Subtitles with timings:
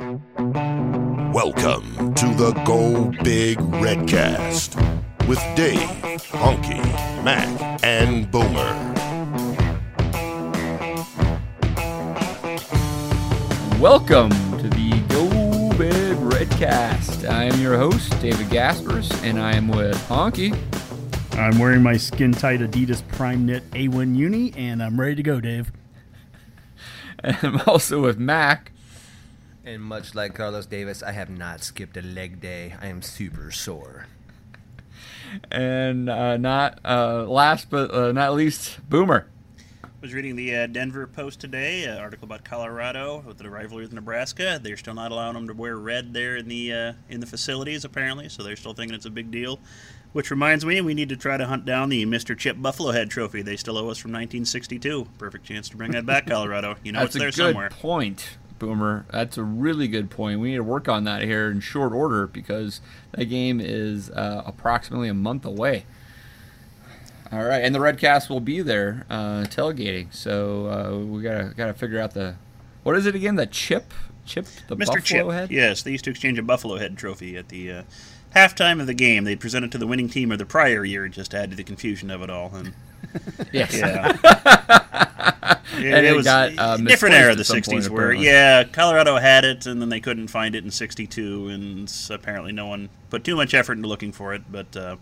[0.00, 0.22] Welcome
[2.14, 4.74] to the Go Big Redcast
[5.28, 5.78] with Dave,
[6.30, 6.82] Honky,
[7.22, 8.72] Mac, and Boomer.
[13.78, 15.28] Welcome to the Go
[15.76, 17.28] Big Redcast.
[17.28, 20.58] I am your host, David Gaspers, and I am with Honky.
[21.32, 25.42] I'm wearing my skin tight Adidas Prime Knit A1 Uni, and I'm ready to go,
[25.42, 25.70] Dave.
[27.22, 28.72] And I'm also with Mac.
[29.64, 32.74] And much like Carlos Davis, I have not skipped a leg day.
[32.80, 34.06] I am super sore.
[35.50, 39.26] And uh, not uh, last but uh, not least, Boomer.
[39.84, 43.84] I was reading the uh, Denver Post today, an article about Colorado with the rivalry
[43.84, 44.58] with Nebraska.
[44.60, 47.84] They're still not allowing them to wear red there in the uh, in the facilities,
[47.84, 48.30] apparently.
[48.30, 49.60] So they're still thinking it's a big deal.
[50.12, 52.36] Which reminds me, we need to try to hunt down the Mr.
[52.36, 53.42] Chip Buffalo Head Trophy.
[53.42, 55.06] They still owe us from 1962.
[55.18, 56.76] Perfect chance to bring that back, Colorado.
[56.82, 57.70] You know That's it's there a good somewhere.
[57.70, 59.06] point, Boomer.
[59.10, 60.38] That's a really good point.
[60.38, 62.80] We need to work on that here in short order because
[63.10, 65.86] that game is uh, approximately a month away.
[67.32, 70.12] All right, and the Redcast will be there uh, tailgating.
[70.14, 72.36] So uh, we gotta gotta figure out the
[72.82, 73.36] what is it again?
[73.36, 73.92] The chip,
[74.24, 74.86] chip, the Mr.
[74.86, 75.30] buffalo Chip.
[75.30, 75.50] head.
[75.50, 77.82] Yes, they used to exchange a Buffalo Head Trophy at the uh,
[78.34, 79.24] halftime of the game.
[79.24, 81.56] They'd present it to the winning team of the prior year, just to add to
[81.56, 82.52] the confusion of it all.
[82.54, 82.72] And
[83.52, 83.76] Yes.
[83.76, 84.16] yeah.
[85.78, 88.02] It, And it it was got, uh, a different era of the 60s point, where,
[88.06, 88.26] apparently.
[88.26, 92.66] yeah, Colorado had it and then they couldn't find it in 62, and apparently no
[92.66, 94.96] one put too much effort into looking for it, but uh,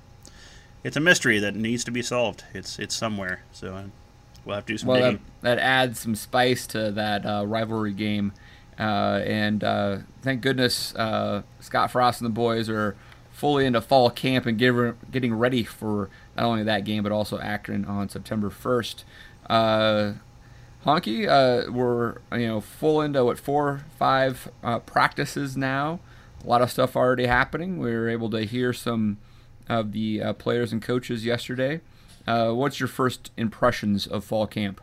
[0.85, 2.45] it's a mystery that needs to be solved.
[2.55, 3.83] It's it's somewhere, so uh,
[4.45, 5.25] we'll have to do some Well, that, digging.
[5.43, 8.33] that adds some spice to that uh, rivalry game.
[8.79, 12.95] Uh, and uh, thank goodness uh, Scott Frost and the boys are
[13.33, 16.09] fully into fall camp and give, getting ready for
[16.39, 19.03] not only that game, but also Akron on September 1st.
[19.51, 20.13] Uh,
[20.85, 25.99] Honky, uh, we're you know full into what four, five uh, practices now.
[26.45, 27.79] A lot of stuff already happening.
[27.79, 29.19] We were able to hear some
[29.69, 31.81] of the uh, players and coaches yesterday.
[32.27, 34.81] Uh, what's your first impressions of fall camp?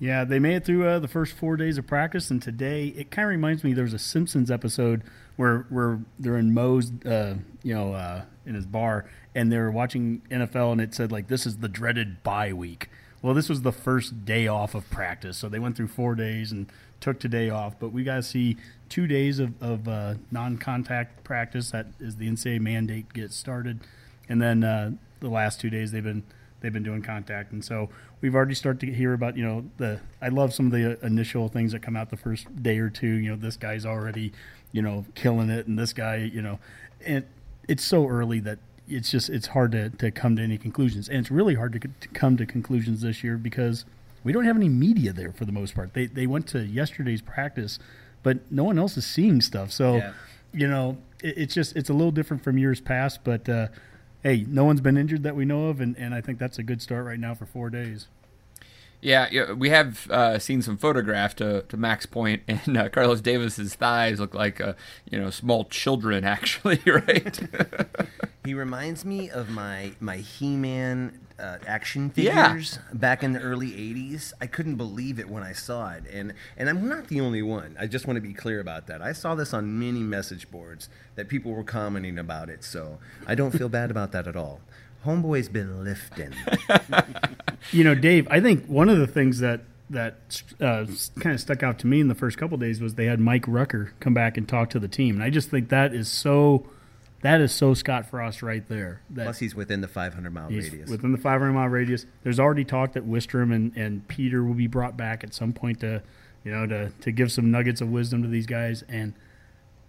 [0.00, 3.10] Yeah, they made it through uh, the first four days of practice, and today it
[3.10, 5.02] kind of reminds me there was a Simpsons episode
[5.36, 9.72] where where they're in Moe's, uh, you know, uh, in his bar, and they were
[9.72, 12.88] watching NFL, and it said like this is the dreaded bye week.
[13.22, 16.52] Well, this was the first day off of practice, so they went through four days
[16.52, 16.70] and
[17.00, 17.74] took today off.
[17.80, 18.56] But we got to see
[18.88, 21.72] two days of, of uh, non-contact practice.
[21.72, 23.80] That is the NCAA mandate gets started,
[24.28, 26.22] and then uh, the last two days they've been
[26.60, 27.88] they've been doing contact, and so
[28.20, 30.00] we've already started to hear about you know the.
[30.20, 33.06] I love some of the initial things that come out the first day or two.
[33.06, 34.32] You know, this guy's already
[34.72, 36.58] you know killing it, and this guy you know,
[37.04, 37.24] and
[37.68, 38.58] it's so early that
[38.88, 41.80] it's just it's hard to, to come to any conclusions, and it's really hard to,
[41.80, 43.84] to come to conclusions this year because
[44.24, 45.94] we don't have any media there for the most part.
[45.94, 47.78] They they went to yesterday's practice,
[48.22, 49.70] but no one else is seeing stuff.
[49.70, 50.12] So Yeah.
[50.52, 53.48] you know, it, it's just it's a little different from years past, but.
[53.48, 53.68] Uh,
[54.20, 56.64] Hey, no one's been injured that we know of, and, and I think that's a
[56.64, 58.08] good start right now for four days.
[59.00, 63.20] Yeah, yeah we have uh, seen some photograph to, to Max Point, and uh, Carlos
[63.20, 64.72] Davis's thighs look like uh,
[65.10, 67.40] you know small children, actually, right?
[68.44, 72.48] He reminds me of my my He-Man uh, action Yeah.
[72.48, 74.32] figures back in the early '80s.
[74.40, 77.76] I couldn't believe it when I saw it, and and I'm not the only one.
[77.78, 79.00] I just want to be clear about that.
[79.00, 83.34] I saw this on many message boards that people were commenting about it, so I
[83.36, 84.60] don't feel bad about that at all.
[85.04, 86.34] Homeboy's been lifting.
[87.72, 89.60] You know, Dave, I think one of the things that
[89.90, 90.86] that uh,
[91.18, 93.44] kind of stuck out to me in the first couple days was they had Mike
[93.48, 96.66] Rucker come back and talk to the team, and I just think that is so
[97.22, 99.02] that is so Scott Frost right there.
[99.14, 100.88] Plus, he's within the 500 mile he's radius.
[100.88, 102.06] within the 500 mile radius.
[102.22, 105.80] There's already talk that Wistrom and, and Peter will be brought back at some point
[105.80, 106.02] to
[106.44, 109.14] you know to to give some nuggets of wisdom to these guys, and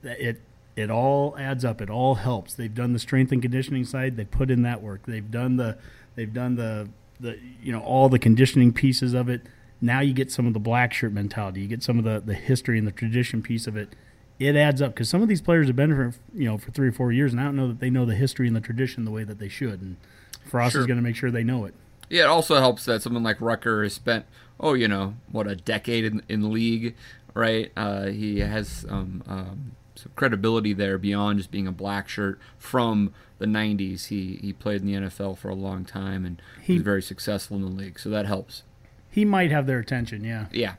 [0.04, 0.42] it
[0.80, 1.82] it all adds up.
[1.82, 2.54] It all helps.
[2.54, 4.16] They've done the strength and conditioning side.
[4.18, 5.02] They put in that work.
[5.06, 5.78] They've done the
[6.16, 6.90] they've done the
[7.20, 9.42] the you know all the conditioning pieces of it.
[9.82, 11.62] Now you get some of the black shirt mentality.
[11.62, 13.96] You get some of the the history and the tradition piece of it.
[14.40, 16.88] It adds up because some of these players have been for you know for three
[16.88, 19.04] or four years, and I don't know that they know the history and the tradition
[19.06, 19.82] the way that they should.
[19.82, 19.98] And
[20.46, 20.82] Frost Sure.
[20.82, 21.74] is going to make sure they know it.
[22.10, 24.26] Yeah, it also helps that someone like Rucker has spent,
[24.60, 26.96] oh, you know, what, a decade in, in the league.
[27.36, 27.72] right?
[27.78, 33.14] Uh, he has um, um, some credibility there beyond just being a black shirt from
[33.38, 34.08] the 90s.
[34.08, 37.58] He he played in the NFL for a long time and he was very successful
[37.58, 38.64] in the league, so that helps.
[39.10, 40.46] He might have their attention, yeah.
[40.52, 40.76] Yeah.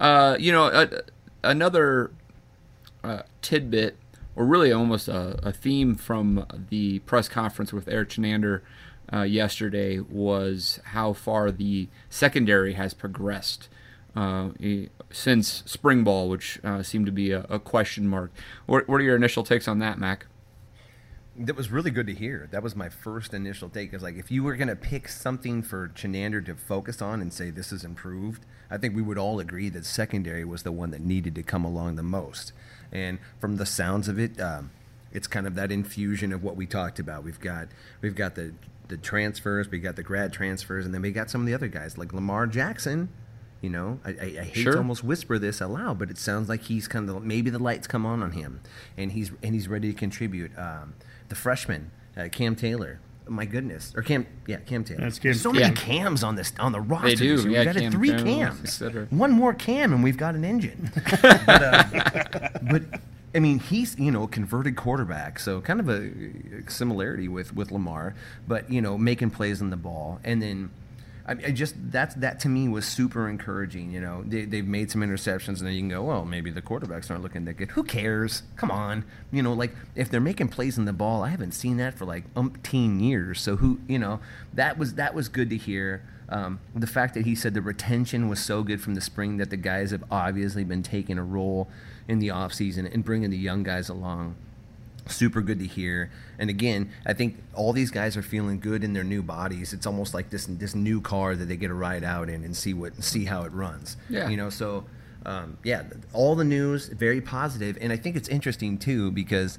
[0.00, 1.00] Uh, you know, uh,
[1.42, 2.10] another
[3.04, 3.96] uh, tidbit,
[4.36, 8.60] or really almost a, a, theme from the press conference with Erik Chinander
[9.12, 13.68] uh, yesterday was how far the secondary has progressed
[14.18, 14.48] uh,
[15.10, 18.32] since spring ball, which uh, seemed to be a, a question mark.
[18.66, 20.26] What, what, are your initial takes on that, Mac?
[21.36, 22.48] That was really good to hear.
[22.50, 23.94] That was my first initial take.
[23.94, 27.32] Is like if you were going to pick something for Chinander to focus on and
[27.32, 30.90] say this is improved, I think we would all agree that secondary was the one
[30.90, 32.52] that needed to come along the most.
[32.90, 34.72] And from the sounds of it, um,
[35.12, 37.22] it's kind of that infusion of what we talked about.
[37.22, 37.68] We've got
[38.00, 38.52] we've got the
[38.88, 41.68] the transfers, we got the grad transfers, and then we got some of the other
[41.68, 43.10] guys like Lamar Jackson
[43.60, 44.72] you know, I, I, I hate sure.
[44.72, 47.86] to almost whisper this aloud, but it sounds like he's kind of maybe the lights
[47.86, 48.60] come on on him,
[48.96, 50.56] and he's and he's ready to contribute.
[50.56, 50.94] Um,
[51.28, 55.00] the freshman, uh, Cam Taylor, my goodness, or Cam, yeah, Cam Taylor.
[55.00, 55.34] That's Cam.
[55.34, 57.08] so many cams on this on the roster.
[57.08, 57.36] They do.
[57.36, 58.80] We've yeah, got cam, three cams.
[59.10, 60.92] One more cam, and we've got an engine.
[61.46, 62.82] but, uh, but
[63.34, 66.10] I mean, he's you know a converted quarterback, so kind of a
[66.70, 68.14] similarity with with Lamar,
[68.46, 70.70] but you know making plays on the ball, and then
[71.28, 73.92] I, I just that's that to me was super encouraging.
[73.92, 76.62] You know, they, they've made some interceptions, and then you can go, well, maybe the
[76.62, 77.72] quarterbacks aren't looking that good.
[77.72, 78.42] Who cares?
[78.56, 81.76] Come on, you know, like if they're making plays in the ball, I haven't seen
[81.76, 83.40] that for like umpteen years.
[83.40, 84.20] So who, you know,
[84.54, 86.02] that was that was good to hear.
[86.30, 89.48] Um, the fact that he said the retention was so good from the spring that
[89.48, 91.68] the guys have obviously been taking a role
[92.06, 94.36] in the offseason and bringing the young guys along
[95.08, 96.10] super good to hear.
[96.38, 99.72] And again, I think all these guys are feeling good in their new bodies.
[99.72, 102.56] It's almost like this this new car that they get to ride out in and
[102.56, 103.96] see what see how it runs.
[104.08, 104.28] Yeah.
[104.28, 104.84] You know, so
[105.26, 105.82] um, yeah,
[106.12, 109.58] all the news very positive, and I think it's interesting too because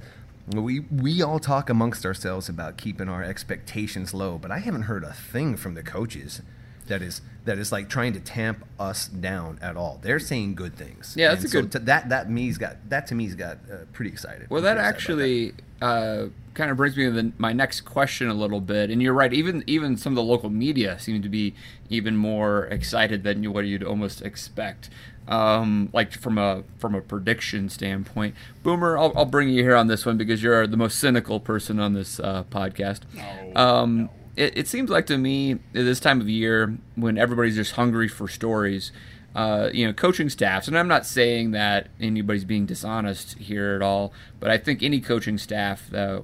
[0.54, 5.04] we we all talk amongst ourselves about keeping our expectations low, but I haven't heard
[5.04, 6.42] a thing from the coaches
[6.90, 9.98] that is that is like trying to tamp us down at all.
[10.02, 11.14] They're saying good things.
[11.16, 11.72] Yeah, that's and a good.
[11.72, 14.50] To, that that me's got that to me's got uh, pretty excited.
[14.50, 18.60] Well, that actually uh, kind of brings me to the, my next question a little
[18.60, 18.90] bit.
[18.90, 19.32] And you're right.
[19.32, 21.54] Even even some of the local media seem to be
[21.88, 24.90] even more excited than what you'd almost expect.
[25.28, 28.34] Um, like from a from a prediction standpoint,
[28.64, 31.78] Boomer, I'll, I'll, bring you here on this one because you're the most cynical person
[31.78, 33.02] on this uh, podcast.
[33.14, 37.56] No, um, no it, it seems like to me this time of year when everybody's
[37.56, 38.92] just hungry for stories,
[39.34, 43.82] uh, you know, coaching staffs, and I'm not saying that anybody's being dishonest here at
[43.82, 46.22] all, but I think any coaching staff uh,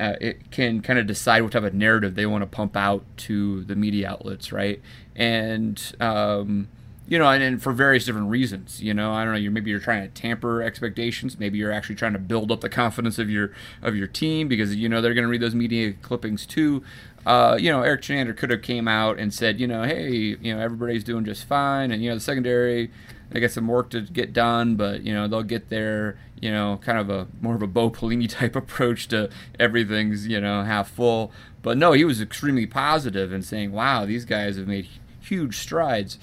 [0.00, 3.04] uh, it can kind of decide what type of narrative they want to pump out
[3.16, 4.80] to the media outlets, right?
[5.14, 6.68] And um,
[7.06, 8.82] you know, and, and, for various different reasons.
[8.82, 9.38] You know, I don't know.
[9.38, 11.38] You're maybe you're trying to tamper expectations.
[11.38, 13.52] Maybe you're actually trying to build up the confidence of your
[13.82, 16.82] of your team because you know they're going to read those media clippings too.
[17.26, 20.54] Uh, you know, Erik Chinander could have came out and said, you know, hey, you
[20.54, 22.90] know, everybody's doing just fine, and you know, the secondary,
[23.30, 26.18] they got some work to get done, but you know, they'll get there.
[26.40, 30.40] You know, kind of a more of a Bo Pelini type approach to everything's you
[30.40, 31.32] know half full.
[31.62, 34.86] But no, he was extremely positive and saying, wow, these guys have made
[35.20, 36.18] huge strides.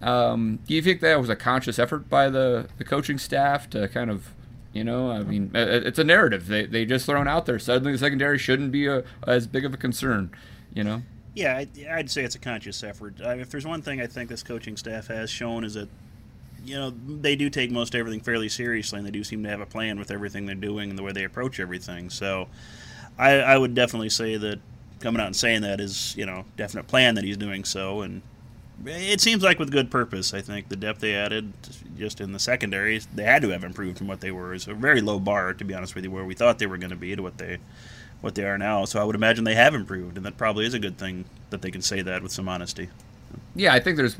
[0.00, 3.88] Um, do you think that was a conscious effort by the, the coaching staff to
[3.88, 4.28] kind of,
[4.72, 7.58] you know, I mean, it's a narrative they they just thrown out there.
[7.58, 10.30] Suddenly, the secondary shouldn't be a, as big of a concern,
[10.72, 11.02] you know.
[11.34, 13.14] Yeah, I'd say it's a conscious effort.
[13.18, 15.88] If there's one thing I think this coaching staff has shown is that,
[16.64, 19.60] you know, they do take most everything fairly seriously, and they do seem to have
[19.60, 22.10] a plan with everything they're doing and the way they approach everything.
[22.10, 22.48] So,
[23.16, 24.60] I, I would definitely say that
[25.00, 28.22] coming out and saying that is, you know, definite plan that he's doing so, and
[28.86, 30.32] it seems like with good purpose.
[30.32, 31.52] I think the depth they added
[31.96, 34.54] just in the secondary, they had to have improved from what they were.
[34.54, 36.78] It's a very low bar, to be honest with you, where we thought they were
[36.78, 37.58] going to be to what they
[38.20, 38.84] what they are now.
[38.84, 41.62] So I would imagine they have improved, and that probably is a good thing that
[41.62, 42.88] they can say that with some honesty.
[43.54, 44.16] Yeah, I think there's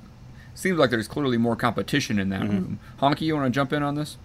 [0.55, 2.53] seems like there's clearly more competition in that mm-hmm.
[2.53, 2.81] room.
[3.01, 4.17] Honky, you want to jump in on this?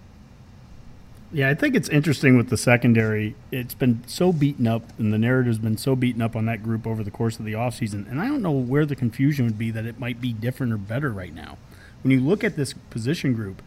[1.34, 3.34] Yeah, I think it's interesting with the secondary.
[3.50, 6.86] It's been so beaten up, and the narrative's been so beaten up on that group
[6.86, 8.08] over the course of the offseason.
[8.08, 10.76] And I don't know where the confusion would be that it might be different or
[10.76, 11.58] better right now.
[12.04, 13.62] When you look at this position group,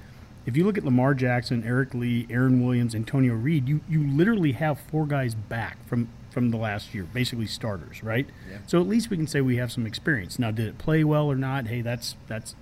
[0.46, 4.54] if you look at Lamar Jackson, Eric Lee, Aaron Williams, Antonio Reed, you, you literally
[4.54, 8.28] have four guys back from, from the last year, basically starters, right?
[8.50, 8.60] Yeah.
[8.66, 10.40] So at least we can say we have some experience.
[10.40, 11.68] Now, did it play well or not?
[11.68, 12.56] Hey, that's that's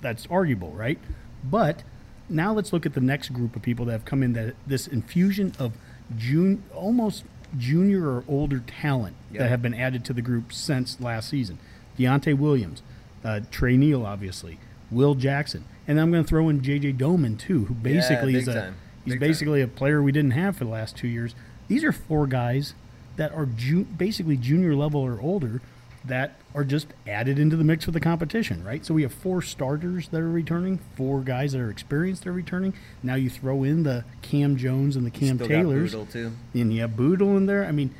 [0.00, 1.00] that's arguable, right?
[1.42, 1.82] But–
[2.28, 4.86] now let's look at the next group of people that have come in that this
[4.86, 5.72] infusion of
[6.16, 7.24] June almost
[7.56, 9.40] junior or older talent yep.
[9.40, 11.58] that have been added to the group since last season.
[11.98, 12.82] Deontai Williams,
[13.24, 14.58] uh, Tre Neal, obviously,
[14.90, 16.94] Will Jackson, And I'm going to throw in J.J.
[16.94, 18.76] Domann too, who basically big is a time.
[19.04, 19.28] he's Big time.
[19.28, 21.34] basically a player we didn't have for the last two years.
[21.66, 22.74] These are four guys
[23.16, 25.60] that are ju- basically junior level or older
[26.04, 28.84] that are just added into the mix with the competition, right?
[28.84, 32.32] So we have four starters that are returning, four guys that are experienced that are
[32.32, 32.74] returning.
[33.02, 36.32] Now you throw in the Cam Jones and the Cam Still got Boodle, too.
[36.54, 37.64] and you have Boodle in there.
[37.64, 37.94] I mean,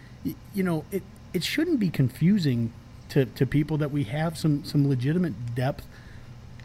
[0.55, 1.03] you know, it
[1.35, 2.73] it shouldn't be confusing
[3.11, 5.87] to, to people that we have some some legitimate depth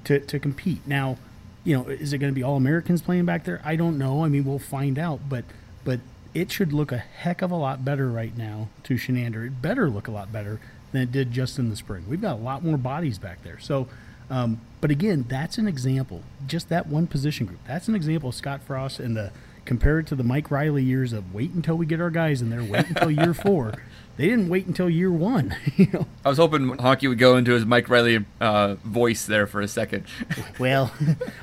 [0.05, 0.85] to, to compete.
[0.87, 1.17] Now,
[1.63, 3.61] you know, is it going to be all Americans playing back there?
[3.63, 4.23] I don't know.
[4.23, 5.45] I mean, we'll find out, but
[5.83, 5.99] but
[6.33, 9.45] it should look a heck of a lot better right now to Chinander.
[9.47, 10.59] It better look a lot better
[10.93, 12.05] than it did just in the spring.
[12.07, 13.59] We've got a lot more bodies back there.
[13.59, 13.87] So,
[14.29, 16.21] um, but again, that's an example.
[16.47, 17.59] Just that one position group.
[17.67, 19.31] That's an example of Scott Frost and the
[19.65, 22.49] compare it to the Mike Riley years of wait until we get our guys in
[22.49, 23.73] there, wait until year four.
[24.15, 25.55] They didn't wait until year one.
[25.75, 29.47] you know, I was hoping Honky would go into his Mike Riley uh, voice there
[29.47, 30.05] for a second.
[30.59, 30.93] Well,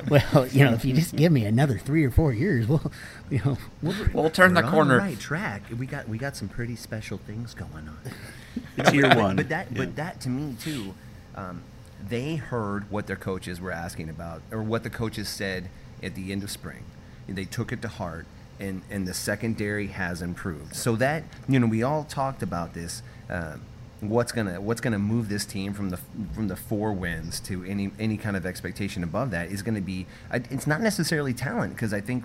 [0.09, 2.93] well, you know, if you just give me another three or four years, well,
[3.29, 4.95] you know, we'll, We'll turn the corner.
[4.95, 5.63] On the right track.
[5.77, 8.85] We got we got some pretty special things going on.
[8.91, 9.37] Tier but, one.
[9.37, 9.79] But that Yeah.
[9.79, 10.95] but that to me too,
[11.35, 11.63] um,
[12.09, 15.69] they heard what their coaches were asking about, or what the coaches said
[16.03, 16.85] at the end of spring.
[17.31, 18.27] They took it to heart,
[18.59, 20.75] and and the secondary has improved.
[20.75, 23.03] So that you know we all talked about this.
[23.29, 23.63] Um,
[24.01, 25.99] what's gonna what's gonna move this team from the
[26.35, 30.07] from the four wins to any any kind of expectation above that is to be
[30.33, 32.25] it's not necessarily talent because I think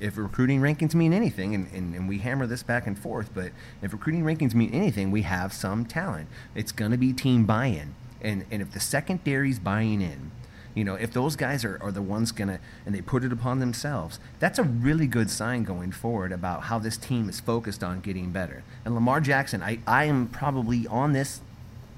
[0.00, 3.50] if recruiting rankings mean anything, and, and, and we hammer this back and forth, but
[3.82, 6.28] if recruiting rankings mean anything, we have some talent.
[6.54, 7.94] It's going to be team buy in.
[8.20, 10.30] And, and if the secondary's buying in,
[10.74, 13.32] you know, if those guys are, are the ones going to, and they put it
[13.32, 17.84] upon themselves, that's a really good sign going forward about how this team is focused
[17.84, 18.64] on getting better.
[18.84, 21.40] And Lamar Jackson, I, I am probably on this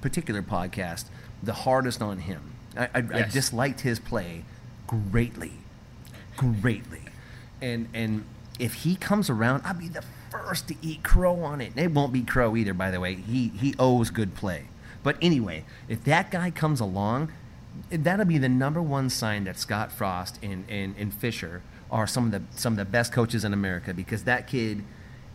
[0.01, 1.05] particular podcast
[1.41, 2.53] the hardest on him.
[2.75, 4.43] I, I, I disliked his play
[4.85, 5.53] greatly
[6.37, 7.01] greatly.
[7.61, 8.23] And and
[8.59, 11.73] if he comes around, I'll be the first to eat crow on it.
[11.75, 13.15] It won't be crow either, by the way.
[13.15, 14.65] He he owes good play.
[15.03, 17.31] But anyway, if that guy comes along,
[17.89, 22.25] that'll be the number one sign that Scott Frost and, and, and Fisher are some
[22.25, 24.83] of the some of the best coaches in America because that kid,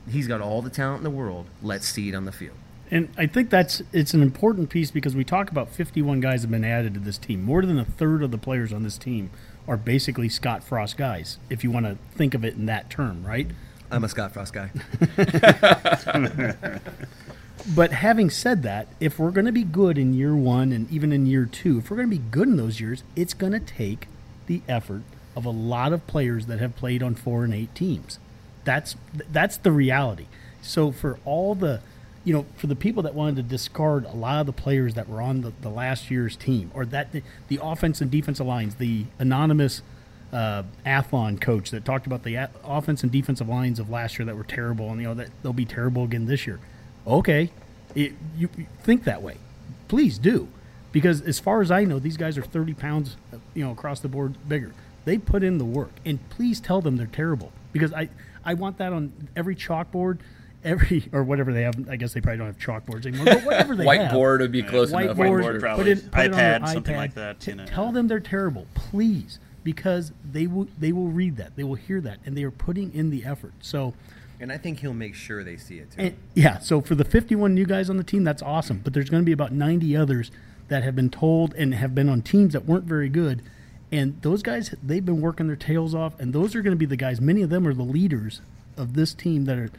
[0.09, 1.47] he's got all the talent in the world.
[1.63, 2.57] Let's see it on the field.
[2.91, 6.51] And I think that's it's an important piece because we talk about 51 guys have
[6.51, 7.43] been added to this team.
[7.43, 9.31] More than a third of the players on this team
[9.67, 13.25] are basically Scott Frost guys, if you want to think of it in that term,
[13.25, 13.49] right?
[13.91, 14.71] I'm a Scott Frost guy.
[17.67, 21.13] But having said that, if we're going to be good in year one and even
[21.13, 23.61] in year two, if we're going to be good in those years, it's going to
[23.61, 24.09] take
[24.47, 25.03] the effort
[25.37, 28.19] of a lot of players that have played on four and eight teams.
[28.65, 28.97] That's
[29.31, 30.27] that's the reality.
[30.61, 31.81] So for all the,
[32.25, 35.09] you know, for the people that wanted to discard a lot of the players that
[35.09, 38.77] were on the, the last year's team, or that the, the offense and defensive lines,
[38.77, 39.83] the anonymous
[40.33, 44.37] uh, Athlon coach that talked about the offense and defensive lines of last year that
[44.37, 46.61] were terrible, and you know that they'll be terrible again this year.
[47.07, 47.51] Okay,
[47.95, 49.37] it, you, you think that way,
[49.89, 50.49] please do,
[50.93, 53.17] because as far as I know, these guys are thirty pounds,
[53.55, 54.73] you know, across the board bigger.
[55.05, 58.09] They put in the work, and please tell them they're terrible because I
[58.45, 60.19] I want that on every chalkboard.
[60.65, 63.25] Every or whatever they have, I guess they probably don't have chalkboards anymore.
[63.27, 65.17] But whatever they have, Whiteboard would be close enough.
[65.17, 65.85] whiteboard, Whiteboard probably.
[65.97, 67.67] put it on their iPad, something like that, T- you know.
[67.67, 72.01] Tell them they're terrible, please, because they will they will read that, they will hear
[72.03, 73.55] that, and they are putting in the effort.
[73.61, 73.95] So,
[74.43, 76.01] And I think he'll make sure they see it too.
[76.01, 78.81] and, yeah, so for the 51 new guys on the team, that's awesome.
[78.83, 80.33] But there's going to be about 90 others
[80.67, 83.43] that have been told and have been on teams that weren't very good.
[83.93, 86.87] And those guys, they've been working their tails off, and those are going to be
[86.87, 87.21] the guys.
[87.21, 88.41] Many of them are the leaders
[88.77, 89.71] of this team that are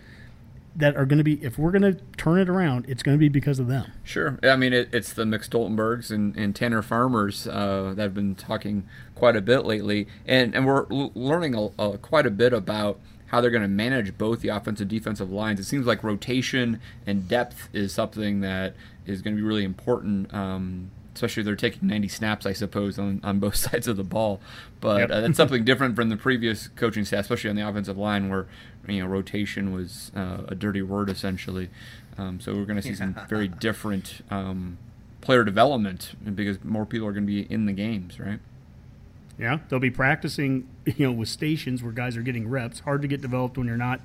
[0.76, 1.44] that are going to be.
[1.44, 3.92] If we're going to turn it around, it's going to be because of them.
[4.04, 4.40] Sure.
[4.44, 8.36] I mean, it, it's the Mick Stoltenbergs and, and Tanner Farmers uh, that have been
[8.36, 12.54] talking quite a bit lately, and and we're l- learning a, a, quite a bit
[12.54, 13.00] about
[13.34, 15.60] how they're going to manage both the offensive defensive lines.
[15.60, 18.76] It seems like rotation and depth is something that
[19.08, 20.32] is going to be really important.
[20.32, 24.04] Um, Especially if they're taking 90 snaps, I suppose, on, on both sides of the
[24.04, 24.40] ball.
[24.82, 25.12] But Yep.
[25.12, 28.48] uh, that's something different from the previous coaching staff, especially on the offensive line, where
[28.88, 31.70] you know rotation was uh, a dirty word essentially.
[32.18, 34.78] Um, so we're going to see some very different um,
[35.22, 38.40] player development because more people are going to be in the games, right?
[39.40, 42.80] Yeah, they'll be practicing, you know, with stations where guys are getting reps.
[42.82, 44.00] Hard to get developed when you're not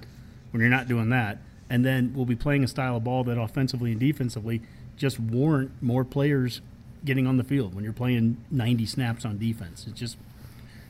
[0.50, 1.38] when you're not doing that.
[1.70, 4.62] And then we'll be playing a style of ball that offensively and defensively
[4.96, 6.62] just warrant more players
[7.04, 9.86] getting on the field when you're playing 90 snaps on defense.
[9.86, 10.16] It's just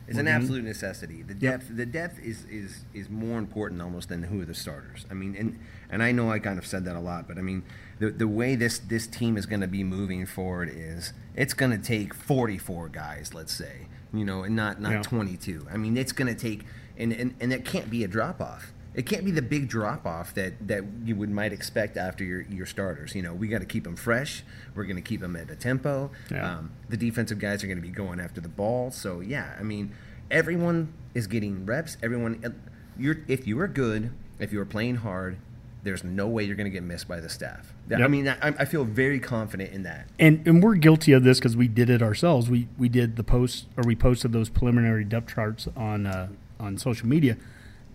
[0.06, 1.22] It's an gonna- absolute necessity.
[1.22, 5.04] The depth, the depth is, is is more important almost than who are the starters.
[5.10, 5.58] I mean, and
[5.90, 7.64] and I know I kind of said that a lot, but I mean,
[7.98, 11.72] the the way this this team is going to be moving forward is it's going
[11.72, 15.02] to take 44 guys, let's say, you know, and not not Yeah.
[15.02, 15.66] 22.
[15.70, 16.64] I mean, it's going to take,
[16.96, 18.72] and, and and it can't be a drop off.
[18.94, 22.40] It can't be the big drop off that, that you would might expect after your,
[22.42, 23.14] your starters.
[23.14, 24.42] You know, we got to keep them fresh.
[24.74, 26.10] We're going to keep them at a tempo.
[26.32, 26.56] Yeah.
[26.58, 28.90] Um, the defensive guys are going to be going after the ball.
[28.90, 29.92] So yeah, I mean,
[30.32, 31.96] everyone is getting reps.
[32.02, 32.48] Everyone, uh,
[32.98, 34.10] you're if you are good,
[34.40, 35.36] if you are playing hard,
[35.82, 37.72] there's no way you're going to get missed by the staff.
[37.90, 40.08] I mean, I, I feel very confident in that.
[40.18, 42.50] and and we're guilty of this because we did it ourselves.
[42.50, 46.28] We we did the post or we posted those preliminary depth charts on uh,
[46.60, 47.36] on social media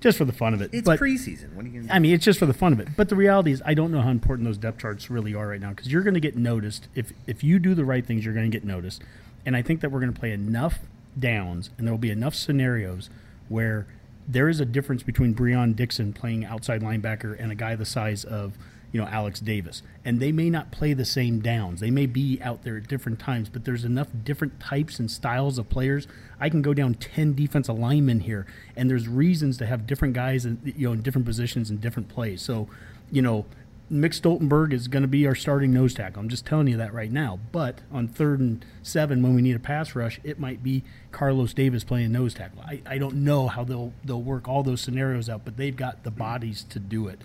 [0.03, 0.69] just for the fun of it.
[0.73, 1.53] It's But- preseason.
[1.53, 2.89] What are you going I mean, it's just for the fun of it.
[2.97, 5.61] But the reality is, I don't know how important those depth charts really are right
[5.61, 8.25] now because you're going to get noticed if if you do the right things.
[8.25, 9.01] You're going to get noticed,
[9.45, 10.79] and I think that we're going to play enough
[11.17, 13.09] downs, and there will be enough scenarios
[13.47, 13.85] where
[14.27, 18.23] there is a difference between Breon Dixon playing outside linebacker and a guy the size
[18.23, 18.57] of
[18.91, 21.79] you know Alex Davis, and they may not play the same downs.
[21.79, 25.57] They may be out there at different times, but there's enough different types and styles
[25.57, 26.07] of players.
[26.39, 30.45] I can go down ten defensive linemen here, and there's reasons to have different guys
[30.45, 32.41] in you know in different positions and different plays.
[32.41, 32.69] So,
[33.11, 33.45] you know,
[33.93, 36.19] Mick Stoltenberg is going to be our starting nose tackle.
[36.19, 37.39] I'm just telling you that right now.
[37.51, 41.53] But on third and seven, when we need a pass rush, it might be Carlos
[41.53, 42.61] Davis playing nose tackle.
[42.61, 46.03] I, I don't know how they'll they'll work all those scenarios out, but they've got
[46.03, 47.21] the bodies to do it,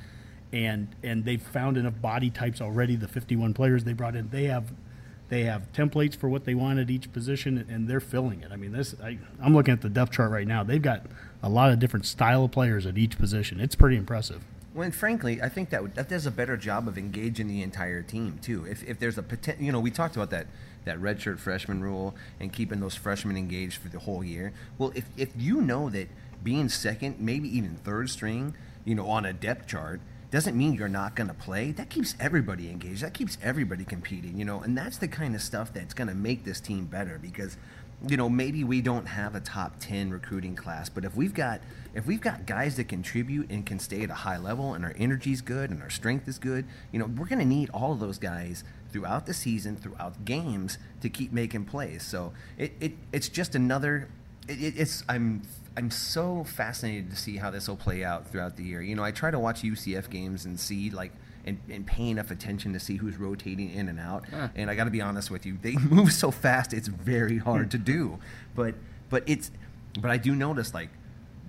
[0.53, 2.97] and and they've found enough body types already.
[2.97, 4.71] The 51 players they brought in, they have
[5.31, 8.53] they have templates for what they want at each position, and they're filling it.
[8.53, 10.65] I mean, this I, I'm looking at the depth chart right now.
[10.65, 11.07] They've got
[11.43, 13.59] a lot of different style of players at each position.
[13.59, 14.45] It's pretty impressive.
[14.79, 18.01] Well, and frankly, I think that that does a better job of engaging the entire
[18.01, 18.65] team too.
[18.65, 20.47] If, if there's a potential, you know, we talked about that
[20.85, 24.53] that redshirt freshman rule and keeping those freshmen engaged for the whole year.
[24.79, 26.07] Well, if if you know that
[26.45, 28.55] being second, maybe even third string,
[28.85, 31.73] you know, on a depth chart doesn't mean you're not going to play.
[31.73, 33.03] That keeps everybody engaged.
[33.03, 36.15] That keeps everybody competing, you know, and that's the kind of stuff that's going to
[36.15, 37.57] make this team better because
[38.07, 41.61] you know, maybe we don't have a top 10 recruiting class, but if we've got
[41.95, 44.95] if we've got guys that contribute and can stay at a high level and our
[44.99, 48.01] energy's good and our strength is good, you know, we're going to need all of
[48.01, 48.63] those guys
[48.93, 52.03] throughout the season, throughout games to keep making plays.
[52.03, 54.09] So, it, it it's just another
[54.49, 55.43] it, it- it's I'm
[55.77, 58.83] I'm so fascinated to see how this will play out throughout the year.
[58.83, 61.13] You know, I try to watch UCF games and see like
[61.45, 64.25] and, and pay enough attention to see who's rotating in and out.
[64.57, 67.71] And I got to be honest with you, they move so fast; it's very hard
[67.71, 68.19] to do.
[68.55, 68.75] But
[69.09, 69.51] but it's
[70.01, 70.91] but I do notice like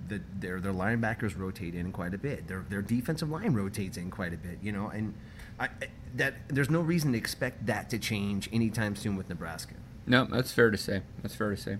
[0.08, 2.48] the, their their linebackers rotate in quite a bit.
[2.48, 4.58] Their their defensive line rotates in quite a bit.
[4.62, 5.14] You know, and
[5.58, 5.68] I,
[6.16, 9.74] that there's no reason to expect that to change anytime soon with Nebraska.
[10.06, 11.02] No, that's fair to say.
[11.22, 11.78] That's fair to say.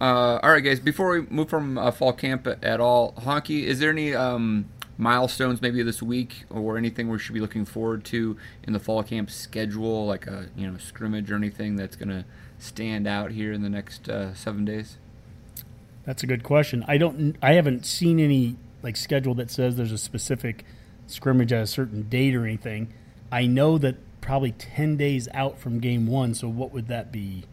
[0.00, 0.80] Uh, all right, guys.
[0.80, 5.62] Before we move from uh, fall camp at, all, Honky, is there any um, milestones
[5.62, 9.30] maybe this week or anything we should be looking forward to in the fall camp
[9.30, 12.24] schedule, like a you know scrimmage or anything that's going to
[12.58, 14.98] stand out here in the next uh, seven days?
[16.06, 16.84] That's a good question.
[16.88, 17.36] I don't.
[17.42, 20.64] I haven't seen any like schedule that says there's a specific
[21.08, 22.94] scrimmage at a certain date or anything.
[23.30, 26.34] I know that probably ten days out from game one.
[26.34, 27.44] So what would that be?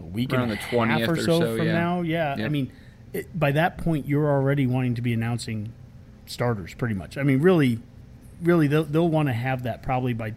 [0.00, 1.72] A week Around and a the half 20th or or so, so, from yeah.
[1.72, 2.02] now.
[2.02, 2.36] Yeah.
[2.36, 2.44] Yeah.
[2.44, 2.70] I mean,
[3.14, 5.72] it, by that point, you're already wanting to be announcing
[6.26, 7.16] starters, pretty much.
[7.16, 7.78] I mean, really,
[8.42, 10.34] really, they'll they'll want to have that probably by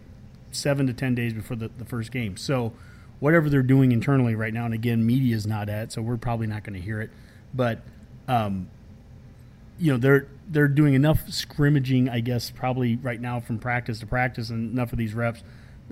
[0.51, 2.37] seven to ten days before the, the first game.
[2.37, 2.73] So
[3.19, 6.47] whatever they're doing internally right now, and again, media is not at, so we're probably
[6.47, 7.09] not going to hear it.
[7.53, 7.79] But
[8.27, 8.69] um,
[9.79, 14.05] you know, they're they're doing enough scrimmaging, I guess, probably right now from practice to
[14.05, 15.43] practice, and enough of these reps.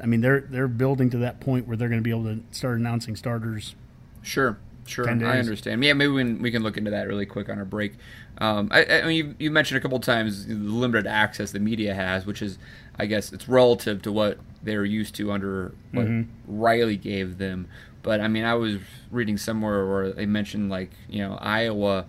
[0.01, 2.41] I mean, they're they're building to that point where they're going to be able to
[2.51, 3.75] start announcing starters.
[4.21, 5.09] Sure, sure.
[5.09, 5.83] I understand.
[5.83, 7.93] Yeah, maybe we can, we can look into that really quick on our break.
[8.39, 11.95] Um, I, I mean, you, you mentioned a couple times the limited access the media
[11.95, 12.59] has, which is,
[12.99, 16.59] I guess, it's relative to what they're used to under what Mm-hmm.
[16.59, 17.67] Riley gave them.
[18.07, 18.77] But I mean, I was
[19.11, 22.05] reading somewhere where they mentioned like you know Iowa.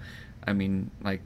[0.46, 1.24] I mean, like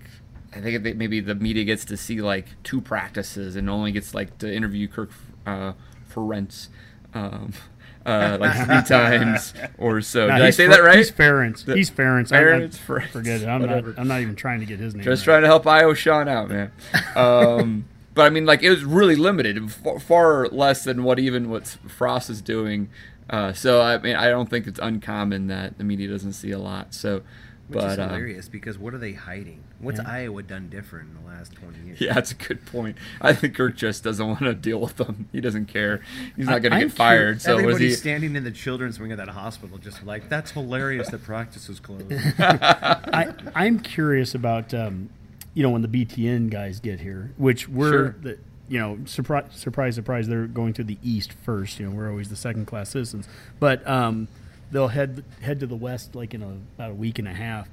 [0.54, 4.14] I think they, maybe the media gets to see like two practices and only gets
[4.14, 5.10] like to interview Kirk
[5.46, 5.74] uh,
[6.10, 6.68] Ferentz.
[7.12, 7.52] Um,
[8.06, 10.26] uh, like three times or so.
[10.28, 10.96] Nah, Did I say Fer- that right?
[10.96, 11.64] He's Ferentz.
[11.66, 13.46] The- He's I'm- Ferentz, Ferentz, Forget it.
[13.46, 13.90] I'm whatever.
[13.90, 13.98] not.
[13.98, 15.04] I'm not even trying to get his name.
[15.04, 15.34] Just right.
[15.34, 16.72] trying to help Io Sean out, man.
[17.14, 21.48] Um, but I mean, like it was really limited, far, far less than what even
[21.50, 22.88] what Frost is doing.
[23.30, 26.58] Uh, so I mean, I don't think it's uncommon that the media doesn't see a
[26.58, 26.92] lot.
[26.94, 27.22] So,
[27.68, 29.62] Which but is um, hilarious because what are they hiding?
[29.78, 32.00] What's Iowa done different in the last 20 years?
[32.00, 32.96] yeah, that's a good point.
[33.20, 35.28] I think Kirk just doesn't want to deal with them.
[35.32, 36.02] He doesn't care.
[36.36, 37.42] He's not going to I'm get fired.
[37.42, 37.96] So was Everybody's he?
[37.96, 41.80] standing in the children's wing of that hospital, just like that's hilarious that practice is
[41.80, 42.12] closed.
[42.38, 45.10] I, I'm curious about um,
[45.54, 48.16] you know when the BTN guys get here, which we're Sure.
[48.22, 48.38] the
[48.72, 51.78] you know surprise surprise surprise they're going to the east first.
[51.78, 53.28] You know we're always the second class citizens,
[53.60, 54.28] but um,
[54.70, 57.68] they'll head head to the west like in a, about a week and a half,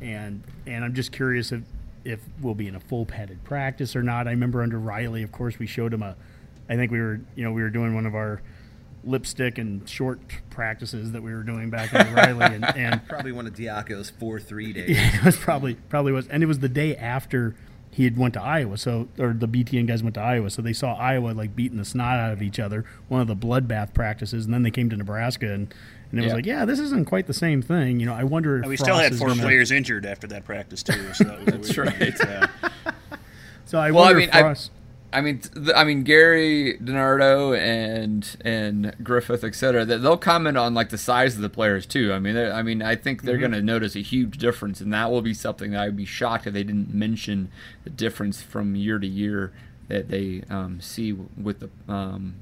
[0.00, 1.62] and and I'm just curious if
[2.04, 4.26] if we'll be in a full padded practice or not.
[4.26, 6.16] I remember under Riley, of course, we showed him a.
[6.68, 8.42] I think we were you know we were doing one of our
[9.04, 10.18] lipstick and short
[10.50, 14.40] practices that we were doing back in Riley, and, and Probably one of Diaco's four
[14.40, 14.90] three days.
[14.96, 17.54] yeah, it was probably probably was, and it was the day after
[17.90, 18.76] he had went to Iowa.
[18.78, 21.84] So or the BTN guys went to Iowa, so they saw Iowa like beating the
[21.84, 24.96] snot out of each other, one of the bloodbath practices, and then they came to
[24.96, 25.74] Nebraska and.
[26.12, 28.00] And it was like, yeah, this isn't quite the same thing.
[28.00, 30.26] You know, I wonder if And we Frost still had four gonna- players injured after
[30.26, 31.14] that practice too.
[31.14, 32.14] So that was a That's weird- right.
[32.24, 32.46] Yeah.
[33.64, 34.70] So I Well, I wonder mean, if I- Frost.
[35.12, 39.84] I mean, th- I mean Gary DiNardo and and Griffith, et cetera.
[39.84, 42.12] that They'll comment on like the size of the players too.
[42.12, 45.10] I mean, I mean, I think they're going to notice a huge difference, and that
[45.10, 47.50] will be something that I'd be shocked if they didn't mention
[47.84, 49.52] the difference from year to year
[49.88, 52.34] that they um, see w- with the um,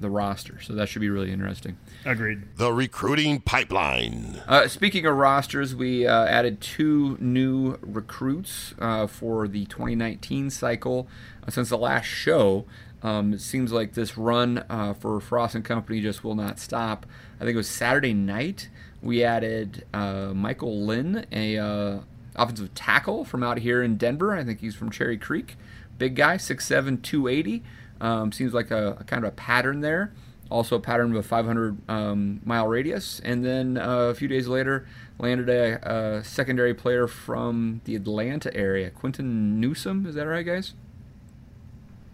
[0.00, 0.60] the roster.
[0.60, 1.76] So that should be really interesting.
[2.04, 2.56] Agreed.
[2.56, 4.42] The recruiting pipeline.
[4.48, 11.06] Uh, speaking of rosters, we uh, added two new recruits uh, for the 2019 cycle
[11.46, 12.64] uh, since the last show.
[13.02, 17.06] Um, it seems like this run uh, for Frost and Company just will not stop.
[17.36, 18.68] I think it was Saturday night.
[19.02, 22.00] We added uh, Michael Lynn, a uh,
[22.36, 24.34] offensive tackle from out here in Denver.
[24.34, 25.56] I think he's from Cherry Creek.
[25.96, 27.62] Big guy, 6'7", 280.
[28.00, 30.12] Um, seems like a, a kind of a pattern there
[30.50, 33.20] also a pattern of a 500 um, mile radius.
[33.24, 34.86] And then uh, a few days later,
[35.18, 40.06] landed a, a secondary player from the Atlanta area, Quinton Newsome.
[40.06, 40.74] Is that right, guys?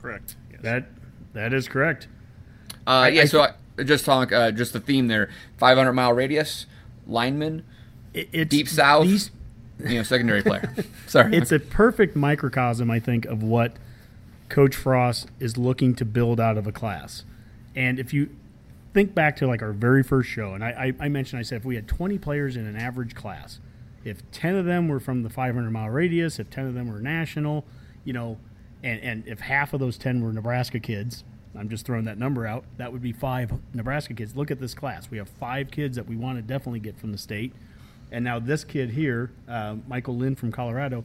[0.01, 0.37] Correct.
[0.53, 0.61] Yes.
[0.63, 0.87] That
[1.33, 2.09] that is correct.
[2.87, 3.23] Uh, yeah.
[3.23, 6.67] I so I, just talk, uh, just the theme there: 500 mile radius,
[7.07, 7.65] lineman,
[8.15, 9.31] It, it's deep south, these-
[9.81, 10.73] you know, secondary player.
[11.07, 13.73] Sorry, it's a perfect microcosm, I think, of what
[14.49, 17.25] Coach Frost is looking to build out of a class.
[17.75, 18.31] And if you
[18.95, 21.59] think back to like our very first show, and I, I, I mentioned, I said
[21.59, 23.61] if we had 20 players in an average class,
[24.05, 27.01] if 10 of them were from the 500 mile radius, if 10 of them were
[27.01, 27.65] national,
[28.05, 28.39] you know,
[28.83, 31.25] and, and if half of those 10 were Nebraska kids,
[31.59, 34.37] I'm just throwing that number out, that would be five Nebraska kids.
[34.37, 35.11] Look at this class.
[35.11, 37.53] We have five kids that we want to definitely get from the state.
[38.13, 41.05] And now this kid here, uh, Michael Lynn from Colorado,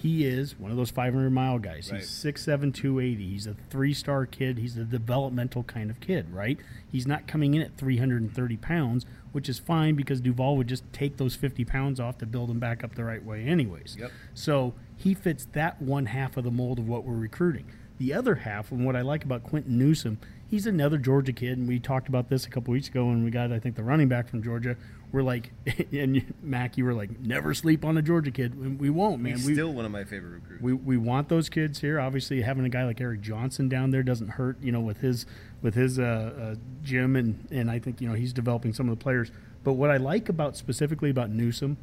[0.00, 1.90] he is one of those 500 mile guys.
[1.92, 2.00] Right.
[2.00, 3.28] He's 6'7", 280.
[3.28, 4.56] He's a three star kid.
[4.56, 6.58] He's a developmental kind of kid, right?
[6.90, 11.18] He's not coming in at 330 pounds, which is fine because Duval would just take
[11.18, 13.98] those 50 pounds off to build him back up the right way, anyways.
[14.00, 14.10] Yep.
[14.32, 17.66] So he fits that one half of the mold of what we're recruiting.
[17.98, 20.18] The other half, and what I like about Quinton Newsome,
[20.50, 23.30] he's another Georgia kid, and we talked about this a couple weeks ago when we
[23.30, 24.76] got, I think, the running back from Georgia.
[25.12, 25.52] We're like,
[25.92, 28.80] and Mac, you were like, never sleep on a Georgia kid.
[28.80, 29.36] We won't, man.
[29.36, 30.62] He's we, still one of my favorite recruits.
[30.62, 32.00] we, we want those kids here.
[32.00, 34.60] Obviously, having a guy like Eric Johnson down there doesn't hurt.
[34.60, 35.24] You know, with his
[35.62, 38.98] with his uh, uh, gym and and I think you know he's developing some of
[38.98, 39.30] the players.
[39.62, 41.76] But what I like about specifically about Newsome,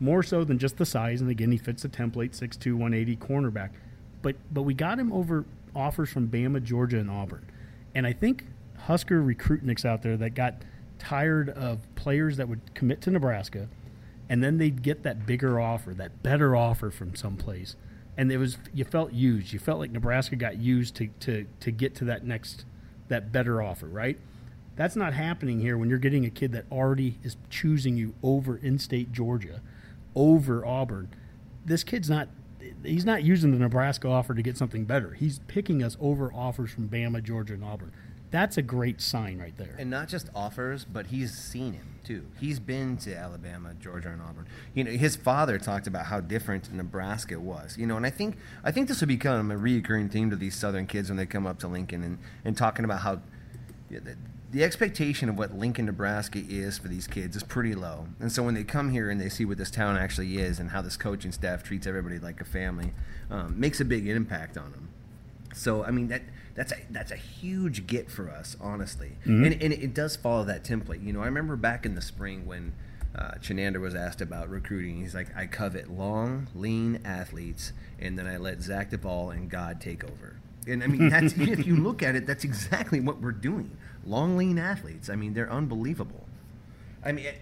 [0.00, 3.70] more so than just the size, and again he fits the template 6'2", 180 cornerback.
[4.22, 7.46] But but we got him over offers from Bama, Georgia, and Auburn,
[7.96, 8.44] and I think
[8.80, 10.62] Husker recruitniks out there that got
[10.98, 13.68] tired of players that would commit to Nebraska
[14.28, 17.76] and then they'd get that bigger offer, that better offer from someplace,
[18.16, 19.52] and it was you felt used.
[19.52, 22.64] You felt like Nebraska got used to to to get to that next
[23.08, 24.18] that better offer, right?
[24.74, 28.58] That's not happening here when you're getting a kid that already is choosing you over
[28.58, 29.62] in-state Georgia,
[30.14, 31.08] over Auburn.
[31.64, 32.28] This kid's not
[32.84, 35.12] he's not using the Nebraska offer to get something better.
[35.12, 37.92] He's picking us over offers from Bama, Georgia, and Auburn.
[38.30, 39.76] That's a great sign right there.
[39.78, 42.26] And not just offers, but he's seen him too.
[42.40, 44.46] He's been to Alabama, Georgia, and Auburn.
[44.74, 47.78] You know, his father talked about how different Nebraska was.
[47.78, 50.56] You know, and I think I think this will become a recurring theme to these
[50.56, 53.20] Southern kids when they come up to Lincoln and, and talking about how
[54.56, 58.06] the, expectation of what Lincoln, Nebraska is for these kids is pretty low.
[58.20, 60.70] And so when they come here and they see what this town actually is and
[60.70, 62.92] how this coaching staff treats everybody like a family,
[63.30, 64.88] um, makes a big impact on them.
[65.54, 66.22] So I mean that
[66.54, 69.12] that's a that's a huge get for us, honestly.
[69.44, 71.04] And, and it does follow that template.
[71.04, 72.72] You know, I remember back in the spring when
[73.16, 74.98] uh, Chinander was asked about recruiting.
[75.00, 79.80] He's like, I covet long, lean athletes, and then I let Zach Duval and God
[79.80, 80.36] take over.
[80.66, 83.76] And I mean, that's if you look at it, that's exactly what we're doing.
[84.06, 85.10] Long, lean athletes.
[85.10, 86.26] I mean, they're unbelievable.
[87.04, 87.40] I mean, it,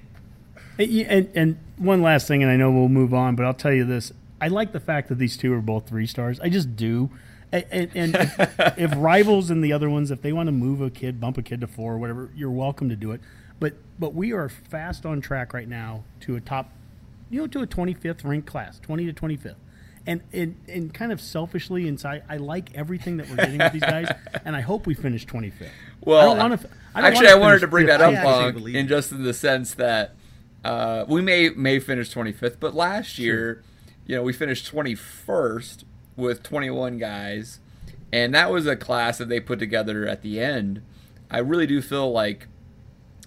[0.79, 3.73] And, and and one last thing, and I know we'll move on, but I'll tell
[3.73, 6.41] you this: I like the fact that these two are both three stars.
[6.41, 7.11] I just do.
[7.53, 8.39] And, and, and if,
[8.79, 11.43] if rivals and the other ones, if they want to move a kid, bump a
[11.43, 13.21] kid to four, or whatever, you're welcome to do it.
[13.61, 16.71] But but we are fast on track right now to a top,
[17.31, 19.55] you know, to a 25th ranked class, 20 to 25th,
[20.07, 23.81] And, and and kind of selfishly inside, I like everything that we're getting with these
[23.81, 24.07] guys,
[24.45, 25.69] and I hope we finish 25th.
[26.03, 26.69] Well, I don't want to.
[26.95, 30.15] actually, I wanted to bring that up, in just in the sense that
[30.63, 33.63] uh, we may may finish 25th, but last year,
[34.07, 35.85] you know, we finished 21st
[36.17, 37.61] with 21 guys,
[38.13, 40.83] and that was a class that they put together at the end.
[41.31, 42.49] I really do feel like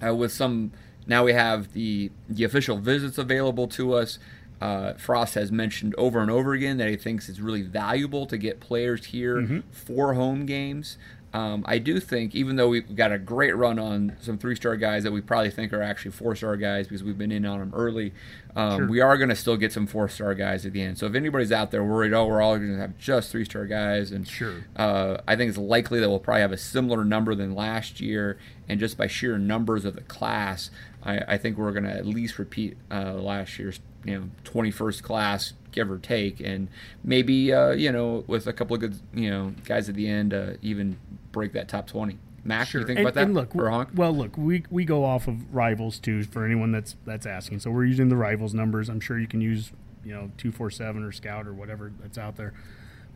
[0.06, 0.72] uh, with some
[1.06, 4.20] now we have the the official visits available to us.
[4.60, 8.38] Uh, Frost has mentioned over and over again that he thinks it's really valuable to
[8.38, 10.98] get players here for home games.
[11.34, 14.76] Um, I do think, even though we've got a great run on some three star
[14.78, 17.60] guys that we probably think are actually four star guys because we've been in on
[17.60, 18.14] them early,
[18.56, 20.98] um, we are going to still get some four star guys at the end.
[20.98, 23.66] So if anybody's out there worried, oh, we're all going to have just three star
[23.68, 24.64] guys, and Sure.
[24.78, 28.40] uh, I think it's likely that we'll probably have a similar number than last year,
[28.68, 30.72] and just by sheer numbers of the class,
[31.04, 35.04] I, I think we're going to at least repeat uh, last year's, you know, 21st
[35.04, 36.70] class, give or take, and
[37.04, 40.34] maybe uh, you know with a couple of good, you know, guys at the end,
[40.34, 40.98] uh, even
[41.32, 42.18] break that top 20.
[42.44, 43.24] Mac, you think and, about that?
[43.26, 43.54] and look,
[43.94, 46.24] well, look, we we go off of rivals too.
[46.24, 48.88] For anyone that's that's asking, so we're using the rivals numbers.
[48.88, 49.72] I'm sure you can use
[50.06, 52.54] you know two four seven or Scout or whatever that's out there,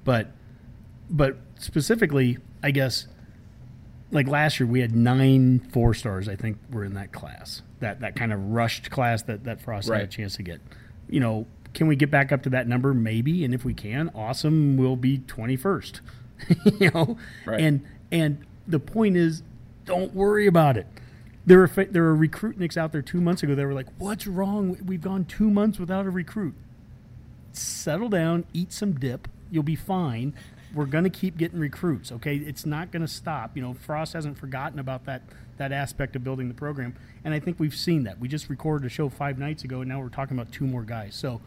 [0.04, 0.28] but
[1.10, 3.08] but specifically, I guess
[4.12, 6.28] like last year we had nine four stars.
[6.28, 7.62] I think were in that class.
[7.80, 10.60] That that kind of rushed class that that Frost had a chance to get.
[11.12, 11.46] You know,
[11.76, 12.94] can we get back up to that number?
[12.94, 14.78] Maybe, and if we can, awesome.
[14.78, 16.02] We'll be twenty first.
[16.80, 17.62] you know, Right.
[17.62, 19.44] and and the point is,
[19.86, 20.88] don't worry about it.
[21.46, 24.78] There were there were recruitniks out there two months ago that were like, "What's wrong?
[24.86, 26.56] We've gone two months without a recruit."
[27.54, 29.28] Settle down, eat some dip.
[29.50, 30.34] You'll be fine.
[30.74, 32.12] We're going to keep getting recruits.
[32.12, 33.56] Okay, it's not going to stop.
[33.56, 35.24] You know, Frost hasn't forgotten about that
[35.58, 38.20] that aspect of building the program, and I think we've seen that.
[38.20, 40.84] We just recorded a show five nights ago, and now we're talking about two more
[40.84, 41.14] guys.
[41.16, 41.42] So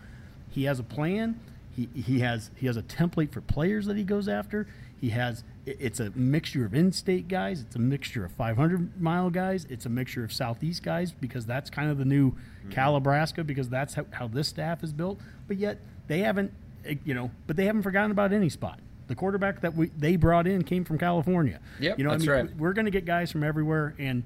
[0.51, 1.41] he has a plan.
[1.75, 4.69] He, he has he has a template for players that he goes after.
[5.01, 7.61] He has it's a mixture of in-state guys.
[7.61, 9.67] It's a mixture of 500 mile guys.
[9.69, 12.35] It's a mixture of southeast guys because that's kind of the new
[12.69, 15.19] Calibraska because that's how, how this staff is built.
[15.49, 16.53] But yet they haven't
[16.85, 18.79] eh, you know but they haven't forgotten about any spot.
[19.07, 21.61] The quarterback that we they brought in came from California.
[21.81, 22.57] Yep, you know that's I mean right.
[22.57, 24.23] we're going to get guys from everywhere and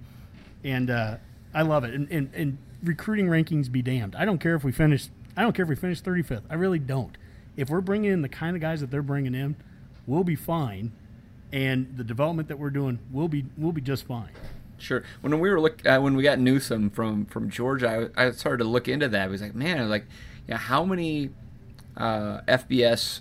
[0.64, 1.16] and uh,
[1.54, 1.94] I love it.
[1.94, 4.14] And, and and recruiting rankings be damned.
[4.16, 5.08] I don't care if we finish.
[5.36, 6.42] I don't care if we finish 35th.
[6.50, 7.16] I really don't.
[7.56, 9.56] If we're bringing in the kind of guys that they're bringing in,
[10.06, 10.92] we'll be fine.
[11.52, 14.30] And the development that we're doing, we'll be we'll be just fine.
[14.78, 15.02] Sure.
[15.22, 18.64] When we were look uh, when we got Newsome from from Georgia, I, I started
[18.64, 19.22] to look into that.
[19.22, 20.06] I was like, man, I was like,
[20.46, 21.30] yeah, how many
[21.96, 23.20] uh, FBS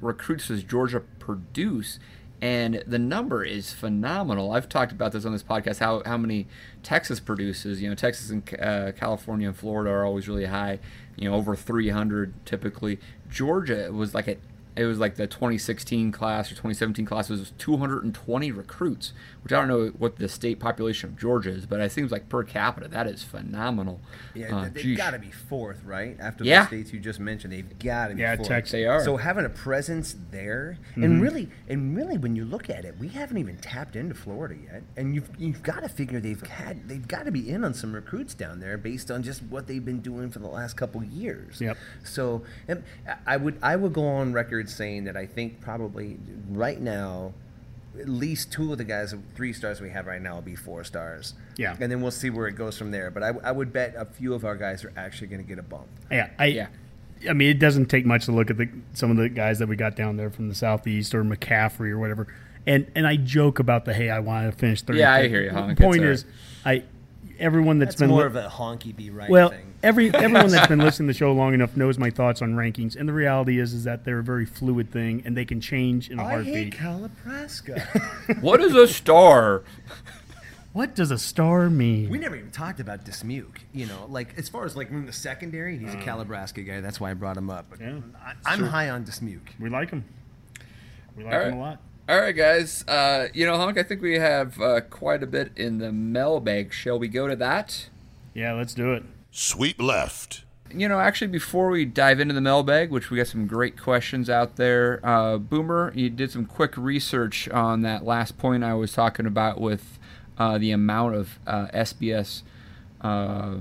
[0.00, 1.98] recruits does Georgia produce?
[2.42, 4.52] And the number is phenomenal.
[4.52, 5.78] I've talked about this on this podcast.
[5.78, 6.46] How how many
[6.82, 7.82] Texas produces?
[7.82, 10.78] You know, Texas and uh, California and Florida are always really high.
[11.16, 12.98] You know, over 300 typically.
[13.28, 14.38] Georgia was like at
[14.80, 19.12] it was like the 2016 class or 2017 class was 220 recruits,
[19.42, 22.28] which I don't know what the state population of Georgia is, but it seems like
[22.28, 24.00] per capita that is phenomenal.
[24.34, 26.16] Yeah, Uh, they've got to be fourth, right?
[26.18, 26.62] After Yeah.
[26.62, 28.48] the states you just mentioned, they've got to be Yeah, fourth.
[28.48, 28.72] Texas.
[28.72, 29.04] They are.
[29.04, 31.04] So having a presence there, Mm-hmm.
[31.04, 34.54] and really, and really, when you look at it, we haven't even tapped into Florida
[34.64, 37.74] yet, and you've you've got to figure they've had they've got to be in on
[37.74, 41.04] some recruits down there based on just what they've been doing for the last couple
[41.04, 41.60] years.
[41.60, 41.76] Yep.
[42.02, 42.82] So and
[43.26, 47.32] I would I would go on record saying that I think probably right now.
[47.98, 50.84] At least two of the guys, three stars we have right now, will be four
[50.84, 51.34] stars.
[51.56, 51.76] Yeah.
[51.80, 53.10] and then we'll see where it goes from there.
[53.10, 55.58] But I, I would bet a few of our guys are actually going to get
[55.58, 55.88] a bump.
[56.08, 56.46] Yeah, I.
[56.46, 56.68] Yeah.
[57.28, 59.68] I mean, it doesn't take much to look at the some of the guys that
[59.68, 62.28] we got down there from the southeast or McCaffrey or whatever.
[62.64, 65.00] And and I joke about the hey, I want to finish thirty.
[65.00, 65.76] Yeah, I hear you, Honk.
[65.76, 66.30] The point It's is,
[66.64, 66.84] I
[67.40, 69.74] everyone that's That's been more li- of a honky be right well, thing.
[69.82, 72.94] every everyone that's been listening to the show long enough knows my thoughts on rankings.
[72.96, 76.10] And the reality is, is that they're a very fluid thing, and they can change
[76.10, 76.54] in a I heartbeat.
[76.54, 78.40] hate Calibraska.
[78.40, 79.62] What is a star?
[80.72, 82.10] What does a star mean?
[82.10, 83.58] we never even talked about Dismuke.
[83.72, 86.04] You know, like as far as like in the secondary, he's a mm.
[86.04, 86.80] Calibraska guy.
[86.80, 87.66] That's why I brought him up.
[87.70, 89.58] But Yeah, I, I'm high on Dismuke.
[89.58, 90.04] we like him.
[91.16, 91.56] We like All him right.
[91.56, 91.78] a lot.
[92.10, 92.84] All right, guys.
[92.88, 96.72] Uh, you know, Honk, I think we have uh, quite a bit in the mailbag.
[96.72, 97.88] Shall we go to that?
[98.34, 99.04] Yeah, let's do it.
[99.30, 100.42] Sweep left.
[100.74, 104.28] You know, actually, before we dive into the mailbag, which we got some great questions
[104.28, 108.92] out there, uh, Boomer, you did some quick research on that last point I was
[108.92, 110.00] talking about with
[110.36, 112.42] uh, the amount of uh, FBS
[113.02, 113.58] uh,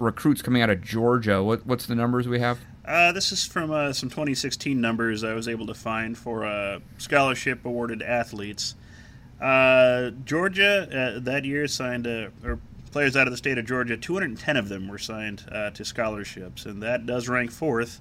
[0.00, 1.42] recruits coming out of Georgia.
[1.42, 2.58] What, what's the numbers we have?
[2.84, 6.80] Uh, this is from uh, some 2016 numbers I was able to find for uh,
[6.98, 8.74] scholarship awarded athletes.
[9.40, 12.58] Uh, Georgia uh, that year signed or
[12.90, 13.96] players out of the state of Georgia.
[13.96, 18.00] 210 of them were signed uh, to scholarships, and that does rank fourth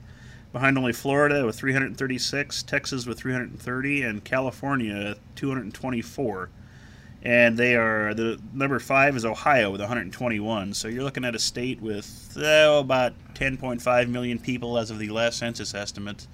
[0.52, 6.50] behind only Florida with 336, Texas with 330, and California 224.
[7.24, 10.74] And they are the number five is Ohio with 121.
[10.74, 15.10] So you're looking at a state with oh, about 10.5 million people as of the
[15.10, 16.26] last census estimate,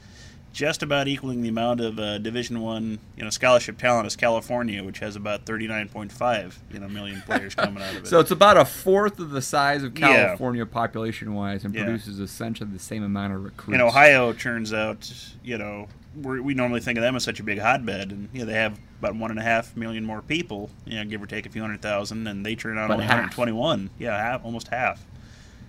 [0.54, 4.82] just about equaling the amount of uh, Division One you know scholarship talent as California,
[4.82, 8.08] which has about 39.5 you know million players coming out of it.
[8.08, 10.08] So it's about a fourth of the size of Yeah.
[10.28, 11.84] California population wise and Yeah.
[11.84, 13.74] produces essentially the same amount of recruits.
[13.74, 15.12] And Ohio turns out,
[15.44, 15.90] you know,
[16.22, 18.80] we normally think of them as such a big hotbed, and you know, they have
[19.00, 21.62] about one and a half million more people, you know, give or take a few
[21.62, 23.38] hundred thousand, and they turn out About only half.
[23.38, 23.90] 121.
[24.00, 25.06] Yeah, half, almost half.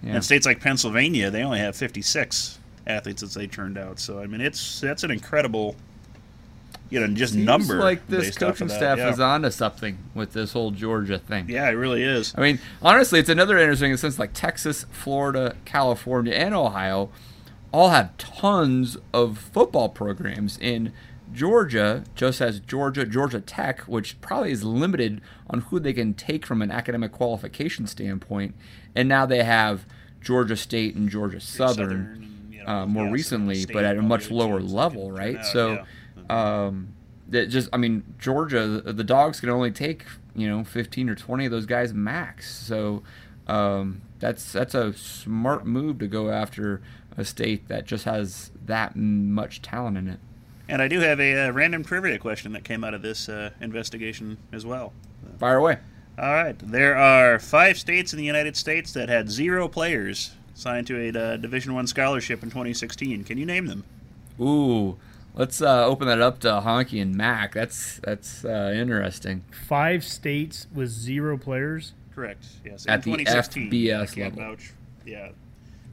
[0.02, 0.14] Yeah.
[0.14, 3.98] And states like Pennsylvania, they only have 56 athletes that they turned out.
[3.98, 5.76] So I mean, it's that's an incredible,
[6.88, 7.76] you know, just Seems number.
[7.76, 9.10] like this based off of coaching staff yeah.
[9.10, 11.48] is onto something with this whole Georgia thing.
[11.48, 12.34] Yeah, it really is.
[12.36, 17.10] I mean, honestly, it's another interesting sense like Texas, Florida, California, and Ohio
[17.72, 20.58] all have tons of football programs.
[20.58, 20.92] In
[21.32, 26.46] Georgia, just as Georgia, Georgia Tech, which probably is limited on who they can take
[26.46, 28.54] from an academic qualification standpoint,
[28.94, 29.84] and now they have
[30.20, 33.96] Georgia State and Georgia Southern, Southern and, you know, uh, more yeah, recently, but at
[33.96, 35.36] a much lower level, right?
[35.36, 35.72] out, So.
[35.72, 36.64] yeah.
[36.66, 36.94] Um,
[37.30, 40.04] that just, I mean, Georgia, the, the dogs can only take
[40.38, 42.54] you know 15 or 20 of those guys max.
[42.56, 43.02] So
[43.48, 46.80] um, that's that's a smart move to go after
[47.18, 50.20] a state that just has that much talent in it.
[50.68, 53.50] And I do have a uh, random trivia question that came out of this uh,
[53.60, 54.92] investigation as well.
[55.38, 55.78] Fire away.
[56.16, 56.56] All right.
[56.58, 61.18] There are five states in the United States that had zero players signed to a
[61.18, 63.24] uh, Division One scholarship in 2016.
[63.24, 63.84] Can you name them?
[64.40, 64.96] Ooh,
[65.34, 67.54] let's uh, open that up to Honky and Mac.
[67.54, 69.44] That's that's uh, interesting.
[69.66, 71.92] Five states with zero players.
[72.14, 72.44] Correct.
[72.64, 72.84] Yes.
[72.86, 73.70] At in the 2016.
[73.70, 74.54] FBS I can't level.
[74.56, 74.72] Vouch.
[75.06, 75.30] Yeah.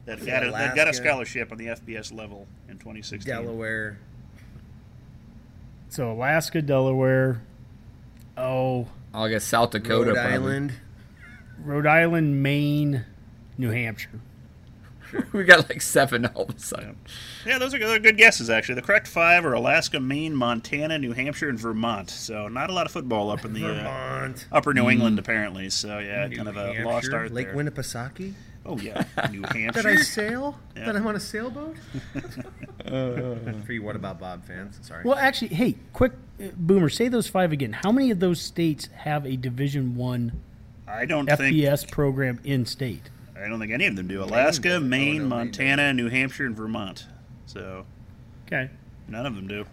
[0.05, 3.33] That Is got, a, that got a scholarship on the FBS level in 2016.
[3.33, 3.97] Delaware.
[5.89, 7.41] So Alaska, Delaware.
[8.37, 10.11] Oh, I'll guess South Dakota.
[10.11, 10.33] Rhode probably.
[10.33, 10.73] Island.
[11.63, 13.05] Rhode Island, Maine,
[13.57, 14.19] New Hampshire.
[15.33, 16.97] we got like seven all of a sudden.
[17.45, 18.75] Yeah, those are good, good guesses, actually.
[18.75, 22.09] The correct five are Alaska, Maine, Montana, New Hampshire, and Vermont.
[22.09, 24.47] So not a lot of football up in the uh, Vermont.
[24.51, 25.69] upper New England, apparently.
[25.69, 27.55] So yeah, kind of a New lost art Lake there.
[27.55, 28.33] Winnipesaukee.
[28.65, 29.83] Oh yeah, New Hampshire.
[29.83, 30.57] Did I sail?
[30.75, 30.85] Yeah.
[30.85, 31.75] Did I'm on a sailboat?
[32.87, 34.79] For you, what about Bob fans?
[34.81, 35.03] Sorry.
[35.03, 37.73] Well, actually, hey, quick, uh, Boomer, say those five again.
[37.73, 40.41] How many of those states have a Division One
[40.87, 43.09] I don't think FBS program in state?
[43.39, 44.23] I don't think any of them do.
[44.23, 44.83] Alaska, doesn't.
[44.85, 47.05] Oh, Maine, no, Maine Montana, New Hampshire, and Vermont.
[47.45, 47.85] So
[48.47, 48.69] Okay.
[49.07, 49.65] none of them do.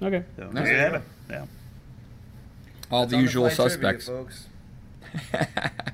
[0.00, 0.22] Okay.
[0.36, 1.02] So There there you you have it.
[1.28, 1.46] Yeah.
[2.90, 4.06] All the usual suspects.
[4.06, 4.46] folks.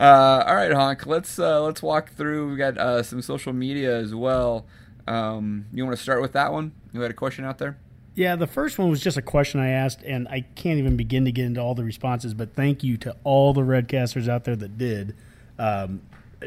[0.00, 1.06] Uh, all right, Honk.
[1.06, 2.50] Let's uh, let's walk through.
[2.50, 4.66] We got uh, some social media as well.
[5.06, 6.72] Um, you want to start with that one?
[6.92, 7.78] You had a question out there.
[8.14, 11.24] Yeah, the first one was just a question I asked, and I can't even begin
[11.26, 12.34] to get into all the responses.
[12.34, 15.14] But thank you to all the Redcasters out there that did.
[15.58, 16.02] Um,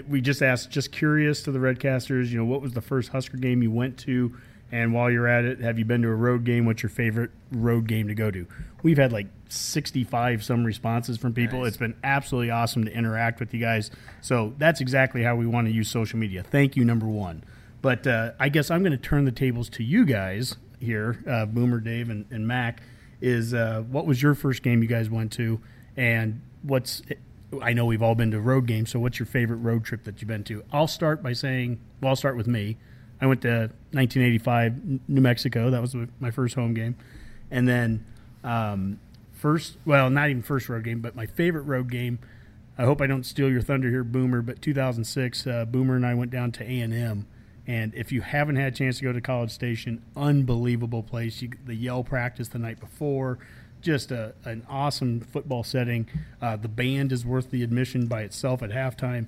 [0.08, 3.38] we just asked, just curious to the Redcasters, you know, what was the first Husker
[3.38, 4.36] game you went to?
[4.72, 6.66] And while you're at it, have you been to a road game?
[6.66, 8.48] What's your favorite road game to go to?
[8.84, 11.66] We've had like 65 some responses from people.
[11.66, 13.92] It's been absolutely awesome to interact with you guys.
[14.22, 16.44] So that's exactly how we want to use social media.
[16.44, 17.44] Thank you, number one.
[17.82, 21.46] But uh, I guess I'm going to turn the tables to you guys here, uh,
[21.46, 22.82] Boomer, Dave, and, and Mac.
[23.22, 25.62] Is uh, what was your first game you guys went to,
[25.96, 27.02] and what's
[27.62, 30.22] I know we've all been to road games, so what's your favorite road trip that
[30.22, 30.64] you've been to?
[30.72, 32.78] I'll start by saying, well, I'll start with me.
[33.22, 35.70] I went to 1985 New Mexico.
[35.70, 36.96] That was my first home game,
[37.50, 38.06] and then
[38.44, 39.00] um,
[39.34, 42.20] first, well, not even first road game, but my favorite road game.
[42.78, 44.42] I hope I don't steal your thunder here, Boomer.
[44.42, 47.26] But 2006, uh, Boomer and I went down to A and M,
[47.66, 51.42] and if you haven't had a chance to go to College Station, unbelievable place.
[51.42, 53.40] You, the yell practice the night before,
[53.82, 56.08] just a, an awesome football setting.
[56.42, 59.28] Uh, the band is worth the admission by itself at halftime.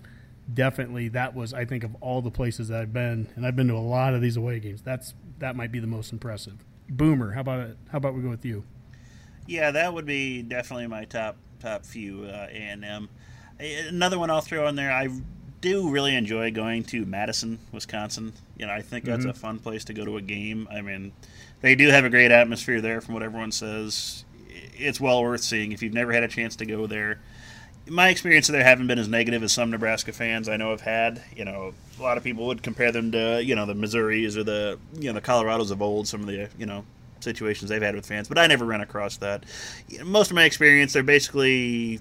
[0.53, 3.67] Definitely, that was I think of all the places that I've been, and I've been
[3.67, 4.81] to a lot of these away games.
[4.81, 6.63] That's that might be the most impressive.
[6.89, 7.77] Boomer, how about it?
[7.91, 8.63] How about we go with you?
[9.45, 13.09] Yeah, that would be definitely my top top few uh, A and M.
[13.59, 14.91] Another one I'll throw in there.
[14.91, 15.09] I
[15.61, 18.33] do really enjoy going to Madison, Wisconsin.
[18.57, 20.67] You know, I think that's a fun place to go to a game.
[20.71, 21.11] I mean,
[21.61, 24.23] they do have a great atmosphere there, from what everyone says.
[24.49, 27.19] It's well worth seeing if you've never had a chance to go there.
[27.89, 31.23] My experience there haven't been as negative as some Nebraska fans I know have had.
[31.35, 34.43] You know, a lot of people would compare them to you know the Missouris or
[34.43, 36.07] the you know the Colorados of old.
[36.07, 36.85] Some of the you know
[37.19, 39.45] situations they've had with fans, but I never ran across that.
[39.87, 41.99] You know, most of my experience, they're basically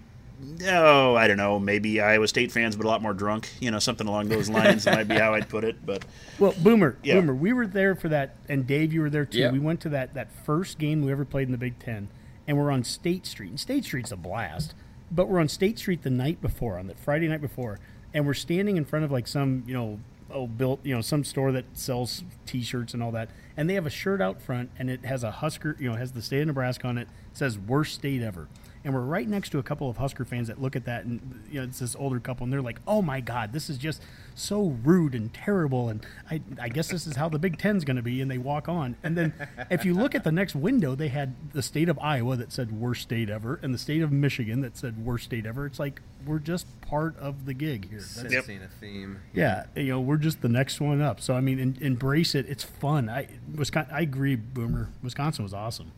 [0.65, 3.49] oh, I don't know, maybe Iowa State fans, but a lot more drunk.
[3.61, 5.85] You know, something along those lines might be how I'd put it.
[5.85, 6.05] But
[6.39, 7.15] Well, Boomer, Yeah.
[7.15, 9.39] Boomer, we were there for that, and Dave, you were there too.
[9.39, 9.53] Yep.
[9.53, 12.09] We went to that that first game we ever played in the Big Ten,
[12.47, 13.51] and we're on State Street.
[13.51, 14.75] And State Street's a blast,
[15.11, 17.79] but we're on State Street the night before, on the Friday night before,
[18.15, 20.01] and we're standing in front of like some, you know,
[20.31, 23.87] oh, built, you know, some store that sells T-shirts and all that, and they have
[23.87, 26.47] a shirt out front, and it has a Husker, you know, has the state of
[26.49, 27.03] Nebraska on it.
[27.03, 28.49] It says "Worst State Ever."
[28.85, 31.43] And we're right next to a couple of Husker fans that look at that, and
[31.51, 34.03] you know, it's this older couple, and they're like, "Oh my God, this is just
[34.37, 37.97] so rude and terrible." And I, I guess this is how the Big Ten's going
[37.97, 38.21] to be.
[38.21, 39.33] And they walk on, and then
[39.71, 42.71] if you look at the next window, they had the state of Iowa that said
[42.79, 46.01] "Worst State Ever," and the state of Michigan that said "Worst State Ever." It's like
[46.25, 47.99] we're just part of the gig here.
[48.01, 49.19] That's- Sensing a theme.
[49.35, 51.21] yeah, you know, we're just the next one up.
[51.21, 52.47] So I mean, en- embrace it.
[52.49, 53.09] It's fun.
[53.09, 54.91] I Wisconsin, I agree, Boomer.
[55.03, 55.93] Wisconsin was awesome.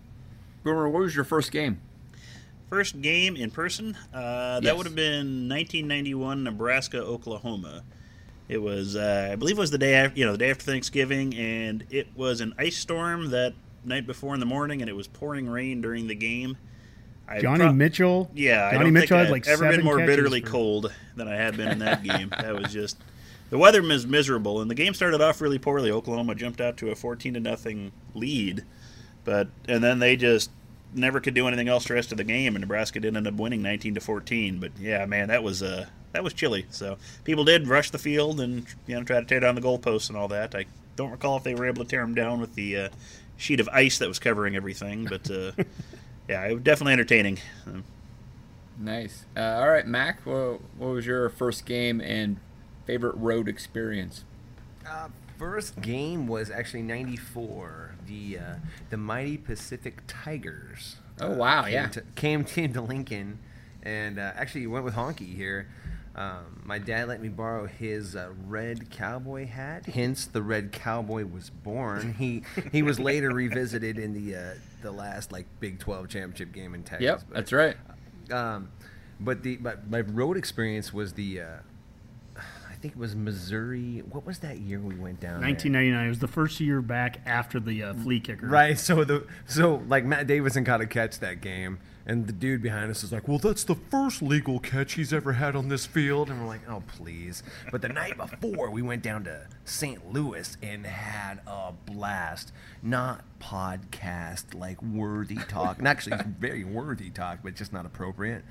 [0.64, 1.80] Boomer, what was your first game?
[2.68, 4.76] first game in person, uh, that Yes.
[4.76, 7.82] would have been 1991 Nebraska Oklahoma.
[8.48, 10.64] It was, uh, I believe, it was the day after, you know, the day after
[10.64, 13.52] Thanksgiving, and it was an ice storm that
[13.84, 16.56] night before in the morning, and it was pouring rain during the game.
[17.28, 18.30] I Johnny pro- Mitchell.
[18.34, 20.92] Yeah, I Johnny Mitchell think had I've like ever seven been more bitterly for- cold
[21.14, 22.30] than I had been in that game.
[22.30, 22.96] that was just
[23.50, 25.90] the weather was miserable, and the game started off really poorly.
[25.90, 28.64] Oklahoma jumped out to a fourteen to nothing lead,
[29.24, 30.50] but and then they just
[30.94, 33.34] never could do anything else the rest of the game, and Nebraska did end up
[33.34, 34.58] winning nineteen to fourteen.
[34.58, 36.66] But yeah, man, that was uh that was chilly.
[36.70, 40.08] So people did rush the field and you know try to tear down the goalposts
[40.08, 40.54] and all that.
[40.54, 42.88] I don't recall if they were able to tear them down with the uh,
[43.36, 45.52] sheet of ice that was covering everything, but uh,
[46.28, 47.38] yeah, it was definitely entertaining.
[47.66, 47.84] Um,
[48.78, 49.24] Nice.
[49.36, 50.24] Uh, all right, Mac.
[50.24, 52.36] What, what was your first game and
[52.86, 54.24] favorite road experience?
[54.88, 57.96] Uh, first game was actually '94.
[58.06, 58.54] The uh,
[58.90, 60.96] the mighty Pacific Tigers.
[61.20, 61.88] Oh, uh, wow, came yeah.
[61.88, 63.40] to, came came to Lincoln,
[63.82, 65.68] and uh, actually went with Honky here.
[66.18, 69.86] Um, my dad let me borrow his uh, red cowboy hat.
[69.86, 72.14] Hence, the red cowboy was born.
[72.18, 72.42] He
[72.72, 76.82] he was later revisited in the uh, the last like Big 12 championship game in
[76.82, 77.04] Texas.
[77.04, 77.76] Yep, but- that's right.
[78.32, 78.68] um,
[79.20, 81.46] but the but my road experience was the uh,
[82.36, 84.02] I think it was Missouri.
[84.10, 85.40] What was that year we went down?
[85.40, 85.48] there?
[85.50, 86.04] 1999.
[86.06, 88.46] It was the first year back after the uh, flea kicker.
[88.46, 88.78] Right.
[88.78, 91.78] So the so like Matt Davison caught a catch that game,
[92.08, 95.34] and the dude behind us is like, "Well, that's the first legal catch he's ever
[95.34, 99.02] had on this field," and we're like, "Oh, please!" But the night before, we went
[99.02, 100.10] down to St.
[100.10, 102.52] Louis and had a blast.
[102.82, 108.42] Not podcast like worthy talk, and actually very worthy talk, but just not appropriate.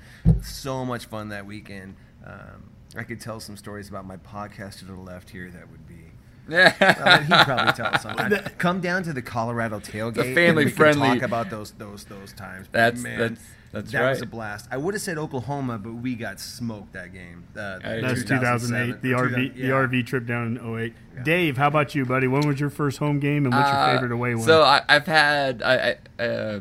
[0.42, 1.96] So much fun that weekend.
[2.24, 5.50] Um, I could tell some stories about my podcast to the left here.
[5.50, 6.07] That would be.
[6.48, 6.74] Yeah.
[6.80, 8.32] Uh, he'd probably tell us sometime.
[8.58, 10.24] Come down to the Colorado tailgate.
[10.26, 12.66] and family we can friendly- Talk about those those those times.
[12.72, 13.40] But That's- man, that's-
[13.70, 14.26] that's that was right.
[14.26, 14.66] a blast.
[14.70, 17.44] I would have said Oklahoma, but we got smoked that game.
[17.54, 19.02] Uh, I That was 2008.
[19.02, 19.68] The RV 2000 the.
[19.68, 20.94] RV trip down in 08.
[21.22, 22.26] Dave, how about you, buddy?
[22.28, 24.44] When was your first home game, and what's your Uh, favorite away one?
[24.46, 26.60] So I, I've had I, I, uh,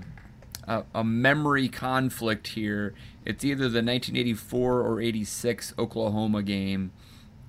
[0.68, 2.94] a, a memory conflict here.
[3.24, 6.92] It's either the 1984 or 86 Oklahoma game.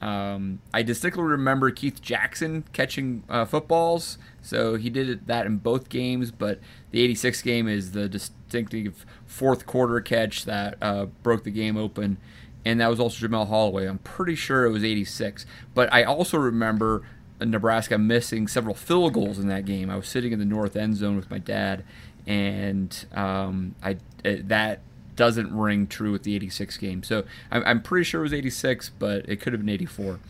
[0.00, 5.88] Um, I distinctly remember Keith Jackson catching uh, footballs, so he did that in both
[5.88, 6.30] games.
[6.30, 6.60] But
[6.92, 12.18] the '86 game is the distinctive fourth quarter catch that uh, broke the game open,
[12.64, 13.88] and that was also Jamelle Holieway.
[13.88, 17.02] I'm pretty sure it was '86, but I also remember
[17.40, 19.90] Nebraska missing several field goals in that game.
[19.90, 21.84] I was sitting in the north end zone with my dad,
[22.26, 23.94] and um, I
[24.24, 24.80] uh, that
[25.18, 27.02] doesn't ring true with the 86 game.
[27.02, 30.20] So I'm, I'm pretty sure it was 86, but it could have been 84.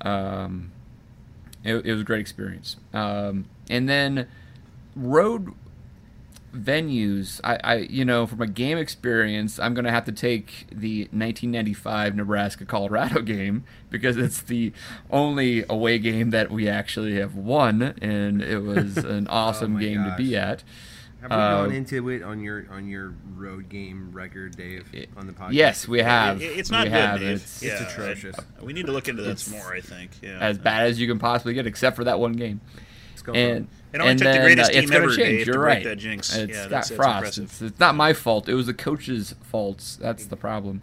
[0.00, 0.70] Um,
[1.64, 2.76] it, it was a great experience.
[2.94, 4.28] Um, and then
[4.94, 5.52] road
[6.54, 10.66] venues, I, I, you know, from a game experience, I'm going to have to take
[10.70, 14.72] the 1995 Nebraska Colorado game because it's the
[15.10, 20.04] only away game that we actually have won, and it was an awesome my game
[20.04, 20.62] to be at.
[21.22, 24.84] Have we Uh, gone into it on your on your road game record, Dave,
[25.16, 25.52] on the podcast?
[25.52, 26.42] Yes, we have.
[26.42, 27.20] It- it's not we good, have.
[27.20, 27.36] Dave.
[27.36, 28.36] It's, Yeah, It's atrocious.
[28.38, 29.72] I- we need to look into that It's more.
[29.72, 30.10] I think.
[30.20, 30.38] Yeah.
[30.40, 32.60] as bad as you can possibly get, except for that one game.
[33.12, 35.14] Let's go And It only and took the then, greatest uh, team it's gonna ever,
[35.14, 35.28] change.
[35.38, 35.84] Dave, You're break right.
[35.84, 36.34] that jinx.
[36.36, 37.16] It's Yeah, Scott that's- that's Frost.
[37.18, 37.44] impressive.
[37.44, 38.48] It's, it's not my fault.
[38.48, 39.96] It was the coach's faults.
[40.00, 40.82] That's the problem.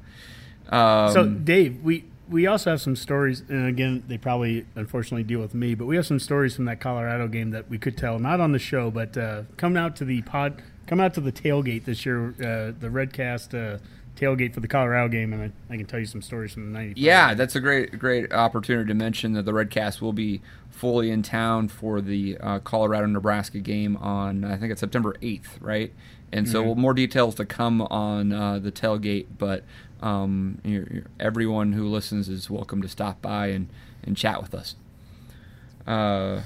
[0.69, 5.39] Um, so Dave, we we also have some stories, and again, they probably unfortunately deal
[5.39, 8.19] with me, but we have some stories from that Colorado game that we could tell,
[8.19, 11.31] not on the show, but uh, come out to the pod, come out to the
[11.31, 13.79] tailgate this year, uh, the Redcast uh,
[14.15, 16.79] tailgate for the Colorado game, and I, I can tell you some stories from the
[16.79, 16.93] '90s.
[16.97, 21.23] Yeah, that's a great great opportunity to mention that the Redcast will be fully in
[21.23, 25.91] town for the uh, Colorado Nebraska game on I think it's September 8th, right?
[26.31, 26.77] And so Mhm.
[26.77, 29.63] more details to come on uh, the tailgate, but
[30.01, 33.67] um, you're, you're- everyone who listens is welcome to stop by and,
[34.03, 34.75] and chat with us.
[35.87, 36.41] Uh,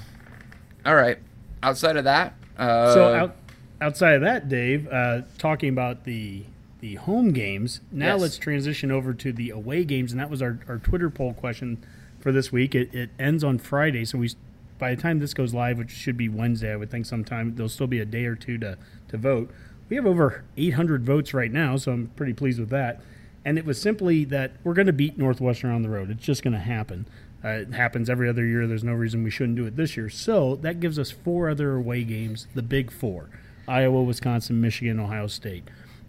[0.86, 1.18] all right.
[1.62, 3.36] Outside of that, uh, so out,
[3.80, 6.44] outside of that, Dave, uh, talking about the
[6.80, 7.80] the home games.
[7.90, 8.20] Now Yes.
[8.20, 11.82] let's transition over to the away games, and that was our, our Twitter poll question
[12.20, 12.74] for this week.
[12.74, 14.30] It, it ends on Friday, so we
[14.78, 17.70] by the time this goes live, which should be Wednesday, I would think sometime there'll
[17.70, 18.76] still be a day or two to
[19.08, 19.50] to vote.
[19.88, 23.00] We have over 800 votes right now, so I'm pretty pleased with that.
[23.44, 26.10] And it was simply that we're going to beat Northwestern on the road.
[26.10, 27.06] It's just going to happen.
[27.44, 28.66] Uh, it happens every other year.
[28.66, 30.08] There's no reason we shouldn't do it this year.
[30.08, 33.28] So that gives us four other away games, the big four
[33.68, 35.64] Iowa, Wisconsin, Michigan, Ohio State.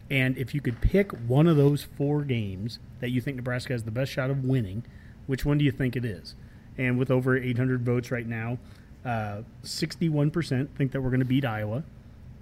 [0.10, 3.84] And if you could pick one of those four games that you think Nebraska has
[3.84, 4.84] the best shot of winning,
[5.26, 6.36] which one do you think it is?
[6.78, 8.60] And with over 800 votes right now,
[9.04, 11.84] uh, 61% think that we're going to beat Iowa,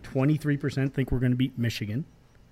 [0.03, 2.05] 23% think we're going to beat Michigan,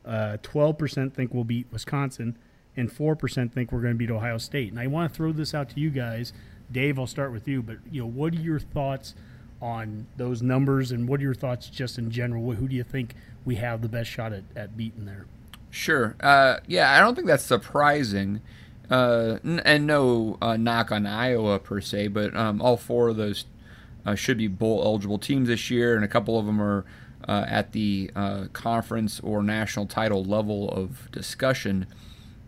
[0.05, 2.37] uh, 12% think we'll beat Wisconsin,
[2.75, 4.71] and 4% think we're going to beat Ohio State.
[4.71, 6.33] And I want to throw this out to you guys.
[6.71, 9.13] Dave, I'll start with you, but you know, what are your thoughts
[9.61, 12.51] on those numbers and what are your thoughts just in general?
[12.53, 15.25] Who do you think we have the best shot at, at beating there?
[15.69, 16.15] Sure.
[16.19, 18.41] Uh, yeah, I don't think that's surprising.
[18.89, 23.45] Uh, and no uh, knock on Iowa per se, but um, all four of those
[24.05, 26.83] uh, should be bowl eligible teams this year, and a couple of them are
[27.27, 31.87] uh, at the uh, conference or national title level of discussion.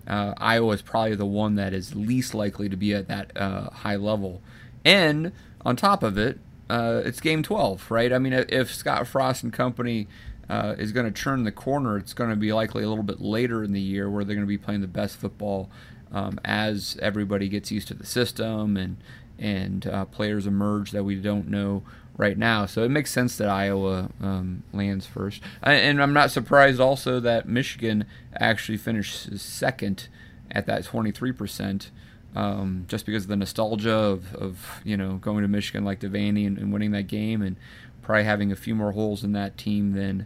[0.07, 3.69] Uh, Iowa is probably the one that is least likely to be at that uh,
[3.69, 4.41] high level.
[4.83, 5.31] And
[5.65, 8.11] on top of it, uh, it's game 12, right?
[8.11, 10.07] I mean, if Scott Frost and company
[10.49, 13.21] uh, is going to turn the corner, it's going to be likely a little bit
[13.21, 15.69] later in the year where they're going to be playing the best football
[16.11, 18.97] um, as everybody gets used to the system and
[19.39, 21.83] and players emerge that we don't know
[22.17, 22.65] right now.
[22.65, 27.19] So it makes sense that Iowa um, lands first, I, and I'm not surprised also
[27.19, 28.05] that Michigan
[28.35, 30.07] actually finished second
[30.51, 31.91] at that 23 percent.
[32.35, 36.47] Um, just because of the nostalgia of, of you know going to Michigan like Devaney
[36.47, 37.57] and, and winning that game, and
[38.01, 40.25] probably having a few more holes in that team than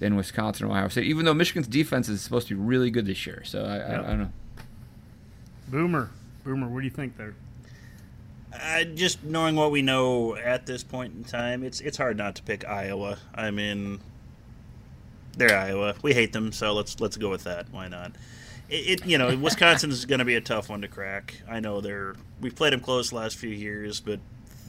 [0.00, 1.06] than Wisconsin or Ohio State.
[1.06, 3.98] Even though Michigan's defense is supposed to be really good this year, so I, I,
[3.98, 4.32] I don't know.
[5.68, 6.10] Boomer,
[6.44, 7.34] Boomer, what do you think there?
[8.62, 12.36] Uh, just knowing what we know at this point in time, it's it's hard not
[12.36, 13.18] to pick Iowa.
[13.34, 14.00] I mean,
[15.36, 15.94] they're Iowa.
[16.02, 17.66] We hate them, so let's let's go with that.
[17.70, 18.12] Why not?
[18.68, 21.34] It, it you know Wisconsin is going to be a tough one to crack.
[21.48, 24.20] I know they're we've played them close the last few years, but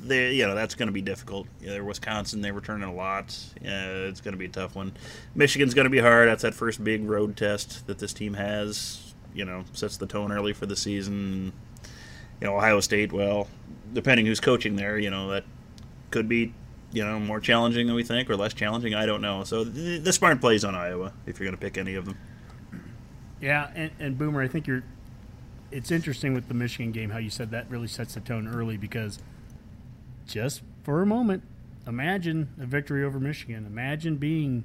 [0.01, 1.47] they you know that's going to be difficult.
[1.61, 2.41] Yeah, they're Wisconsin.
[2.41, 3.37] They return a lot.
[3.61, 4.93] Yeah, it's going to be a tough one.
[5.35, 6.27] Michigan's going to be hard.
[6.27, 9.13] That's that first big road test that this team has.
[9.33, 11.51] You know, sets the tone early for the season.
[12.41, 13.11] You know, Ohio State.
[13.11, 13.47] Well,
[13.93, 15.43] depending who's coaching there, you know that
[16.11, 16.53] could be
[16.91, 18.93] you know more challenging than we think or less challenging.
[18.93, 19.43] I don't know.
[19.43, 22.17] So the, the smart plays on Iowa if you're going to pick any of them.
[23.41, 24.83] Yeah, and, and Boomer, I think you're.
[25.71, 28.77] It's interesting with the Michigan game how you said that really sets the tone early
[28.77, 29.19] because
[30.25, 31.43] just for a moment,
[31.85, 33.65] imagine a victory over Michigan.
[33.65, 34.63] Imagine being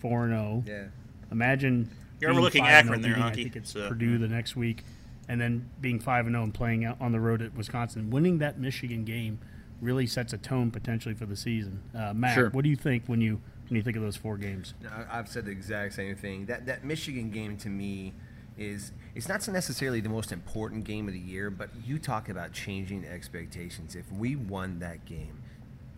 [0.00, 0.64] four and zero.
[0.66, 0.84] Yeah.
[1.30, 1.90] Imagine.
[2.20, 4.84] You're being overlooking oh Akron there, beating, I think it's So, Purdue the next week,
[5.28, 8.10] and then being five and zero and playing out on the road at Wisconsin.
[8.10, 9.38] Winning that Michigan game
[9.80, 11.82] really sets a tone potentially for the season.
[11.94, 12.50] Uh, Matt, Sure.
[12.50, 14.74] what do you think when you when you think of those four games?
[14.90, 16.46] I- I've said the exact same thing.
[16.46, 18.12] That that Michigan game to me
[18.58, 22.28] is it's not so necessarily the most important game of the year, but you talk
[22.28, 23.94] about changing expectations.
[23.96, 25.38] If we won that game,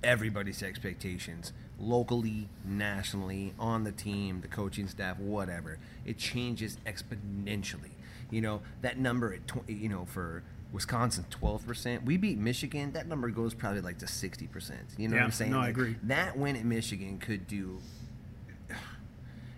[0.05, 7.91] everybody's expectations, locally, nationally, on the team, the coaching staff, whatever, it changes exponentially.
[8.35, 12.05] You know that number at tw- you know for Wisconsin, twelve percent.
[12.05, 12.93] We beat Michigan.
[12.93, 14.81] That number goes probably like to sixty percent.
[14.99, 15.51] You know Yeah, what I'm saying?
[15.53, 15.97] no, I agree.
[16.03, 17.79] That win at Michigan could do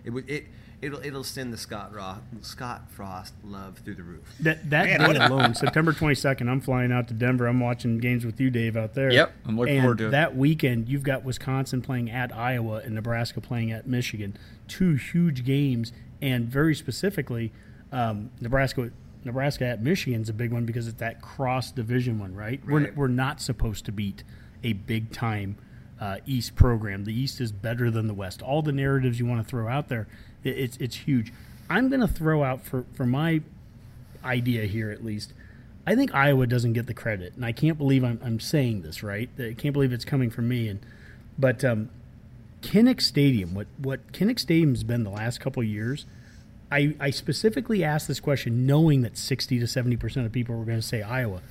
[0.03, 0.45] it would it
[0.81, 4.23] it'll it'll send the Scott Ross, Scott Frost love through the roof.
[4.39, 7.47] That that Man, day alone, September 22nd, I'm flying out to Denver.
[7.47, 9.11] I'm watching games with you, Dave, out there.
[9.11, 10.11] Yep, I'm looking and forward to it.
[10.11, 14.37] That weekend, you've got Wisconsin playing at Iowa and Nebraska playing at Michigan.
[14.67, 17.51] Two huge games, and very specifically,
[17.91, 18.91] um, Nebraska.
[19.23, 22.61] Nebraska at Michigan's a big one because it's that cross division one, right?
[22.65, 24.23] We're, we're not supposed to beat
[24.63, 25.57] a big time
[25.99, 27.03] uh, East program.
[27.03, 28.41] The East is better than the West.
[28.41, 30.07] All the narratives you want to throw out there,
[30.43, 31.33] it, it's it's huge.
[31.69, 33.41] I'm going to throw out for for my
[34.23, 35.33] idea here at least.
[35.85, 39.03] I think Iowa doesn't get the credit, and I can't believe I'm, I'm saying this
[39.03, 39.29] right.
[39.39, 40.67] I can't believe it's coming from me.
[40.67, 40.79] And
[41.37, 41.89] but um,
[42.61, 46.05] Kinnick Stadium, what what Kinnick Stadium's been the last couple of years,
[46.71, 50.79] I, I specifically asked this question knowing that 60 to 70% of people were going
[50.79, 51.41] to say Iowa.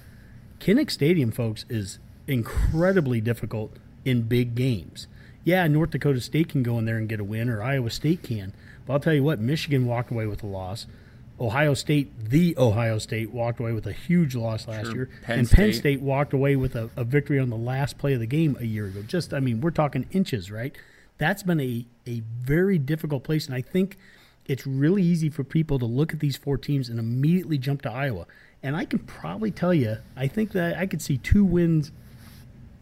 [0.60, 3.72] Kinnick Stadium, folks, is incredibly difficult
[4.04, 5.06] in big games.
[5.44, 8.22] Yeah, North Dakota State can go in there and get a win, or Iowa State
[8.22, 8.52] can.
[8.86, 10.86] But I'll tell you what, Michigan walked away with a loss.
[11.38, 14.94] Ohio State, the Ohio State, walked away with a huge loss last Sure.
[14.94, 15.10] year.
[15.22, 15.78] Penn and Penn State.
[15.80, 18.64] State walked away with a, a victory on the last play of the game a
[18.64, 19.02] year ago.
[19.02, 20.74] Just, I mean, we're talking inches, right?
[21.18, 23.46] That's been a, a very difficult place.
[23.46, 23.98] And I think
[24.48, 27.90] it's really easy for people to look at these four teams and immediately jump to
[27.90, 28.26] Iowa.
[28.62, 31.92] And I can probably tell you, I think that I could see two wins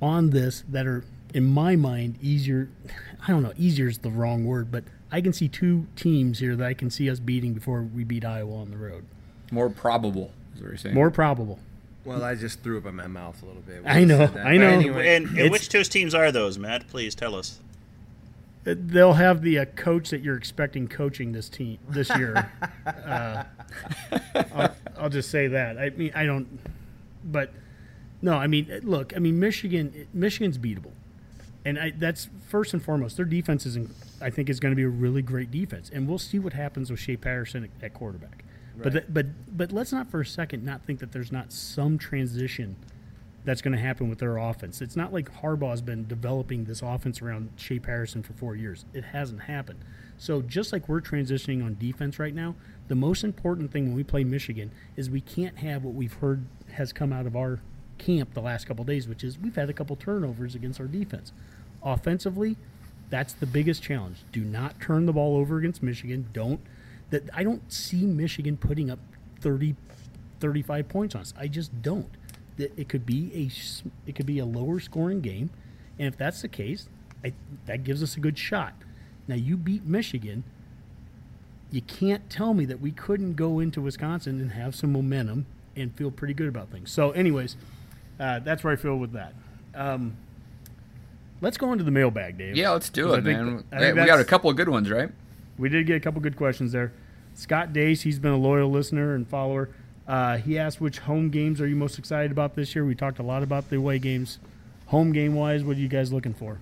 [0.01, 2.69] on this that are, in my mind, easier.
[3.27, 6.57] I don't know, easier is the wrong word, but I can see two teams here
[6.57, 9.05] that I can see us beating before we beat Iowa on the road.
[9.51, 10.95] More probable, is what you're saying.
[10.95, 11.59] More probable.
[12.05, 13.83] Well, I just threw up in my mouth a little bit.
[13.87, 14.31] I know.
[14.37, 14.69] I know.
[14.69, 16.87] Anyway, And, and which two teams are those, Matt?
[16.89, 17.61] Please tell us.
[18.65, 22.51] They'll have the uh, coach that you're expecting coaching this team this year.
[22.87, 23.45] uh,
[24.55, 25.79] I'll, I'll just say that.
[25.79, 26.59] I mean, I don't,
[27.25, 27.53] but
[28.23, 30.93] no, I mean, uh, look, I mean, Michigan, Michigan's beatable,
[31.67, 33.19] and I, that's first and foremost.
[33.19, 33.91] Their defense is, in,
[34.23, 36.91] I think, is going to be a really great defense, and we'll see what happens
[36.91, 38.45] with Shea Patterson at, at quarterback.
[38.77, 41.99] But th- but but let's not for a second not think that there's not some
[41.99, 42.77] transition
[43.45, 44.81] that's going to happen with their offense.
[44.81, 48.85] It's not like Harbaugh's been developing this offense around Shea Patterson for four years.
[48.95, 49.81] It hasn't happened.
[50.17, 52.55] So just like we're transitioning on defense right now,
[52.89, 56.45] the most important thing when we play Michigan is we can't have what we've heard
[56.73, 57.61] has come out of our
[57.99, 61.33] camp the last couple days, which is we've had a couple turnovers against our defense.
[61.83, 62.57] Offensively,
[63.11, 64.19] that's the biggest challenge.
[64.33, 66.29] Do not turn the ball over against Michigan.
[66.33, 66.61] Don't
[67.11, 68.99] that I don't see Michigan putting up
[69.41, 69.77] 30
[70.41, 71.35] 35 points on us.
[71.39, 72.11] I just don't.
[72.57, 75.51] That it could be a it could be a lower scoring game,
[75.99, 76.89] and if that's the case,
[77.25, 77.33] I,
[77.67, 78.75] that gives us a good shot.
[79.27, 80.45] Now you beat Michigan.
[81.71, 85.93] You can't tell me that we couldn't go into Wisconsin and have some momentum and
[85.97, 86.93] feel pretty good about things.
[86.93, 87.57] So, anyways,
[88.21, 89.35] uh, that's where I feel with that.
[89.75, 90.17] Um,
[91.41, 92.55] let's go into the mailbag, Dave.
[92.57, 93.65] yeah, let's do it, man.
[93.73, 95.11] Hey, we got a couple of good ones, right?
[95.59, 96.93] we did get a couple good questions there.
[97.35, 99.69] Scott Dace, he's been a loyal listener and follower.
[100.07, 102.85] Uh, he asked which home games are you most excited about this year.
[102.85, 104.39] We talked a lot about the away games.
[104.87, 106.59] Home game wise, what are you guys looking for?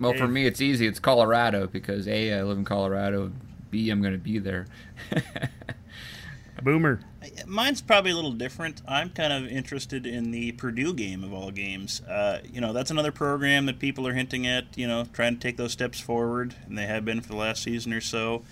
[0.00, 0.86] Well, for me, it's easy.
[0.86, 3.32] It's Colorado because A, I live in Colorado.
[3.70, 4.66] B, I'm going to be there.
[6.62, 7.00] Boomer.
[7.46, 8.80] Mine's probably a little different.
[8.86, 12.00] I'm kind of interested in the Purdue game of all games.
[12.02, 15.40] Uh, you know, that's another program that people are hinting at, you know, trying to
[15.40, 18.42] take those steps forward, and they have been for the last season or so.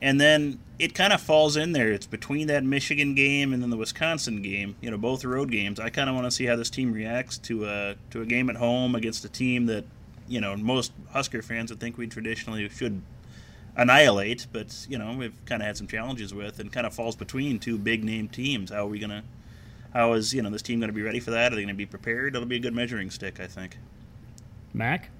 [0.00, 1.90] And then it kind of falls in there.
[1.90, 4.76] It's between that Michigan game and then the Wisconsin game.
[4.80, 5.80] You know, both road games.
[5.80, 8.50] I kind of want to see how this team reacts to a to a game
[8.50, 9.84] at home against a team that,
[10.28, 13.00] you know, most Husker fans would think we traditionally should
[13.76, 17.14] annihilate, but you know we've kind of had some challenges with, and kind of falls
[17.14, 18.70] between two big name teams.
[18.70, 19.22] How are we gonna?
[19.92, 21.52] How is you know this team going to be ready for that?
[21.52, 22.34] Are they going to be prepared?
[22.34, 23.78] It'll be a good measuring stick, I think.
[24.74, 25.10] Mac?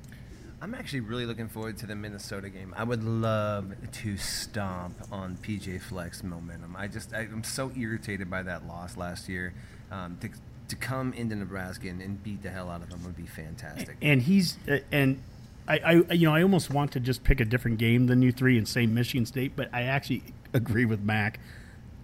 [0.60, 2.74] I'm actually really looking forward to the Minnesota game.
[2.76, 6.74] I would love to stomp on PJ Fleck's momentum.
[6.76, 9.52] I just I, I'm so irritated by that loss last year.
[9.90, 10.30] Um, to
[10.68, 13.96] to come into Nebraska and, and beat the hell out of them would be fantastic.
[14.00, 15.22] And he's uh, and
[15.68, 18.32] I, I you know I almost want to just pick a different game than you
[18.32, 20.22] three and say Michigan State, but I actually
[20.54, 21.38] agree with Mac.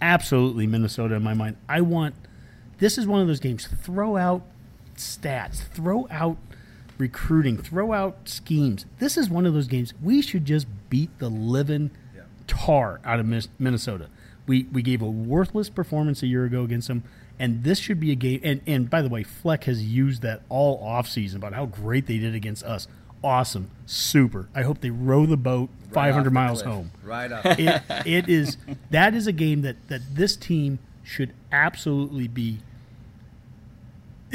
[0.03, 1.57] Absolutely Minnesota in my mind.
[1.68, 2.14] I want
[2.78, 3.66] this is one of those games.
[3.66, 4.42] Throw out
[4.96, 5.62] stats.
[5.68, 6.36] Throw out
[7.03, 7.59] recruiting.
[7.59, 8.86] Throw out schemes.
[9.00, 11.90] This is one of those games we should just beat the living
[12.46, 13.26] tar out of
[13.59, 14.09] Minnesota.
[14.46, 17.03] We we gave a worthless performance a year ago against them,
[17.38, 18.40] and this should be a game.
[18.44, 22.18] And and by the way, Fleck has used that all offseason about how great they
[22.18, 22.86] did against us.
[23.24, 24.48] Awesome, super.
[24.55, 26.74] I hope they row the boat 500 the miles cliff.
[26.74, 26.90] home.
[27.05, 27.44] Right up.
[27.59, 28.57] It, it is
[28.90, 32.61] that is a game that that this team should absolutely be.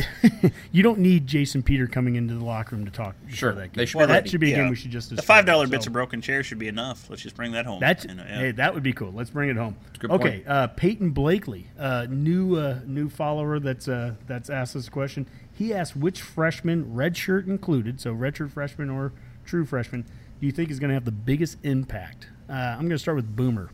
[0.71, 3.15] you don't need Jason Peter coming into the locker room to talk.
[3.29, 3.85] Sure, that game.
[3.85, 5.15] should be that should be a game we should just.
[5.15, 7.09] The five dollar bits of broken chair should be enough.
[7.09, 7.79] Let's just bring that home.
[7.79, 8.39] That's know, yeah.
[8.39, 9.11] hey, that would be cool.
[9.11, 9.75] Let's bring it home.
[9.95, 14.73] a good okay, uh, Peyton Blakely, uh, new uh, new follower that's uh, that's asked
[14.73, 15.27] this question.
[15.53, 19.11] He asked which freshman, redshirt included, so redshirt freshman or
[19.43, 20.05] true freshman,
[20.39, 22.27] do you think is going to have the biggest impact?
[22.47, 23.71] Uh, I'm going to start with Boomer.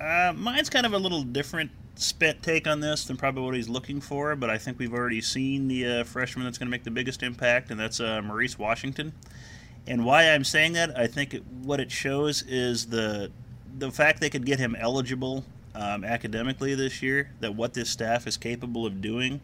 [0.00, 3.68] Uh, mine's kind of a little different spit take on this than probably what he's
[3.68, 6.84] looking for, but I think we've already seen the uh, freshman that's going to make
[6.84, 9.12] the biggest impact, and that's uh, Maurice Washington.
[9.86, 13.30] And why I'm saying that, I think it, what it shows is the
[13.78, 15.44] the fact they could get him eligible
[15.74, 17.30] um, academically this year.
[17.40, 19.40] That what this staff is capable of doing,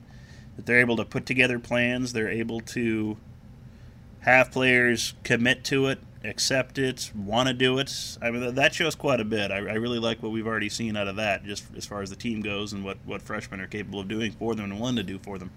[0.57, 3.17] that they're able to put together plans, they're able to
[4.21, 8.19] have players commit to it, accept it, want to do it.
[8.21, 9.51] I mean, that shows quite a bit.
[9.51, 12.11] I, I, really like what we've already seen out of that, just as far as
[12.11, 14.97] the team goes and what, what freshmen are capable of doing for them and willing
[14.97, 15.51] to do for them.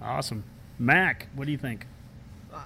[0.00, 0.44] Awesome.
[0.78, 1.86] Mac, what do you think?
[2.52, 2.64] Uh,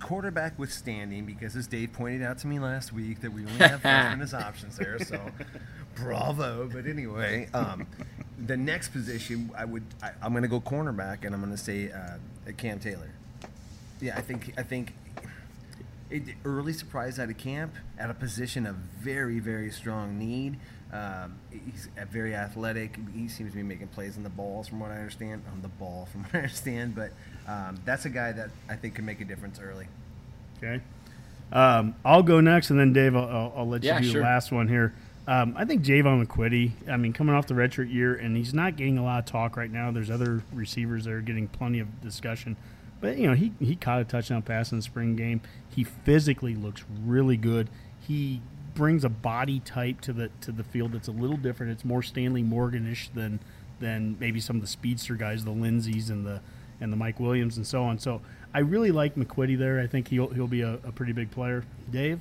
[0.00, 3.80] quarterback withstanding, because as Dave pointed out to me last week, that we only have
[3.80, 5.20] freshmen as options there, so
[5.94, 6.68] bravo.
[6.70, 7.86] But anyway, um,
[8.46, 11.58] the next position, I would, I, am going to go cornerback, and I'm going to
[11.58, 13.10] say uh, Cam Taylor.
[14.00, 14.92] Yeah, I think I think
[16.12, 20.58] it, early surprise out of camp at a position of very very strong need.
[20.92, 22.98] Um, he's a very athletic.
[23.14, 25.42] He seems to be making plays on the balls, from what I understand.
[25.50, 26.94] On the ball, from what I understand.
[26.94, 27.12] But
[27.46, 29.86] um, that's a guy that I think can make a difference early.
[30.58, 30.82] Okay.
[31.50, 34.20] Um, I'll go next, and then Dave, I'll, I'll let you yeah, do sure.
[34.20, 34.94] the last one here.
[35.26, 36.72] Um, I think Jaevon McQuitty.
[36.88, 39.56] I mean, coming off the redshirt year, and he's not getting a lot of talk
[39.56, 39.90] right now.
[39.90, 42.56] There's other receivers that are getting plenty of discussion.
[43.02, 45.42] But you know, he he caught a touchdown pass in the spring game.
[45.68, 47.68] He physically looks really good.
[48.00, 48.40] He
[48.74, 51.72] brings a body type to the to the field that's a little different.
[51.72, 53.40] It's more Stanley Morganish than
[53.80, 56.40] than maybe some of the speedster guys, the Lindsays and the
[56.80, 57.98] and the Mike Williams and so on.
[57.98, 58.22] So
[58.54, 59.80] I really like McQuitty there.
[59.80, 61.64] I think he'll he'll be a, a pretty big player.
[61.90, 62.20] Dave,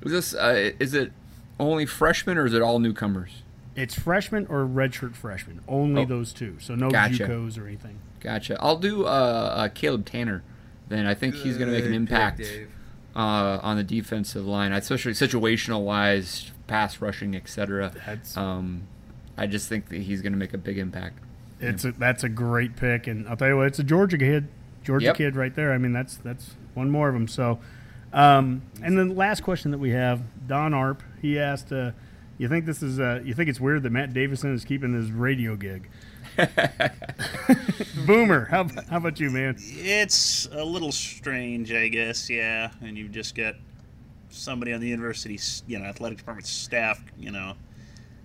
[0.00, 1.12] is this uh, is it
[1.60, 3.42] only freshmen or is it all newcomers?
[3.76, 5.60] It's freshmen or redshirt freshmen.
[5.68, 6.06] Only oh.
[6.06, 6.56] those two.
[6.60, 7.26] So no gotcha.
[7.26, 7.98] JUCOs or anything.
[8.22, 8.56] Gotcha.
[8.60, 10.42] I'll do uh, uh, Caleb Tannor.
[10.88, 12.68] Then I think Good he's going to make an impact pick,
[13.16, 17.92] uh, on the defensive line, especially situational wise, pass rushing, etc.
[18.36, 18.86] Um,
[19.36, 21.18] I just think that he's going to make a big impact.
[21.60, 21.90] It's yeah.
[21.90, 24.48] a, that's a great pick, and I'll tell you what, it's a Georgia kid,
[24.84, 25.16] Georgia yep.
[25.16, 25.72] kid right there.
[25.72, 27.26] I mean, that's that's one more of them.
[27.26, 27.58] So,
[28.12, 31.92] um, and then the last question that we have, Don Arp, he asked, uh,
[32.38, 35.10] "You think this is uh, you think it's weird that Matt Davison is keeping his
[35.10, 35.88] radio gig?"
[38.06, 39.56] Boomer, how, how about you, man?
[39.58, 42.30] It's a little strange, I guess.
[42.30, 43.54] Yeah, and you've just got
[44.30, 47.54] somebody on the university's, you know, athletic department staff, you know.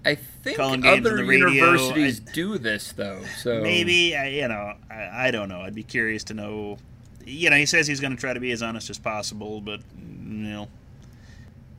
[0.05, 3.21] I think other universities I, do this though.
[3.39, 5.61] So maybe I, you know, I, I don't know.
[5.61, 6.77] I'd be curious to know.
[7.25, 9.81] You know, he says he's going to try to be as honest as possible, but
[9.99, 10.69] you know,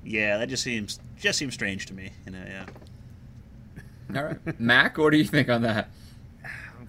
[0.04, 2.10] yeah, that just seems just seems strange to me.
[2.26, 2.66] You know, yeah.
[4.14, 5.88] All right, Mac, what do you think on that?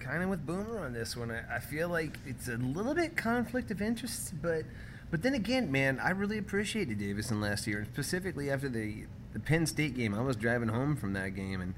[0.10, 1.30] Kind of with Boomer on this one.
[1.30, 4.64] I, I, feel like it's a little bit conflict of interest, but
[5.12, 9.04] but then again, man, I really appreciated Davison last year, and specifically after the
[9.34, 10.16] the Penn State game.
[10.16, 11.76] I was driving home from that game, and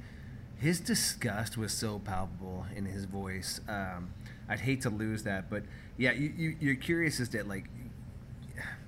[0.58, 3.60] his disgust was so palpable in his voice.
[3.68, 4.14] Um,
[4.48, 5.64] I'd hate to lose that, but
[5.98, 7.66] yeah, you, you, you're curious as to like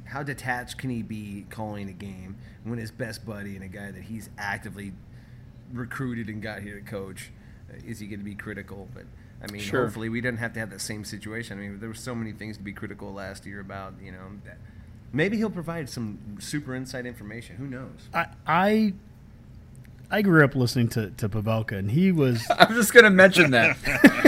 [0.05, 3.91] how detached can he be calling a game when his best buddy and a guy
[3.91, 4.93] that he's actively
[5.73, 7.31] recruited and got here to coach
[7.85, 8.87] is he going to be critical?
[8.93, 9.05] But
[9.43, 9.83] I mean, sure.
[9.83, 11.57] hopefully we didn't have to have that same situation.
[11.57, 13.95] I mean, there were so many things to be critical last year about.
[14.01, 14.31] You know,
[15.11, 17.57] maybe he'll provide some super inside information.
[17.57, 18.09] Who knows?
[18.13, 18.93] I I,
[20.09, 22.49] I grew up listening to to Pavelka, and he was.
[22.57, 23.77] I was just going to mention that.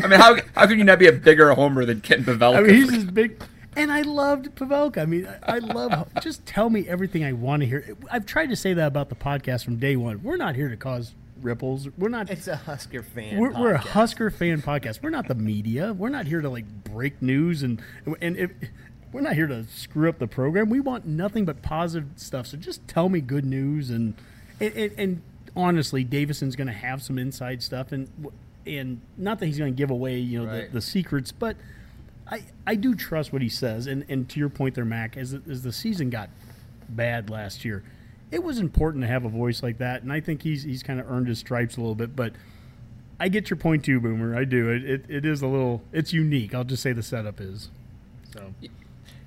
[0.03, 2.57] I mean, how how can you not be a bigger homer than Kent Pavelka?
[2.57, 3.41] I mean, he's just big.
[3.78, 4.99] And I loved Pavelka.
[4.99, 6.07] I mean, I, I love.
[6.22, 7.95] just tell me everything I want to hear.
[8.09, 10.24] I've tried to say that about the podcast from day one.
[10.24, 11.13] We're not here to cause
[11.46, 11.88] ripples.
[11.98, 12.30] We're not.
[12.30, 13.39] It's a Husker fan.
[13.39, 15.02] We're, we're, a Husker fan podcast.
[15.02, 15.93] We're not the media.
[15.93, 17.82] We're not here to like break news and
[18.20, 18.52] and if,
[19.14, 20.70] we're not here to screw up the program.
[20.70, 22.48] We want nothing but positive stuff.
[22.48, 24.16] So just tell me good news and
[24.60, 25.22] and, and, and
[25.56, 28.10] honestly, Davison's going to have some inside stuff and
[28.66, 30.68] and not that he's going to give away you know right.
[30.68, 31.56] the, the secrets, but.
[32.28, 35.36] I, I do trust what he says, and, and to your point there, Mac, as,
[35.48, 36.32] as the season got
[36.89, 37.84] bad last year,
[38.32, 41.00] it was important to have a voice like that, and I think he's he's kind
[41.00, 42.16] of earned his stripes a little bit.
[42.16, 42.34] But
[43.20, 44.38] I get your point too, Boomer.
[44.38, 44.70] I do.
[44.70, 45.82] It, it it is a little.
[45.92, 46.54] It's unique.
[46.54, 47.70] I'll just say the setup is.
[48.34, 48.54] So.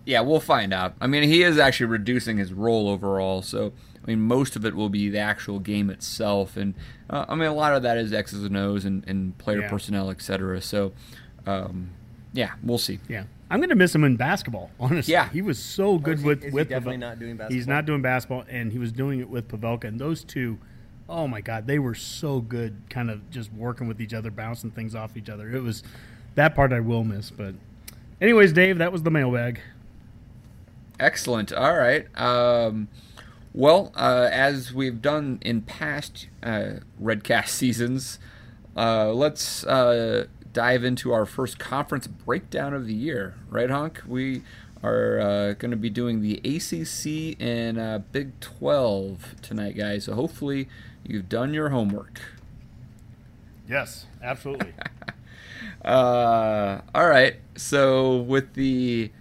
[0.05, 0.95] Yeah, we'll find out.
[1.03, 4.75] I mean, he is actually reducing his role overall, so I mean, most of it
[4.75, 6.75] will be the actual game itself, and
[7.11, 9.69] uh, I mean, a lot of that is X's and O's and, and player yeah.
[9.69, 10.63] personnel, etc.
[10.63, 10.93] So,
[11.47, 11.91] um,
[12.33, 13.01] yeah, we'll see.
[13.07, 13.25] Yeah.
[13.51, 14.71] I'm going to miss him in basketball.
[14.81, 17.57] Honestly, yeah, he was so good oh, with he, with definitely not doing basketball.
[17.57, 19.85] He's not doing basketball, and he was doing it with Pavelka.
[19.85, 20.59] And those two,
[21.09, 24.71] oh my God, they were so good, kind of just working with each other, bouncing
[24.71, 25.51] things off each other.
[25.51, 25.83] It was
[26.35, 27.31] that part I will miss.
[27.31, 27.55] But,
[28.21, 29.61] anyways, Dave, that was the mailbag.
[31.01, 31.53] Excellent.
[31.53, 32.07] All right.
[32.19, 32.89] Um,
[33.55, 38.19] well, uh, as we've done in past uh, Redcast seasons,
[38.77, 40.27] uh, let's uh,
[40.59, 44.03] dive into our first conference breakdown of the year, right, Honk?
[44.05, 44.43] We
[44.83, 50.07] are uh, going to be doing the ACC and uh, Big 12 tonight, guys.
[50.07, 50.69] So hopefully
[51.05, 52.21] you've done your homework.
[53.69, 54.73] Yes, absolutely.
[55.85, 57.37] uh, all right.
[57.55, 59.13] So with the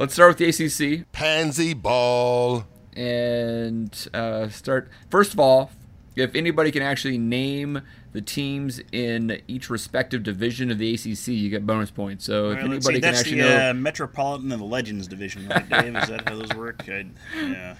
[0.00, 2.64] let's start with the ACC Pansy ball.
[2.96, 4.88] and uh, start.
[5.10, 5.70] First of all,
[6.16, 7.82] if anybody can actually name
[8.18, 12.24] the teams in each respective division of the ACC, you get bonus points.
[12.24, 15.06] So if Well, let's see, can that's actually the know, uh, Metropolitan and the Legends
[15.06, 15.94] division, right, Dave?
[15.94, 16.82] Is that how those work?
[16.88, 17.06] I,
[17.36, 17.76] yeah.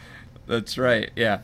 [0.46, 1.10] that's right.
[1.16, 1.40] Yeah,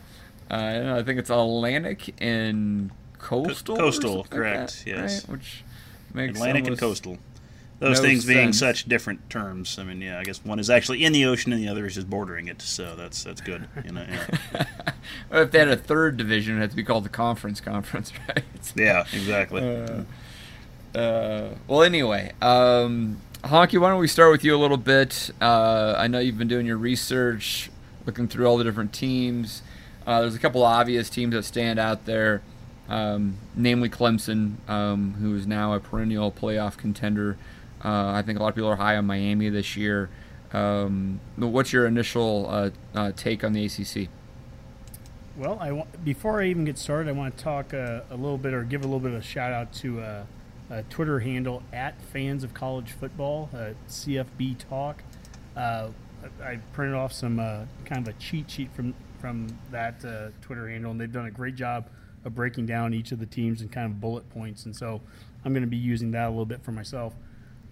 [0.48, 3.74] uh, I, don't know, I think it's Atlantic and Coastal.
[3.74, 5.28] or coastal, something like correct, that, yes.
[5.28, 5.36] right?
[5.38, 5.64] Which
[6.12, 7.18] makes Atlantic and coastal.
[7.84, 9.78] Those no things being such different terms.
[9.78, 11.94] I mean, yeah, I guess one is actually in the ocean and the other is
[11.94, 12.62] just bordering it.
[12.62, 13.68] So that's that's good.
[13.84, 14.64] You know, yeah.
[15.30, 18.42] If they had a third division, it'd have to be called the conference conference, right?
[18.74, 19.60] yeah, exactly.
[20.94, 25.30] Uh, well, anyway, um, Honky, why don't we start with you a little bit?
[25.40, 27.70] Uh, I know you've been doing your research,
[28.06, 29.62] looking through all the different teams.
[30.06, 32.42] Uh, there's a couple obvious teams that stand out there,
[32.88, 37.36] um, namely Clemson, um, who is now a perennial playoff contender.
[37.84, 40.08] Uh, I think a lot of people are high on Miami this year.
[40.52, 44.08] Um, what's your initial uh, uh, take on the ACC?
[45.36, 48.62] Well, before I even get started, I want to talk uh, a little bit or
[48.62, 50.24] give a little bit of a shout out to uh,
[50.70, 55.02] a Twitter handle at fans of college football, uh, CFB Talk.
[55.56, 55.90] I
[56.42, 57.36] I printed off some
[57.84, 60.00] kind of a cheat sheet from from that
[60.40, 61.88] Twitter handle, and they've done a great job
[62.24, 64.64] of breaking down each of the teams and kind of bullet points.
[64.64, 65.00] And so
[65.44, 67.14] I'm going to be using that a little bit for myself.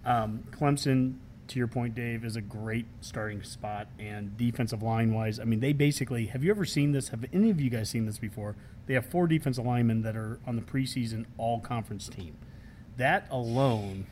[0.05, 1.15] Um, Clemson,
[1.47, 3.87] to your point, Dave, is a great starting spot.
[3.99, 7.09] And defensive line wise, I mean, they basically have you ever seen this?
[7.09, 8.55] Have any of you guys seen this before?
[8.85, 12.35] They have four defensive linemen that are on the preseason all conference team.
[12.97, 14.05] That alone,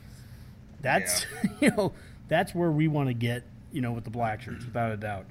[0.80, 1.26] that's
[1.60, 1.92] you know,
[2.28, 5.26] that's where we want to get, you know, with the black shirts, without a doubt.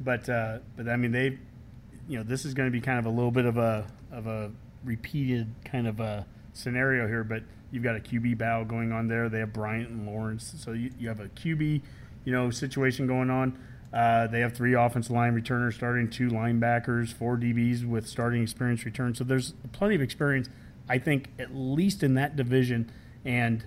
[0.00, 1.38] But uh, but I mean, they,
[2.08, 4.26] you know, this is going to be kind of a little bit of a of
[4.26, 4.50] a
[4.84, 7.22] repeated kind of a scenario here.
[7.22, 9.28] But you've got a QB battle going on there.
[9.28, 11.82] They have Bryant and Lawrence, so you, you have a QB,
[12.24, 13.58] you know, situation going on.
[13.92, 18.84] Uh, they have three offensive line returners starting, two linebackers, four DBs with starting experience
[18.84, 19.14] return.
[19.14, 20.48] So there's plenty of experience,
[20.88, 22.90] I think, at least in that division.
[23.24, 23.64] And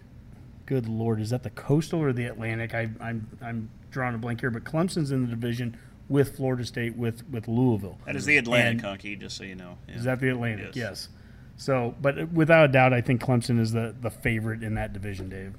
[0.65, 2.73] good lord, is that the Coastal or the Atlantic?
[2.73, 5.77] I, I'm I'm drawing a blank here, but Clemson's in the division
[6.07, 7.97] with Florida State with with Louisville.
[8.05, 9.77] That is the Atlantic, And- Honky, just so you know.
[9.89, 9.95] Yeah.
[9.95, 10.67] Is that the Atlantic?
[10.67, 10.75] Yes.
[10.75, 11.09] Yes.
[11.55, 15.29] So, but without a doubt, I think Clemson is the the favorite in that division,
[15.29, 15.53] Dave.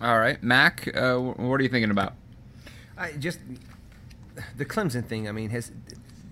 [0.00, 2.14] All right, Mac, uh, what are you thinking about?
[2.96, 3.38] I just
[4.56, 5.28] the Clemson thing.
[5.28, 5.72] I mean, has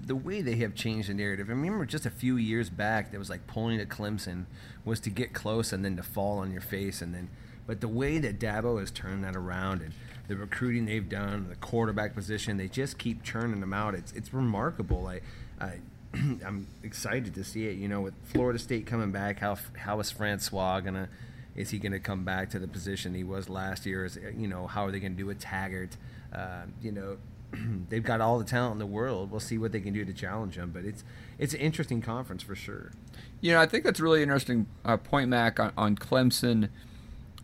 [0.07, 1.49] the way they have changed the narrative.
[1.49, 4.47] I remember just a few years back, there was like pulling at Clemson
[4.85, 7.29] was to get close and then to fall on your face, and then.
[7.67, 9.93] But the way that Dabo has turned that around and
[10.27, 13.95] the recruiting they've done, the quarterback position, they just keep churning them out.
[13.95, 15.07] It's it's remarkable.
[15.07, 15.21] I,
[15.61, 15.81] I
[16.15, 17.77] I'm excited to see it.
[17.77, 21.09] You know, with Florida State coming back, how how is Francois gonna?
[21.55, 24.05] Is he to come back to the position he was last year?
[24.05, 25.97] Is you know how are they to do with Taggart?
[26.33, 27.17] Uh, you know,
[27.89, 29.31] they've got all the talent in the world.
[29.31, 30.71] We'll see what they can do to challenge him.
[30.71, 31.05] But it's
[31.39, 32.93] it's an interesting conference for sure.
[33.41, 36.71] You know, I think that's really interesting uh, point, Mac, on, on Clemson.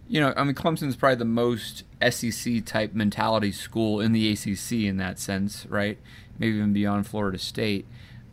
[0.07, 4.73] You know, I mean, Clemson's probably the most SEC type mentality school in the ACC
[4.73, 5.99] in that sense, right?
[6.39, 7.87] Maybe even beyond Florida State.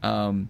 [0.03, 0.49] Um,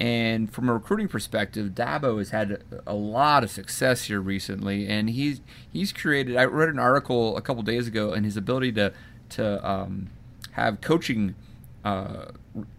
[0.00, 5.10] and from a recruiting perspective, Dabo has had a, lot of success here recently, and
[5.10, 6.36] he's he's created.
[6.38, 8.94] I read an article a couple days ago, and his ability to
[9.30, 10.08] to um,
[10.52, 11.34] have coaching
[11.84, 12.26] uh,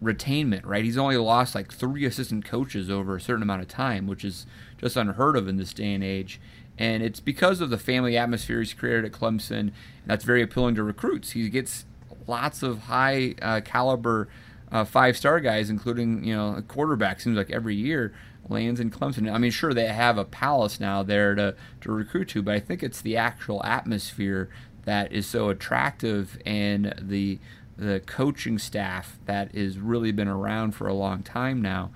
[0.04, 0.66] retainment.
[0.66, 4.26] Right, he's only lost like three assistant coaches over a certain amount of time, which
[4.26, 4.48] is
[4.80, 6.42] just unheard of in this day and age.
[6.80, 9.72] And it's because of the family atmosphere he's created at Clemson, and
[10.08, 11.32] that's very appealing to recruits.
[11.32, 11.86] He gets
[12.26, 14.28] lots of high uh, caliber
[14.72, 17.22] uh, five star guys, including you know a quarterback.
[17.22, 18.14] Seems like every year
[18.50, 19.32] lands in Clemson.
[19.32, 22.60] I mean, sure they have a palace now there to to recruit to, but I
[22.60, 24.50] think it's the actual atmosphere
[24.86, 27.40] that is so attractive and the
[27.78, 31.92] the coaching staff that has really been around for a long time now.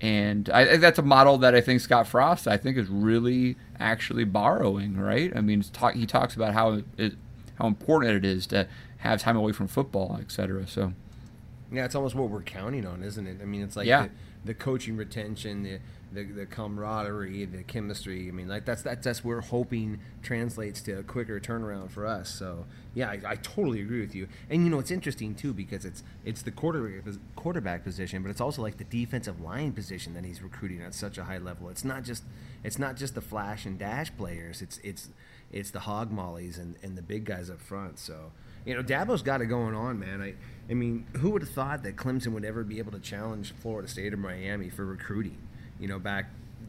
[0.00, 3.56] And I think that's a model that I think Scott Frost, I think, is really
[3.80, 5.32] actually borrowing, right?
[5.36, 7.14] I mean, talk, he talks about how it,
[7.56, 8.68] how important it is to
[8.98, 10.66] have time away from football, et cetera.
[10.68, 10.92] So,
[11.70, 13.38] Yeah, it's almost what we're counting on, isn't it?
[13.42, 14.04] I mean, it's like Yeah.
[14.04, 14.10] the,
[14.46, 15.78] the coaching retention, the,
[16.12, 18.28] the the camaraderie, the chemistry.
[18.28, 22.30] I mean, like that's that's that's we're hoping translates to a quicker turnaround for us.
[22.30, 22.64] So
[22.94, 24.28] yeah, I, I totally agree with you.
[24.48, 28.40] And you know, it's interesting too because it's it's the quarterback quarterback position, but it's
[28.40, 31.68] also like the defensive line position that he's recruiting at such a high level.
[31.68, 32.22] It's not just
[32.64, 34.62] it's not just the flash and dash players.
[34.62, 35.10] It's it's
[35.52, 37.98] it's the hog mollies and, and the big guys up front.
[37.98, 38.32] So
[38.68, 40.20] you know, Dabo's got it going on, man.
[40.20, 40.34] I,
[40.70, 43.88] I mean, who would have thought that Clemson would ever be able to challenge Florida
[43.88, 45.38] State or Miami for recruiting?
[45.80, 46.26] You know, back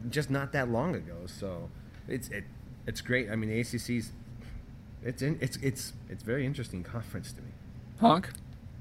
[0.08, 1.26] just not that long ago.
[1.26, 1.68] So
[2.08, 2.44] it's it,
[2.86, 3.30] it's great.
[3.30, 4.12] I mean, the ACC's
[5.02, 7.50] It's in, it's it's it's very interesting conference to me.
[8.00, 8.30] Honk.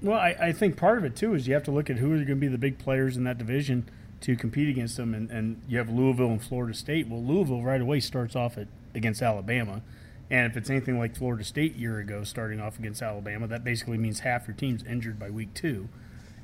[0.01, 2.13] Well, I, I think part of it too is you have to look at who
[2.13, 3.89] are going to be the big players in that division
[4.21, 7.09] to compete against them, and, and you have Louisville and Florida State.
[7.09, 9.81] Well, Louisville right away starts off at against Alabama,
[10.29, 13.97] and if it's anything like Florida State year ago, starting off against Alabama, that basically
[13.97, 15.89] means half your team's injured by week two,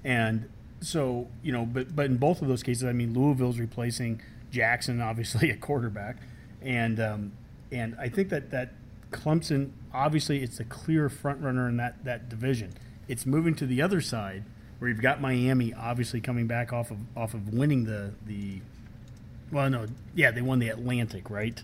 [0.03, 0.49] and
[0.81, 4.21] so you know, but but in both of those cases, I mean, Louisville's replacing
[4.51, 6.17] Jackson, obviously a quarterback,
[6.61, 7.31] and um,
[7.71, 8.73] and I think that that
[9.11, 12.73] Clemson, obviously, it's a clear front runner in that that division.
[13.07, 14.43] It's moving to the other side
[14.79, 18.61] where you've got Miami, obviously coming back off of off of winning the the.
[19.51, 21.61] Well, no, yeah, they won the Atlantic, right?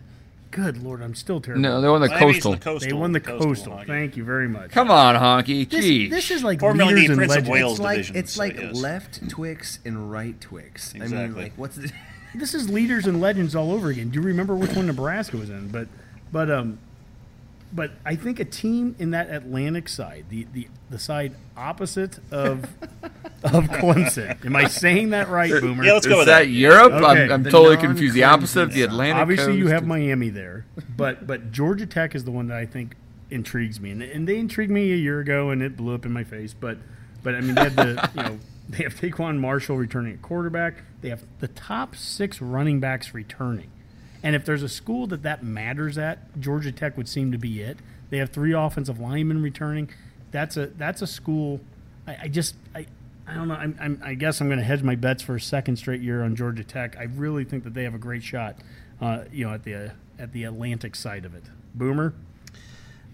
[0.51, 1.61] Good lord, I'm still terrible.
[1.61, 2.51] No, they won the Miami's coastal.
[2.53, 2.89] the coastal.
[2.89, 3.73] they won the coastal coastal.
[3.77, 3.87] hockey.
[3.87, 4.71] Thank you very much.
[4.71, 5.69] Come on, Honky.
[5.69, 6.09] This, Jeez.
[6.09, 7.49] this is like Formerly leaders the and Prince of legends.
[7.49, 8.75] Wales It's like divisions, it's I like guess.
[8.75, 10.91] left Twix and right Twix.
[10.93, 11.43] I mean, Exactly.
[11.43, 11.91] like what's the
[12.35, 14.09] This is leaders and legends all over again.
[14.09, 15.67] Do you remember which one Nebraska was in?
[15.69, 15.87] But,
[16.31, 16.79] but um,
[17.73, 22.63] but I think a team in that Atlantic side, the the, the side opposite of
[23.43, 24.43] of Clemson.
[24.45, 25.83] Am I saying that right, Boomer?
[25.83, 26.49] Yeah, let's go is with that that.
[26.49, 26.93] Europe?
[26.93, 27.25] Okay.
[27.25, 28.13] I'm, I'm totally confused.
[28.13, 30.65] The opposite of the Atlantic Obviously, you have Miami there,
[30.95, 32.95] but but Georgia Tech is the one that I think
[33.29, 36.11] intrigues me, and, and they intrigued me a year ago, and it blew up in
[36.11, 36.53] my face.
[36.53, 36.77] But
[37.23, 40.83] but I mean, they have the you know they have TaQuon Marshall returning at quarterback.
[41.01, 43.71] They have the top six running backs returning,
[44.23, 47.61] and if there's a school that that matters at, Georgia Tech would seem to be
[47.61, 47.77] it.
[48.09, 49.89] They have three offensive linemen returning.
[50.31, 51.61] That's a that's a school.
[52.07, 52.85] I, I just I.
[53.27, 53.53] I don't know.
[53.53, 56.21] I'm, I'm, I guess I'm going to hedge my bets for a second straight year
[56.23, 56.97] on Georgia Tech.
[56.97, 58.57] I really think that they have a great shot,
[58.99, 61.43] uh, you know, at the at the Atlantic side of it.
[61.73, 62.13] Boomer,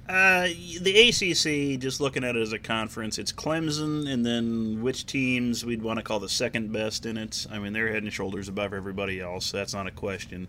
[0.09, 0.47] Uh,
[0.81, 5.65] the ACC, just looking at it as a conference, it's Clemson, and then which teams
[5.65, 7.45] we'd want to call the second best in it.
[7.51, 9.51] I mean, they're head and shoulders above everybody else.
[9.51, 10.47] That's not a question.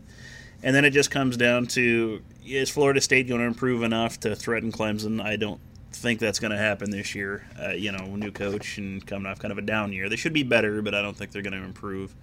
[0.62, 4.34] And then it just comes down to is Florida State going to improve enough to
[4.34, 5.22] threaten Clemson?
[5.22, 5.60] I don't
[5.92, 7.46] think that's going to happen this year.
[7.60, 10.08] Uh, you know, new coach and coming off kind of a down year.
[10.08, 12.14] They should be better, but I don't think they're going to improve.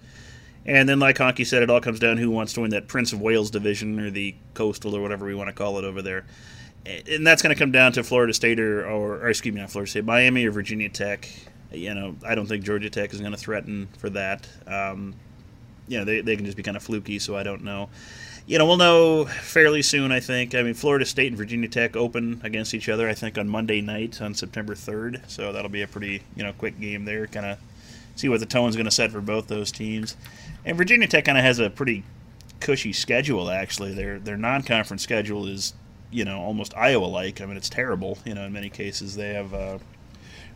[0.64, 3.12] And then, like Honky said, it all comes down who wants to win that Prince
[3.12, 6.24] of Wales division or the Coastal or whatever we want to call it over there.
[6.84, 9.70] And that's going to come down to Florida State or, or, or, excuse me, not
[9.70, 11.28] Florida State, Miami or Virginia Tech.
[11.72, 14.48] You know, I don't think Georgia Tech is going to threaten for that.
[14.66, 15.14] Um,
[15.88, 17.88] you know, they, they can just be kind of fluky, so I don't know.
[18.48, 20.54] You know, we'll know fairly soon, I think.
[20.54, 23.80] I mean, Florida State and Virginia Tech open against each other, I think, on Monday
[23.80, 25.28] night on September 3rd.
[25.28, 27.26] So that'll be a pretty, you know, quick game there.
[27.26, 27.58] Kind of
[28.14, 30.16] see what the tone's going to set for both those teams.
[30.64, 32.04] And Virginia Tech kind of has a pretty
[32.60, 33.94] cushy schedule, actually.
[33.94, 35.74] Their, their non conference schedule is,
[36.12, 37.40] you know, almost Iowa like.
[37.40, 39.16] I mean, it's terrible, you know, in many cases.
[39.16, 39.52] They have.
[39.54, 39.78] Uh,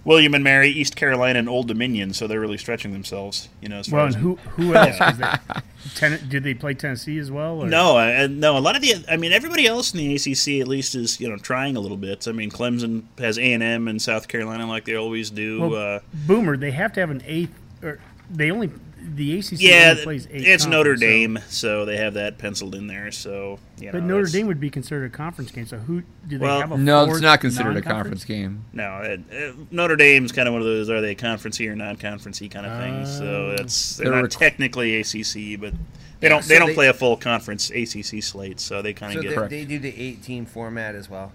[0.04, 3.48] William and Mary, East Carolina, and Old Dominion, so they're really stretching themselves.
[3.60, 5.00] You know, as far well, as and who who else?
[5.00, 5.32] Is they,
[5.94, 7.62] ten, did they play Tennessee as well?
[7.62, 7.66] Or?
[7.66, 8.56] No, uh, no.
[8.56, 11.28] A lot of the, I mean, everybody else in the ACC at least is you
[11.28, 12.26] know trying a little bit.
[12.26, 15.68] I mean, Clemson has A and M and South Carolina like they always do.
[15.68, 17.54] Well, uh, Boomer, they have to have an eighth.
[17.82, 17.98] Or
[18.30, 18.70] they only
[19.02, 20.46] the ACC yeah, only plays eight.
[20.46, 23.10] it's Notre conference, so- Dame, so they have that penciled in there.
[23.10, 25.66] So you But know, Notre Dame would be considered a conference game.
[25.66, 26.72] So who do they Well, have?
[26.72, 28.24] A no, it's not considered a non-conference?
[28.24, 28.64] game.
[28.72, 32.50] No, uh, uh, Notre Dame's kind of one of those are they conferencey or non-conferencey
[32.50, 33.16] kind of things.
[33.18, 35.74] So that's they're, They're not requ- technically ACC, but
[36.20, 39.16] they don't so they don't they- play a full conference ACC slate, so they kind
[39.16, 41.32] of they, get they do the 18 format as well.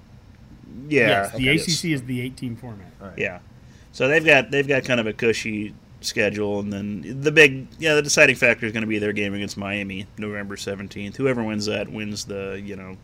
[0.88, 1.07] yeah.
[1.07, 1.63] Yes, the yes.
[1.63, 2.91] ACC is the 18 format.
[3.18, 3.39] Yeah.
[3.91, 5.74] So they've got they've got kind of a cushy
[6.05, 9.33] schedule, and then the big yeah the deciding factor is going to be their game
[9.33, 11.17] against Miami November seventeenth.
[11.17, 12.97] Whoever wins that wins the you know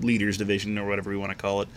[0.00, 1.68] leaders division or whatever we want to call it,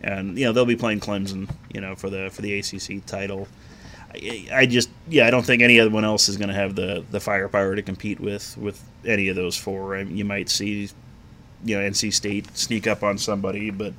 [0.00, 3.48] and you know they'll be playing Clemson you know for the for the ACC title.
[4.14, 6.74] I, I just yeah I don't think any other one else is going to have
[6.74, 9.96] the the firepower to compete with with any of those four.
[9.96, 10.88] I mean, you might see
[11.64, 13.94] you know NC State sneak up on somebody, but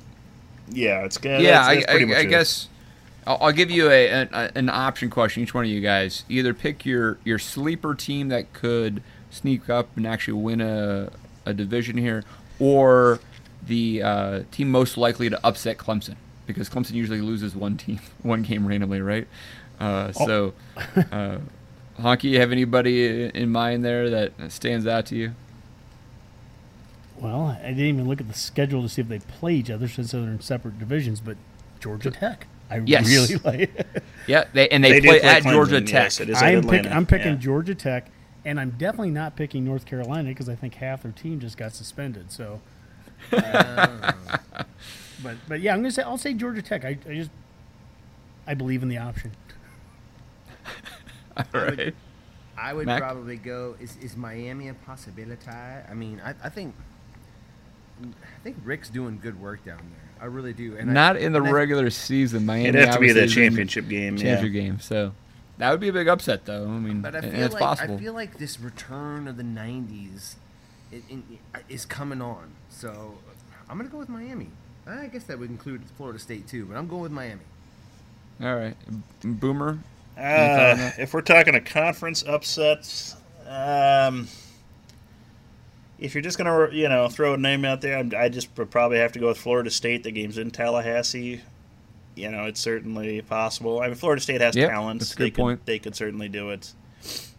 [0.68, 2.26] yeah it's Yeah, that's, I, that's pretty I, I it.
[2.26, 2.68] guess
[3.26, 5.42] I'll, I'll give you a, an, a an option question.
[5.42, 9.88] Each one of you guys either pick your your sleeper team that could sneak up
[9.96, 11.10] and actually win a
[11.44, 12.24] a division here,
[12.58, 13.20] or
[13.66, 16.16] the uh, team most likely to upset Clemson
[16.46, 19.26] because Clemson usually loses one team one game randomly, right?
[19.80, 21.38] Uh, so, uh,
[21.98, 25.34] Honky, you have anybody in mind there that stands out to you?
[27.16, 29.88] Well, I didn't even look at the schedule to see if they play each other
[29.88, 31.20] since they're in separate divisions.
[31.20, 31.36] But
[31.80, 33.08] Georgia Tech, I Yes.
[33.08, 33.86] really like.
[34.26, 36.04] Yeah, they and they, They do play, play at Clemson, Georgia Tech.
[36.04, 36.82] yes, it is at I'm, Atlanta.
[36.84, 37.38] pick, I'm picking yeah.
[37.38, 38.10] Georgia Tech,
[38.44, 41.74] and I'm definitely not picking North Carolina because I think half their team just got
[41.74, 42.30] suspended.
[42.32, 42.60] So,
[43.32, 43.40] Oh.
[45.22, 46.84] but but yeah, I'm gonna say I'll say Georgia Tech.
[46.84, 47.30] I, I just
[48.46, 49.32] I believe in the option.
[51.36, 51.94] All right.
[52.58, 53.00] I would Mac?
[53.00, 53.76] probably go.
[53.80, 55.48] Is, is Miami a possibility?
[55.50, 56.74] I mean, I, I think
[58.04, 60.10] I think Rick's doing good work down there.
[60.22, 60.76] I really do.
[60.78, 62.46] And Not I, in the and I- regular season.
[62.46, 64.16] Miami It'd have to be the is in championship game.
[64.16, 64.22] Yeah.
[64.36, 64.78] Championship game.
[64.80, 65.12] So
[65.58, 66.64] that would be a big upset, though.
[66.64, 67.96] I mean, But I feel it's like possible.
[67.96, 70.36] I feel like this return of the '90s
[70.92, 71.18] it, it,
[71.68, 72.52] is coming on.
[72.70, 73.18] So
[73.68, 74.48] I'm gonna go with Miami.
[74.86, 77.42] I guess that would include Florida State too, but I'm going with Miami.
[78.40, 78.76] All right,
[79.22, 79.80] Boomer.
[80.16, 83.16] Uh, if we're talking a conference upsets,
[83.48, 84.28] um,
[86.02, 88.98] if you're just gonna you know throw a name out there, I just would probably
[88.98, 90.02] have to go with Florida State.
[90.02, 91.40] The game's in Tallahassee.
[92.14, 93.80] You know, it's certainly possible.
[93.80, 95.00] I mean, Florida State has Yep, talent.
[95.00, 95.66] that's a they good could.
[95.66, 96.72] They could certainly do it.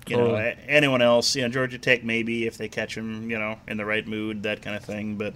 [0.07, 0.35] You know,
[0.67, 3.85] anyone else, you know, Georgia Tech maybe if they catch them, you know, in the
[3.85, 5.15] right mood, that kind of thing.
[5.15, 5.33] But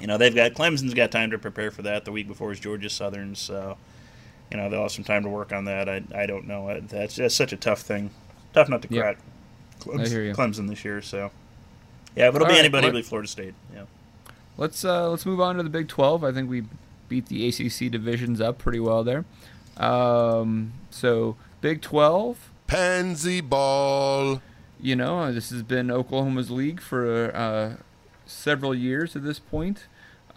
[0.00, 2.04] you know, they've got Clemson's got time to prepare for that.
[2.04, 3.76] The week before is Georgia Southern, so
[4.50, 5.88] you know they'll have some time to work on that.
[5.88, 6.80] I, I don't know.
[6.88, 8.10] That's that's such a tough thing,
[8.52, 9.02] tough not to Yep.
[9.02, 9.18] crack.
[10.08, 10.32] Hear you.
[10.34, 11.30] Clemson this year, so
[12.16, 13.54] yeah, but it'll All be right, anybody, let- Florida State.
[13.74, 13.82] Yeah.
[14.58, 16.24] Let's uh, let's move on to the Big 12.
[16.24, 16.64] I think we
[17.08, 19.24] beat the ACC divisions up pretty well there.
[19.76, 24.40] Um, so Big 12, Pansy ball.
[24.80, 27.76] you know, uh, this has been Oklahoma's league for uh,
[28.26, 29.84] several years at this point.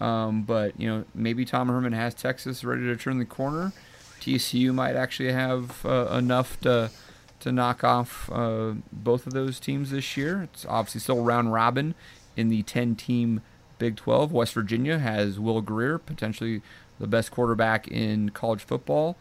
[0.00, 3.72] Um, but you know, maybe Tom Herman has Texas ready to turn the corner.
[4.20, 6.90] TCU might actually have uh, enough to
[7.40, 10.42] to knock off uh, both of those teams this year.
[10.42, 11.94] It's obviously still round robin
[12.36, 13.40] in the 10 team
[13.78, 14.30] Big 12.
[14.32, 16.62] West Virginia has Will Grier, potentially
[16.98, 19.16] the best quarterback in college football.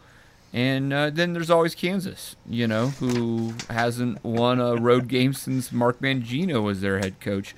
[0.52, 5.72] And uh, then there's always Kansas, you know, who hasn't won a road game since
[5.72, 7.56] Mark Mangino was their head coach.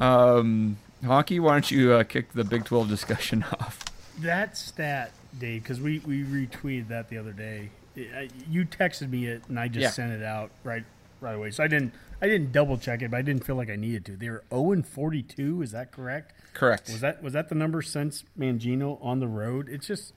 [0.00, 3.84] Um, why don't you uh, kick the Big 12 discussion off?
[4.20, 7.70] That stat, Dave, because we, we retweeted that the other day.
[8.14, 9.90] I- You texted me it, and I just Yeah.
[9.90, 10.84] sent it out right
[11.20, 11.50] right away.
[11.50, 14.04] So I didn't I didn't double check it, but I didn't feel like I needed
[14.06, 14.16] to.
[14.16, 15.62] They were 0 and 42.
[15.62, 16.32] Is that correct?
[16.54, 16.88] Correct.
[16.88, 19.68] Was that was that the number since Mangino on the road?
[19.68, 20.12] It's just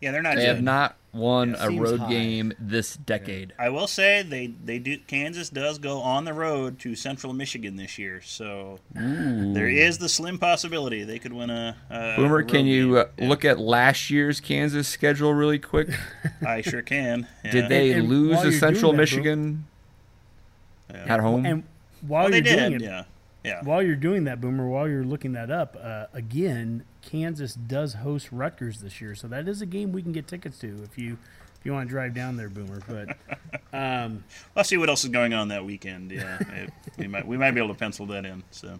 [0.00, 0.36] Yeah, they're not.
[0.36, 0.48] They good.
[0.56, 2.08] have not won Yeah, a road high.
[2.10, 3.52] game this decade.
[3.58, 4.98] I will say they they do.
[5.06, 10.08] Kansas does go on the road to Central Michigan this year, so there is the
[10.08, 11.76] slim possibility they could win a.
[11.90, 12.96] a Boomer, road can you game.
[12.96, 15.88] uh, Yeah, look at last year's Kansas schedule really quick?
[16.46, 17.26] I sure can.
[17.50, 19.64] Did they And- and lose to Central doing that, Boom- Michigan
[20.90, 21.44] at home?
[21.44, 21.64] and
[22.06, 22.82] while Well, they you're doing did.
[22.82, 23.04] it,
[23.48, 23.62] Yeah.
[23.64, 28.28] While you're doing that, Boomer, while you're looking that up, uh, again, Kansas does host
[28.30, 31.16] Rutgers this year, so that is a game we can get tickets to if you
[31.58, 32.80] if you want to drive down there, Boomer.
[32.86, 33.16] But
[33.72, 34.22] um,
[34.54, 36.10] I'll see what else is going on that weekend.
[36.12, 38.42] Yeah, It- we might we might be able to pencil that in.
[38.50, 38.78] So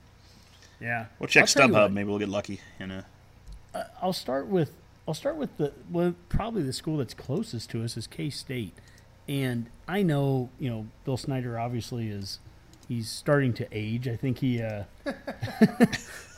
[0.81, 1.93] yeah, we'll check I'll tell you StubHub.
[1.93, 2.61] Maybe we'll get lucky.
[2.79, 3.03] You know.
[4.03, 4.73] I'll start with
[5.07, 8.75] I'll start with the well, probably the school that's closest to us is K State,
[9.29, 12.39] and I know you know Bill Snyder obviously is
[12.89, 14.09] he's starting to age.
[14.09, 14.63] I think he.
[14.63, 14.85] Uh,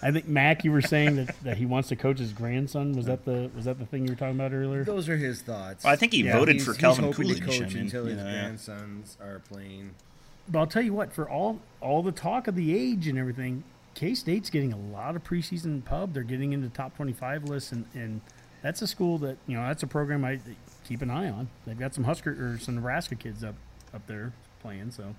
[0.02, 2.92] I think Mac, you were saying that, that he wants to coach his grandson.
[2.92, 4.82] Was that the was that the thing you were talking about earlier?
[4.84, 5.84] Those are his thoughts.
[5.84, 7.38] Well, I think he Yeah, voted for Calvin hoping Coolidge.
[7.40, 8.40] to coach I mean, until his you know, yeah.
[8.42, 9.94] grandsons are playing.
[10.48, 13.62] But I'll tell you what, for all all the talk of the age and everything,
[13.94, 16.14] K State's getting a lot of preseason pub.
[16.14, 18.22] They're getting into top twenty five lists, and, and
[18.62, 20.40] that's a school that you know that's a program I
[20.88, 21.48] keep an eye on.
[21.66, 23.54] They've got some Husker or some Nebraska kids up
[23.92, 24.32] up there
[24.62, 24.92] playing.
[24.92, 25.14] So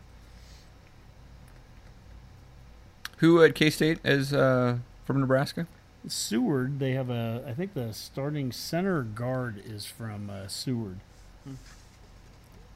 [3.21, 5.65] Who at K State is uh, from Nebraska?
[6.07, 10.99] Seward, they have a I think the starting center guard is from uh, Seward.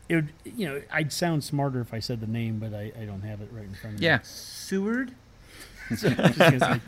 [0.07, 3.05] It would, you know, I'd sound smarter if I said the name, but I, I
[3.05, 4.05] don't have it right in front of me.
[4.05, 4.19] Yeah.
[4.21, 5.11] Seward?
[5.89, 6.79] Just gonna say,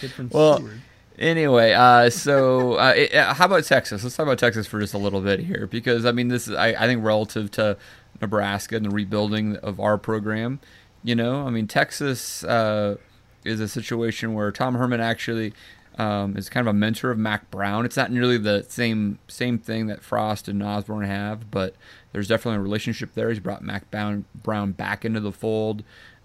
[0.00, 0.80] kid from Well, Seward.
[1.18, 4.02] Anyway, uh, so uh, it- uh, how about Texas?
[4.04, 6.54] Let's talk about Texas for just a little bit here, because I mean, this is
[6.54, 7.76] I, I think relative to
[8.20, 10.60] Nebraska and the rebuilding of our program.
[11.04, 12.96] You know, I mean, Texas uh,
[13.44, 15.52] is a situation where Tom Herman actually
[15.98, 17.84] um, is kind of a mentor of Mack Brown.
[17.84, 21.74] It's not nearly the same same thing that Frost and Osborne have, but
[22.12, 23.28] there's definitely a relationship there.
[23.28, 25.82] He's brought Mack Brown, back into the fold,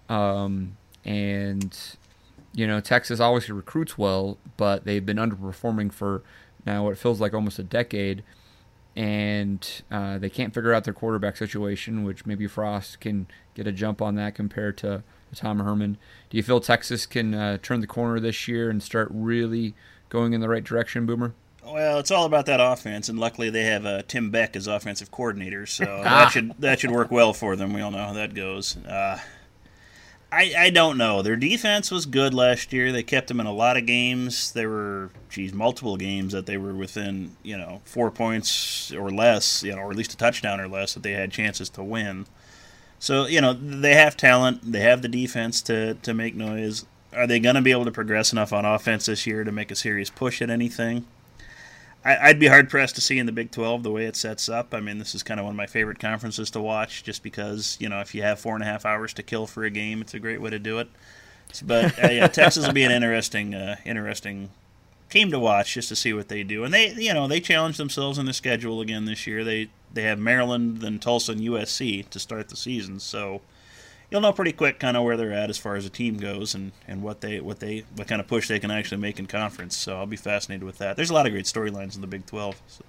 [0.08, 1.76] um, and
[2.54, 6.22] you know, Texas obviously recruits well, but they've been underperforming for
[6.64, 8.22] now what feels like almost a decade,
[8.96, 13.72] and uh, they can't figure out their quarterback situation, which maybe Frost can get a
[13.72, 15.02] jump on that compared to
[15.34, 15.98] Tom Herman.
[16.30, 19.74] Do you feel Texas can uh, turn the corner this year and start really
[20.08, 21.34] going in the right direction, Boomer?
[21.64, 25.10] Well, it's all about that offense, and luckily they have uh, Tim Beck as offensive
[25.10, 27.74] coordinator, so that should that should work well for them.
[27.74, 28.76] We all know how that goes.
[28.78, 29.18] Uh,
[30.30, 31.22] I I don't know.
[31.22, 32.92] Their defense was good last year.
[32.92, 34.52] They kept them in a lot of games.
[34.52, 39.62] There were, geez, multiple games that they were within, you know, four points or less,
[39.62, 42.26] you know, or at least a touchdown or less that they had chances to win.
[42.98, 44.72] So you know they have talent.
[44.72, 46.84] They have the defense to to make noise.
[47.14, 49.70] are they going to be able to progress enough on offense this year to make
[49.70, 51.06] a serious push at anything?
[52.14, 54.48] I, would be hard pressed to see in the Big 12 the way it sets
[54.48, 54.72] up.
[54.72, 57.76] I mean, this is kind of one of my favorite conferences to watch, just because
[57.80, 60.00] you know if you have four and a half hours to kill for a game,
[60.00, 60.88] it's a great way to do it.
[61.64, 64.50] But uh, yeah, Texas will be an interesting, uh, interesting
[65.10, 66.64] team to watch just to see what they do.
[66.64, 69.44] And they, you know, they challenge themselves in the schedule again this year.
[69.44, 73.00] They they have Maryland, then Tulsa, and USC to start the season.
[73.00, 73.40] So
[74.10, 76.54] you'll know pretty quick kind of where they're at as far as the team goes
[76.54, 79.26] and, and what they what they what kind of push they can actually make in
[79.26, 79.76] conference.
[79.76, 80.96] So I'll be fascinated with that.
[80.96, 82.60] There's a lot of great storylines in the Big 12.
[82.66, 82.84] So.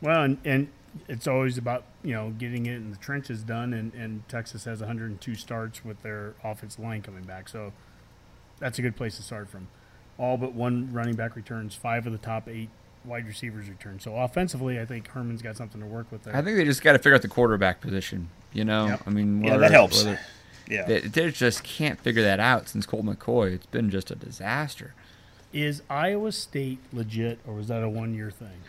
[0.00, 0.68] Well, and, and
[1.08, 4.80] it's always about you know getting it in the trenches done, and, and Texas has
[4.80, 7.72] 102 starts with their offensive line coming back, so
[8.58, 9.68] that's a good place to start from.
[10.18, 12.68] All but one running back returns, five of the top eight
[13.04, 13.98] wide receivers return.
[13.98, 16.36] So offensively, I think Herman's got something to work with there.
[16.36, 18.28] I think they just got to figure out the quarterback position.
[18.52, 19.02] You know, yep.
[19.06, 20.04] I mean, whether, yeah, that helps.
[20.04, 20.20] Whether,
[20.68, 23.54] yeah, they, they, just can't figure that out since Colt McCoy.
[23.54, 24.94] It's been just a disaster.
[25.52, 28.62] Is Iowa State legit, or was that a one-year thing?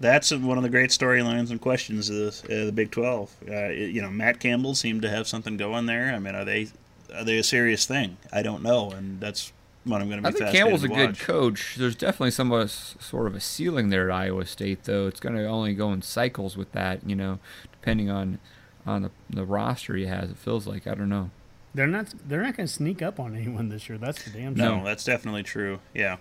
[0.00, 3.34] That's one of the great storylines and questions of the, uh, the Big Twelve.
[3.48, 6.14] Uh, you know, Matt Campbell seemed to have something going there.
[6.14, 6.68] I mean, are they
[7.14, 8.16] are they a serious thing?
[8.32, 9.52] I don't know, and that's
[9.84, 10.36] what I'm going to be.
[10.36, 11.76] I think Campbell's a good coach.
[11.78, 15.06] There's definitely some sort of a ceiling there at Iowa State, though.
[15.06, 17.38] It's going to only go in cycles with that, you know,
[17.72, 18.38] depending on
[18.86, 20.30] on the, the roster he has.
[20.30, 21.30] It feels like I don't know.
[21.74, 22.14] They're not.
[22.26, 23.98] They're not going to sneak up on anyone this year.
[23.98, 24.54] That's the damn.
[24.54, 25.80] No, that's definitely true.
[25.92, 26.16] Yeah,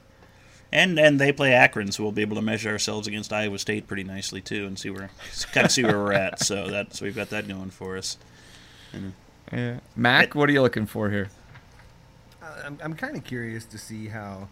[0.72, 3.88] and and they play Akron, so we'll be able to measure ourselves against Iowa State
[3.88, 5.10] pretty nicely too, and see where
[5.54, 6.42] kind of see where we're at.
[6.46, 8.18] So that so we've got that going for us.
[8.92, 9.14] And,
[9.52, 11.30] yeah, Mac, it, what are you looking for here?
[12.42, 14.50] Uh, I'm, I'm kind of curious to see how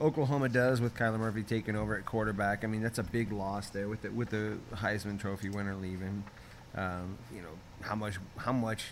[0.00, 2.64] Oklahoma does with Kyler Murphy taking over at quarterback.
[2.64, 6.24] I mean, that's a big loss there with the, with the Heisman Trophy winner leaving.
[6.74, 7.48] Um, you know
[7.82, 8.86] how much how much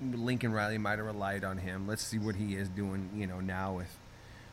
[0.00, 1.86] Lincoln Riley might have relied on him.
[1.86, 3.10] Let's see what he is doing.
[3.14, 3.96] You know now with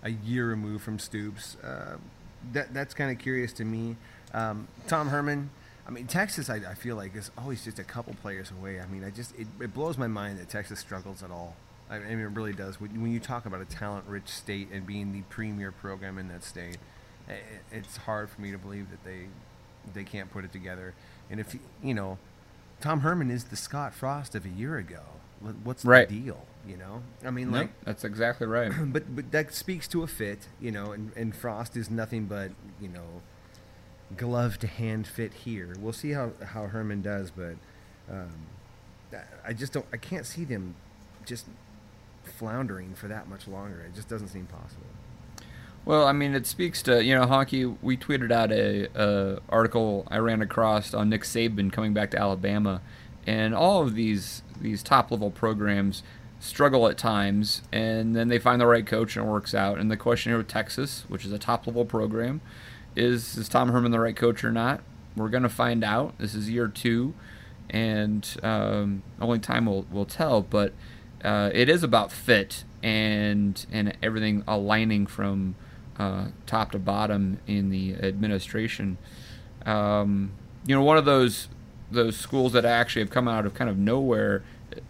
[0.04, 1.56] a year removed from Stoops.
[1.58, 1.98] Uh,
[2.52, 3.96] that that's kind of curious to me.
[4.34, 5.50] Um, Tom Herman.
[5.86, 8.80] I mean, Texas, I, I, feel like is always just a couple players away.
[8.80, 11.58] I mean, I just it, it blows my mind that Texas struggles at all.
[11.90, 12.80] I mean, it really does.
[12.80, 16.78] When you talk about a talent-rich state and being the premier program in that state,
[17.72, 19.28] it's hard for me to believe that they
[19.94, 20.94] they can't put it together.
[21.34, 22.20] And if you know,
[22.80, 25.02] Tom Herman is the Scott Frost of a year ago.
[25.64, 26.08] What's right.
[26.08, 26.46] the deal?
[26.68, 28.72] You know, I mean, like that's exactly right.
[28.94, 30.48] But but that speaks to a fit.
[30.62, 33.24] You know, and and Frost is nothing but you know,
[34.16, 35.74] glove to hand fit here.
[35.80, 37.56] We'll see how how Herman does, but
[38.12, 38.30] um,
[39.44, 39.88] I just don't.
[39.92, 40.76] I can't see them
[41.26, 41.48] just
[42.24, 43.82] floundering for that much longer.
[43.88, 44.86] It just doesn't seem possible.
[45.86, 47.76] Well, I mean, it speaks to you know, Honky.
[47.82, 52.20] We tweeted out a, a article I ran across on Nick Saban coming back to
[52.20, 52.82] Alabama,
[53.28, 56.04] and all of these these top level programs
[56.40, 59.78] struggle at times, and then they find the right coach and it works out.
[59.78, 62.40] And the question here with Texas, which is a top level program,
[62.96, 64.82] is is Tom Herman the right coach or not?
[65.18, 66.18] We're gonna find out.
[66.18, 67.14] This is year two,
[67.70, 70.42] and um, only time will will tell.
[70.42, 70.72] But
[71.26, 75.56] uh, it is about fit and and everything aligning from
[75.98, 78.98] uh, top to bottom in the administration.
[79.66, 80.32] Um,
[80.66, 81.48] you know, one of those
[81.92, 84.44] those schools that actually have come out of kind of nowhere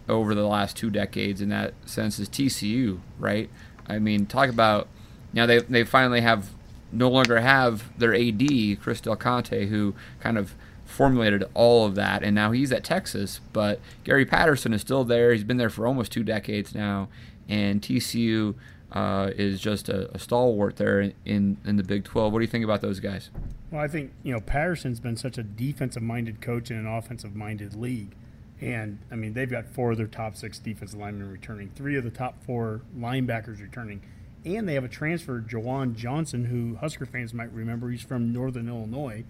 [0.08, 3.50] over the last two decades in that sense is TCU, right?
[3.86, 4.88] I mean, talk about
[5.32, 6.50] now they they finally have
[6.92, 10.54] no longer have their AD Chris Del Conte, who kind of
[10.84, 13.40] formulated all of that, and now he's at Texas.
[13.52, 15.32] But Gary Patterson is still there.
[15.32, 17.08] He's been there for almost two decades now,
[17.48, 18.54] and TCU
[18.94, 22.32] uh, is just a, a, stalwart there in in the Big 12.
[22.32, 23.30] What do you think about those guys?
[23.70, 28.14] Well, I think you know Patterson's been such a defensive-minded coach in an offensive-minded league,
[28.60, 32.04] and I mean they've got four of their top six defensive linemen returning, three of
[32.04, 34.00] the top four linebackers returning,
[34.44, 37.90] and they have a transfer, Juwan Johnson, who Husker fans might remember.
[37.90, 39.24] He's from Northern Illinois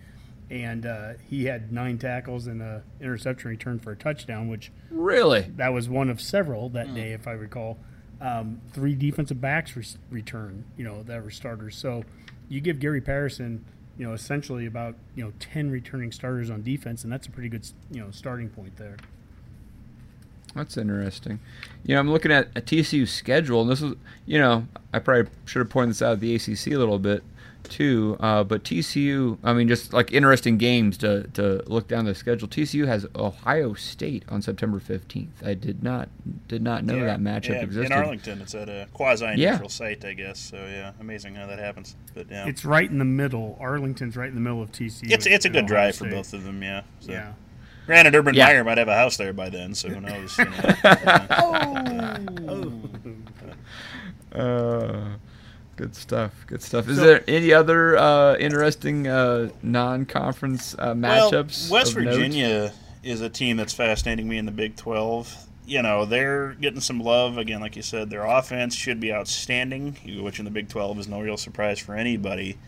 [0.51, 5.51] and uh, he had nine tackles and an interception return for a touchdown, which really
[5.57, 6.95] that was one of several that mm.
[6.95, 7.79] day, if I recall.
[8.25, 11.77] Um, three defensive backs re- return, you know, that were starters.
[11.77, 12.05] So
[12.49, 13.65] you give Gary Patterson,
[13.99, 17.51] you know, essentially about you know ten returning starters on defense, and that's a pretty
[17.51, 18.97] good you know starting point there.
[20.55, 21.41] That's interesting.
[21.85, 23.95] You know, I'm looking at a TCU schedule, and this is,
[24.25, 27.25] you know, I probably should have pointed this out at the ACC a little bit
[27.65, 28.17] too.
[28.21, 32.49] Uh, but TCU, I mean, just like interesting games to, to look down the schedule.
[32.49, 35.45] TCU has Ohio State on September 15th.
[35.45, 36.09] I did not
[36.49, 37.93] did not know yeah, that matchup yeah, existed.
[37.93, 39.67] In Arlington, it's at a quasi neutral yeah.
[39.67, 40.39] site, I guess.
[40.39, 41.97] So yeah, amazing how that happens.
[42.15, 43.57] But yeah, it's right in the middle.
[43.61, 45.11] Arlington's right in the middle of TCU.
[45.11, 46.11] It's it's a good drive State.
[46.11, 46.63] for both of them.
[46.63, 46.83] Yeah.
[47.01, 47.13] So.
[47.13, 47.33] Yeah.
[47.87, 48.47] Granted, Urban yeah.
[48.47, 50.39] Meyer might have a house there by then, so who knows?
[50.39, 50.75] You know,
[52.49, 52.81] oh.
[54.35, 54.39] oh.
[54.39, 55.17] Uh,
[55.77, 56.45] good stuff.
[56.47, 56.89] Good stuff.
[56.89, 61.71] Is So- there any other uh, interesting uh, non-conference uh, matchups?
[61.71, 62.15] Well, West of note?
[62.15, 62.73] Virginia
[63.03, 65.37] is a team that's fascinating me in the Big 12.
[65.67, 67.39] You know, they're getting some love.
[67.39, 71.09] Again, like you said, their offense should be outstanding, which in the Big 12 is
[71.09, 72.59] no real surprise for anybody.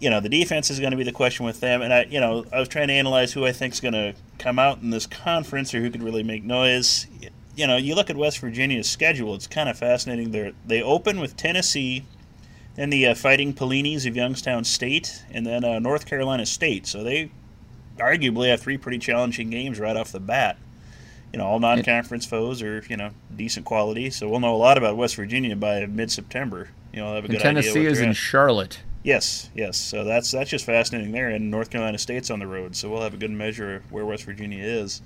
[0.00, 1.82] You know, the defense is going to be the question with them.
[1.82, 4.14] And, I, you know, I was trying to analyze who I think is going to
[4.38, 7.06] come out in this conference or who could really make noise.
[7.60, 10.30] You know, you look at West Virginia's schedule, it's kind of fascinating.
[10.30, 12.04] They they open with Tennessee,
[12.74, 16.86] then the uh, Fighting Pelinis of Youngstown State, and then uh, North Carolina State.
[16.86, 17.30] So they
[17.98, 20.56] arguably have three pretty challenging games right off the bat.
[21.34, 24.78] You know, all non-conference foes are you know decent quality, so we'll know a lot
[24.78, 26.70] about West Virginia by mid-September.
[26.94, 28.16] You know, have a And good Tennessee idea what is in at.
[28.16, 28.80] Charlotte.
[29.02, 29.76] Yes, yes.
[29.76, 33.02] So that's that's just fascinating there, and North Carolina State's on the road, so we'll
[33.02, 35.02] have a good measure of where West Virginia is.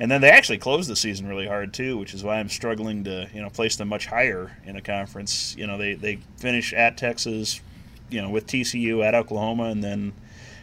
[0.00, 3.04] And then they actually closed the season really hard too, which is why I'm struggling
[3.04, 5.54] to you know place them much higher in a conference.
[5.56, 7.60] You know, they they finish at Texas,
[8.10, 10.12] you know, with TCU at Oklahoma, and then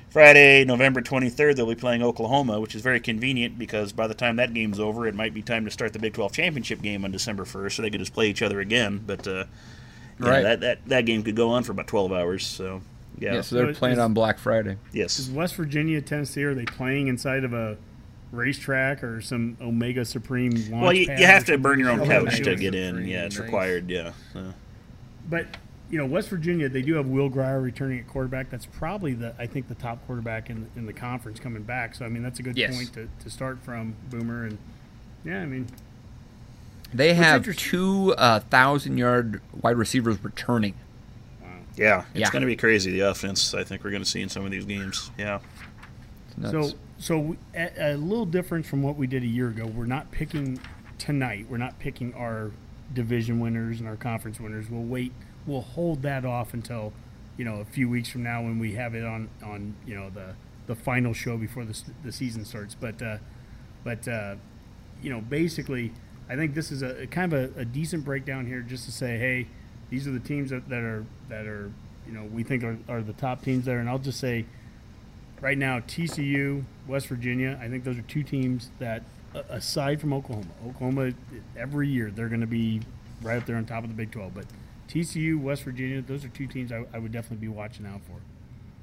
[0.10, 4.38] Friday, November 23rd, they'll be playing Oklahoma, which is very convenient because by the time
[4.38, 7.12] that game's over, it might be time to start the Big 12 championship game on
[7.12, 9.04] December 1st, so they could just play each other again.
[9.06, 9.46] But uh,
[10.20, 12.46] you know, that, that that game could go on for about 12 hours.
[12.46, 12.82] So
[13.20, 14.78] yeah, Yeah, so they're So playing is- on Black Friday.
[14.92, 15.20] yes.
[15.20, 17.78] Is West Virginia, Tennessee, are they playing inside of a
[18.32, 22.06] racetrack or some Omega Supreme launch Well, you, pad you have to burn your own
[22.06, 22.56] couch to do.
[22.56, 23.06] get in.
[23.08, 23.44] Yeah, it's Nice.
[23.46, 23.90] required.
[23.90, 24.12] Yeah.
[24.34, 24.54] So.
[25.30, 25.48] But
[25.90, 28.50] you know, West Virginia, they do have Will Grier returning at quarterback.
[28.52, 31.96] That's probably the I think the top quarterback in in the conference coming back.
[31.96, 32.76] So I mean, that's a good Yes.
[32.76, 34.46] point to, to start from Boomer.
[34.46, 34.58] And
[35.26, 35.66] yeah, I mean,
[36.94, 40.76] They have interesting- two uh, thousand-yard wide receivers returning.
[41.42, 41.48] Wow.
[41.76, 42.30] Yeah, it's Yeah.
[42.32, 42.92] going to be crazy.
[42.92, 45.10] The offense, I think, we're going to see in some of these games.
[45.18, 45.40] Yeah.
[46.42, 49.66] So so a, a little difference from what we did a year ago.
[49.66, 50.60] We're not picking
[50.98, 51.48] tonight.
[51.50, 52.52] We're not picking our
[52.94, 54.70] division winners and our conference winners.
[54.70, 55.14] We'll wait.
[55.48, 56.94] We'll hold that off until
[57.38, 60.10] you know a few weeks from now when we have it on on you know
[60.10, 60.36] the
[60.68, 62.76] the final show before the the season starts.
[62.76, 63.18] But uh,
[63.84, 64.36] but uh,
[65.02, 65.94] you know basically,
[66.30, 68.92] I think this is a, a kind of a, a decent breakdown here, just to
[68.92, 69.48] say, hey,
[69.90, 71.72] these are the teams that, that are that are
[72.06, 74.46] you know we think are, are the top teams there, and I'll just say
[75.42, 77.60] right now TCU, West Virginia.
[77.62, 79.04] I think those are two teams that,
[79.50, 81.12] aside from Oklahoma, Oklahoma
[81.58, 82.82] every year they're going to be
[83.22, 84.34] right up there on top of the Big 12.
[84.34, 84.46] But
[84.88, 88.16] TCU, West Virginia, those are two teams I, I would definitely be watching out for.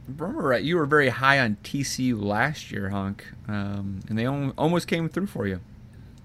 [0.09, 4.87] Remember, right, you were very high on TCU last year, Hunk, um, and they almost
[4.87, 5.61] came through for you.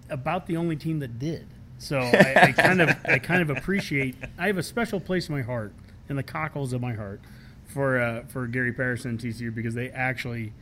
[0.09, 1.47] About the only team that did.
[1.79, 4.15] So I, I kind of I kind of appreciate.
[4.37, 5.73] I have a special place in my heart,
[6.09, 7.21] in the cockles of my heart,
[7.71, 10.53] for uh, for Gary Patterson and TCU because they actually.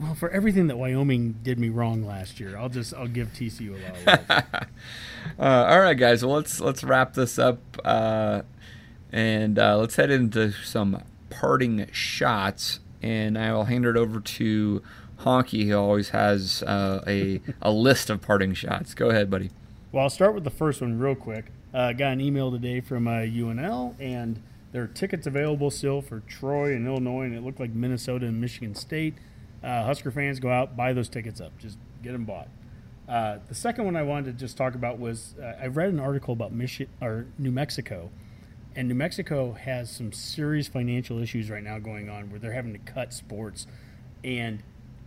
[0.00, 3.70] Well, for everything that Wyoming did me wrong last year, I'll just I'll give TCU
[3.70, 4.66] a lot of love.
[5.38, 6.24] Uh, all right, guys.
[6.24, 8.42] Well, let's let's wrap this up, uh,
[9.12, 12.80] and uh, let's head into some parting shots.
[13.00, 14.82] And I will hand it over to
[15.20, 18.94] Honky, who always has uh, a a list of parting shots.
[18.94, 19.50] Go ahead, buddy.
[19.92, 21.46] Well, I'll start with the first one real quick.
[21.72, 24.42] Uh, got an email today from uh, UNL, and
[24.72, 28.40] there are tickets available still for Troy and Illinois, and it looked like Minnesota and
[28.40, 29.14] Michigan State.
[29.62, 31.56] Uh, Husker fans, go out, buy those tickets up.
[31.58, 32.48] Just get them bought.
[33.08, 36.00] Uh, the second one I wanted to just talk about was uh, I read an
[36.00, 38.10] article about Michi- or New Mexico,
[38.74, 42.72] and New Mexico has some serious financial issues right now going on where they're having
[42.72, 43.66] to cut sports,
[44.24, 44.62] and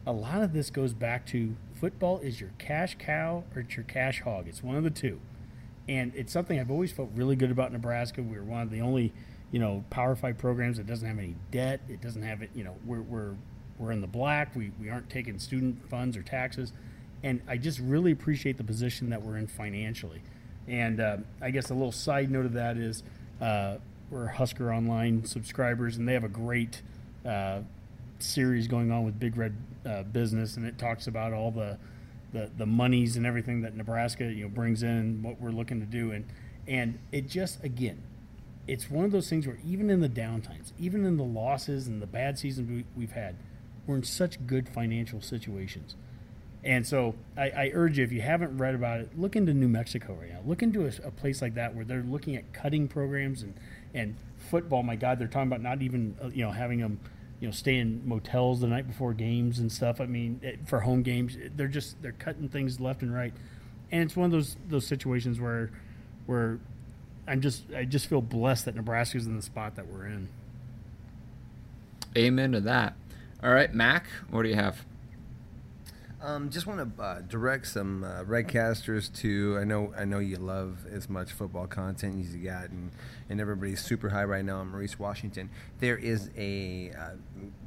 [0.06, 3.86] a lot of this goes back to football is your cash cow or it's your
[3.86, 4.48] cash hog.
[4.48, 5.20] It's one of the two,
[5.90, 8.22] and it's something I've always felt really good about Nebraska.
[8.22, 9.14] We're one of the only,
[9.52, 11.82] you know, Power Five programs It doesn't have any debt.
[11.88, 12.50] It doesn't have it.
[12.56, 13.36] You know, we're we're
[13.78, 14.56] we're in the black.
[14.56, 16.74] We we aren't taking student funds or taxes,
[17.24, 20.22] and I just really appreciate the position that we're in financially.
[20.68, 23.04] And uh, I guess a little side note of that is
[23.40, 23.78] uh,
[24.10, 26.82] we're Husker Online subscribers, and they have a great
[27.26, 27.60] uh,
[28.20, 29.56] series going on with Big Red
[29.86, 31.78] uh, Business, and it talks about all the,
[32.34, 35.86] the the monies and everything that Nebraska you know brings in, what we're looking to
[35.86, 36.26] do, and
[36.68, 38.02] and it just again,
[38.68, 42.02] it's one of those things where even in the downtimes, even in the losses and
[42.02, 43.36] the bad seasons we, we've had,
[43.86, 45.96] we're in such good financial situations.
[46.64, 49.68] And so I, I urge you, if you haven't read about it, look into New
[49.68, 50.40] Mexico right now.
[50.46, 53.54] Look into a, a place like that where they're looking at cutting programs and,
[53.94, 54.16] and
[54.50, 54.82] football.
[54.82, 57.00] My God, they're talking about not even uh, you know having them
[57.40, 60.02] you know stay in motels the night before games and stuff.
[60.02, 63.34] I mean, for home games, they're just they're cutting things left and right.
[63.92, 65.70] And it's one of those those situations where
[66.26, 66.60] where
[67.28, 70.30] I'm just I just feel blessed that Nebraska's in the spot that we're in.
[72.18, 72.96] Amen to that.
[73.44, 74.86] All right, Mac, what do you have?
[76.26, 79.60] Um, just want to uh, direct some uh, Redcasters to.
[79.60, 82.90] I know, I know you love as much football content as you got, and,
[83.30, 85.52] and everybody's super high right now on Maurice Washington.
[85.82, 87.10] There is a uh,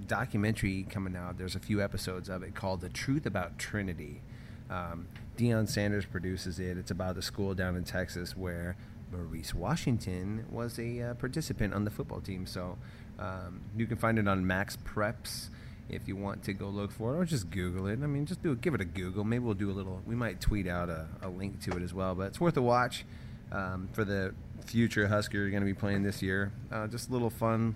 [0.08, 1.38] documentary coming out.
[1.38, 4.22] There's a few episodes of it called "The Truth About Trinity."
[4.68, 5.06] Um,
[5.36, 6.76] Deion Sanders produces it.
[6.76, 8.76] It's about a school down in Texas where
[9.10, 12.46] Maurice Washington was a uh, participant on the football team.
[12.46, 12.78] So
[13.18, 15.48] um, you can find it on MaxPreps
[15.88, 18.00] if you want to go look for it, or just Google it.
[18.02, 19.24] I mean, just do it, give it a Google.
[19.24, 20.02] Maybe we'll do a little.
[20.06, 22.14] We might tweet out a, a link to it as well.
[22.14, 23.04] But it's worth a watch
[23.50, 24.34] um, for the
[24.66, 26.52] future Husker you're going to be playing this year.
[26.70, 27.74] Uh, just a little fun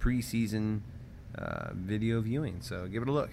[0.00, 0.80] preseason
[1.36, 2.60] uh, video viewing.
[2.60, 3.30] So give it a look.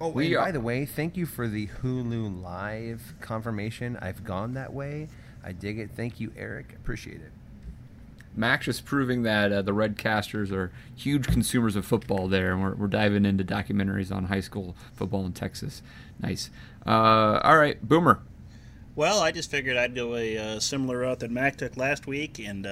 [0.00, 3.98] Oh, We by the way, thank you for the Hulu Live confirmation.
[4.00, 5.08] I've gone that way.
[5.44, 5.90] I dig it.
[5.94, 6.74] Thank you, Eric.
[6.74, 7.32] Appreciate it.
[8.36, 12.74] Max just proving that uh, the Redcasters are huge consumers of football there, and we're,
[12.74, 15.82] we're diving into documentaries on high school football in Texas.
[16.20, 16.50] Nice.
[16.86, 18.20] Uh, all right, Boomer.
[18.94, 22.38] Well, I just figured I'd go a uh, similar route that Mac took last week
[22.38, 22.66] and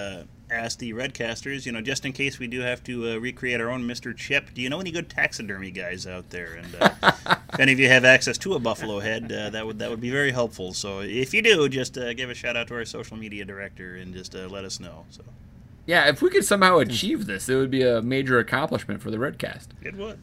[0.50, 3.68] ask the Redcasters, you know, just in case we do have to uh, recreate our
[3.70, 4.16] own Mr.
[4.16, 6.54] Chip, do you know any good taxidermy guys out there?
[6.54, 6.90] And uh,
[7.52, 10.00] if any of you have access to a buffalo head, uh, that would that would
[10.00, 10.72] be very helpful.
[10.72, 13.96] So if you do, just uh, give a shout out to our social media director
[13.96, 15.04] and just uh, let us know.
[15.10, 15.22] So
[15.86, 19.18] Yeah, if we could somehow achieve this, it would be a major accomplishment for the
[19.18, 19.68] Redcast.
[19.82, 20.18] it would.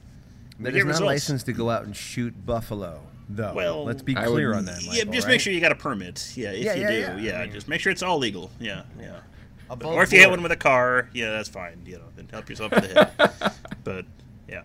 [0.59, 1.01] That get not results.
[1.07, 3.53] licensed to go out and shoot buffalo, though.
[3.55, 4.83] Well, let's be clear would- on that.
[4.83, 5.33] yeah, just right?
[5.33, 6.31] make sure you got a permit.
[6.37, 7.31] Yeah, if Yeah, you yeah, do, yeah.
[7.33, 8.51] yeah, I mean- just make sure it's all legal.
[8.59, 9.19] Yeah, yeah.
[9.73, 11.81] Above or if you hit one with a car, yeah, that's fine.
[11.85, 13.11] You know, then help yourself to the head.
[13.83, 14.05] but
[14.47, 14.63] yeah.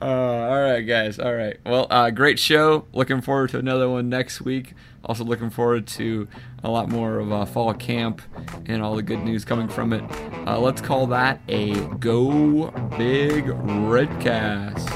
[0.00, 1.18] Uh, all right, guys.
[1.18, 1.56] All right.
[1.66, 2.86] Well, uh, great show.
[2.92, 4.74] Looking forward to another one next week.
[5.04, 6.28] Also looking forward to
[6.62, 8.22] a lot more of uh, fall camp
[8.66, 10.02] and all the good news coming from it.
[10.46, 14.88] Uh, let's call that a Go Big Redcast.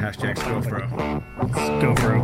[0.00, 1.80] Hashtag GoPro.
[1.80, 2.18] Go, bro.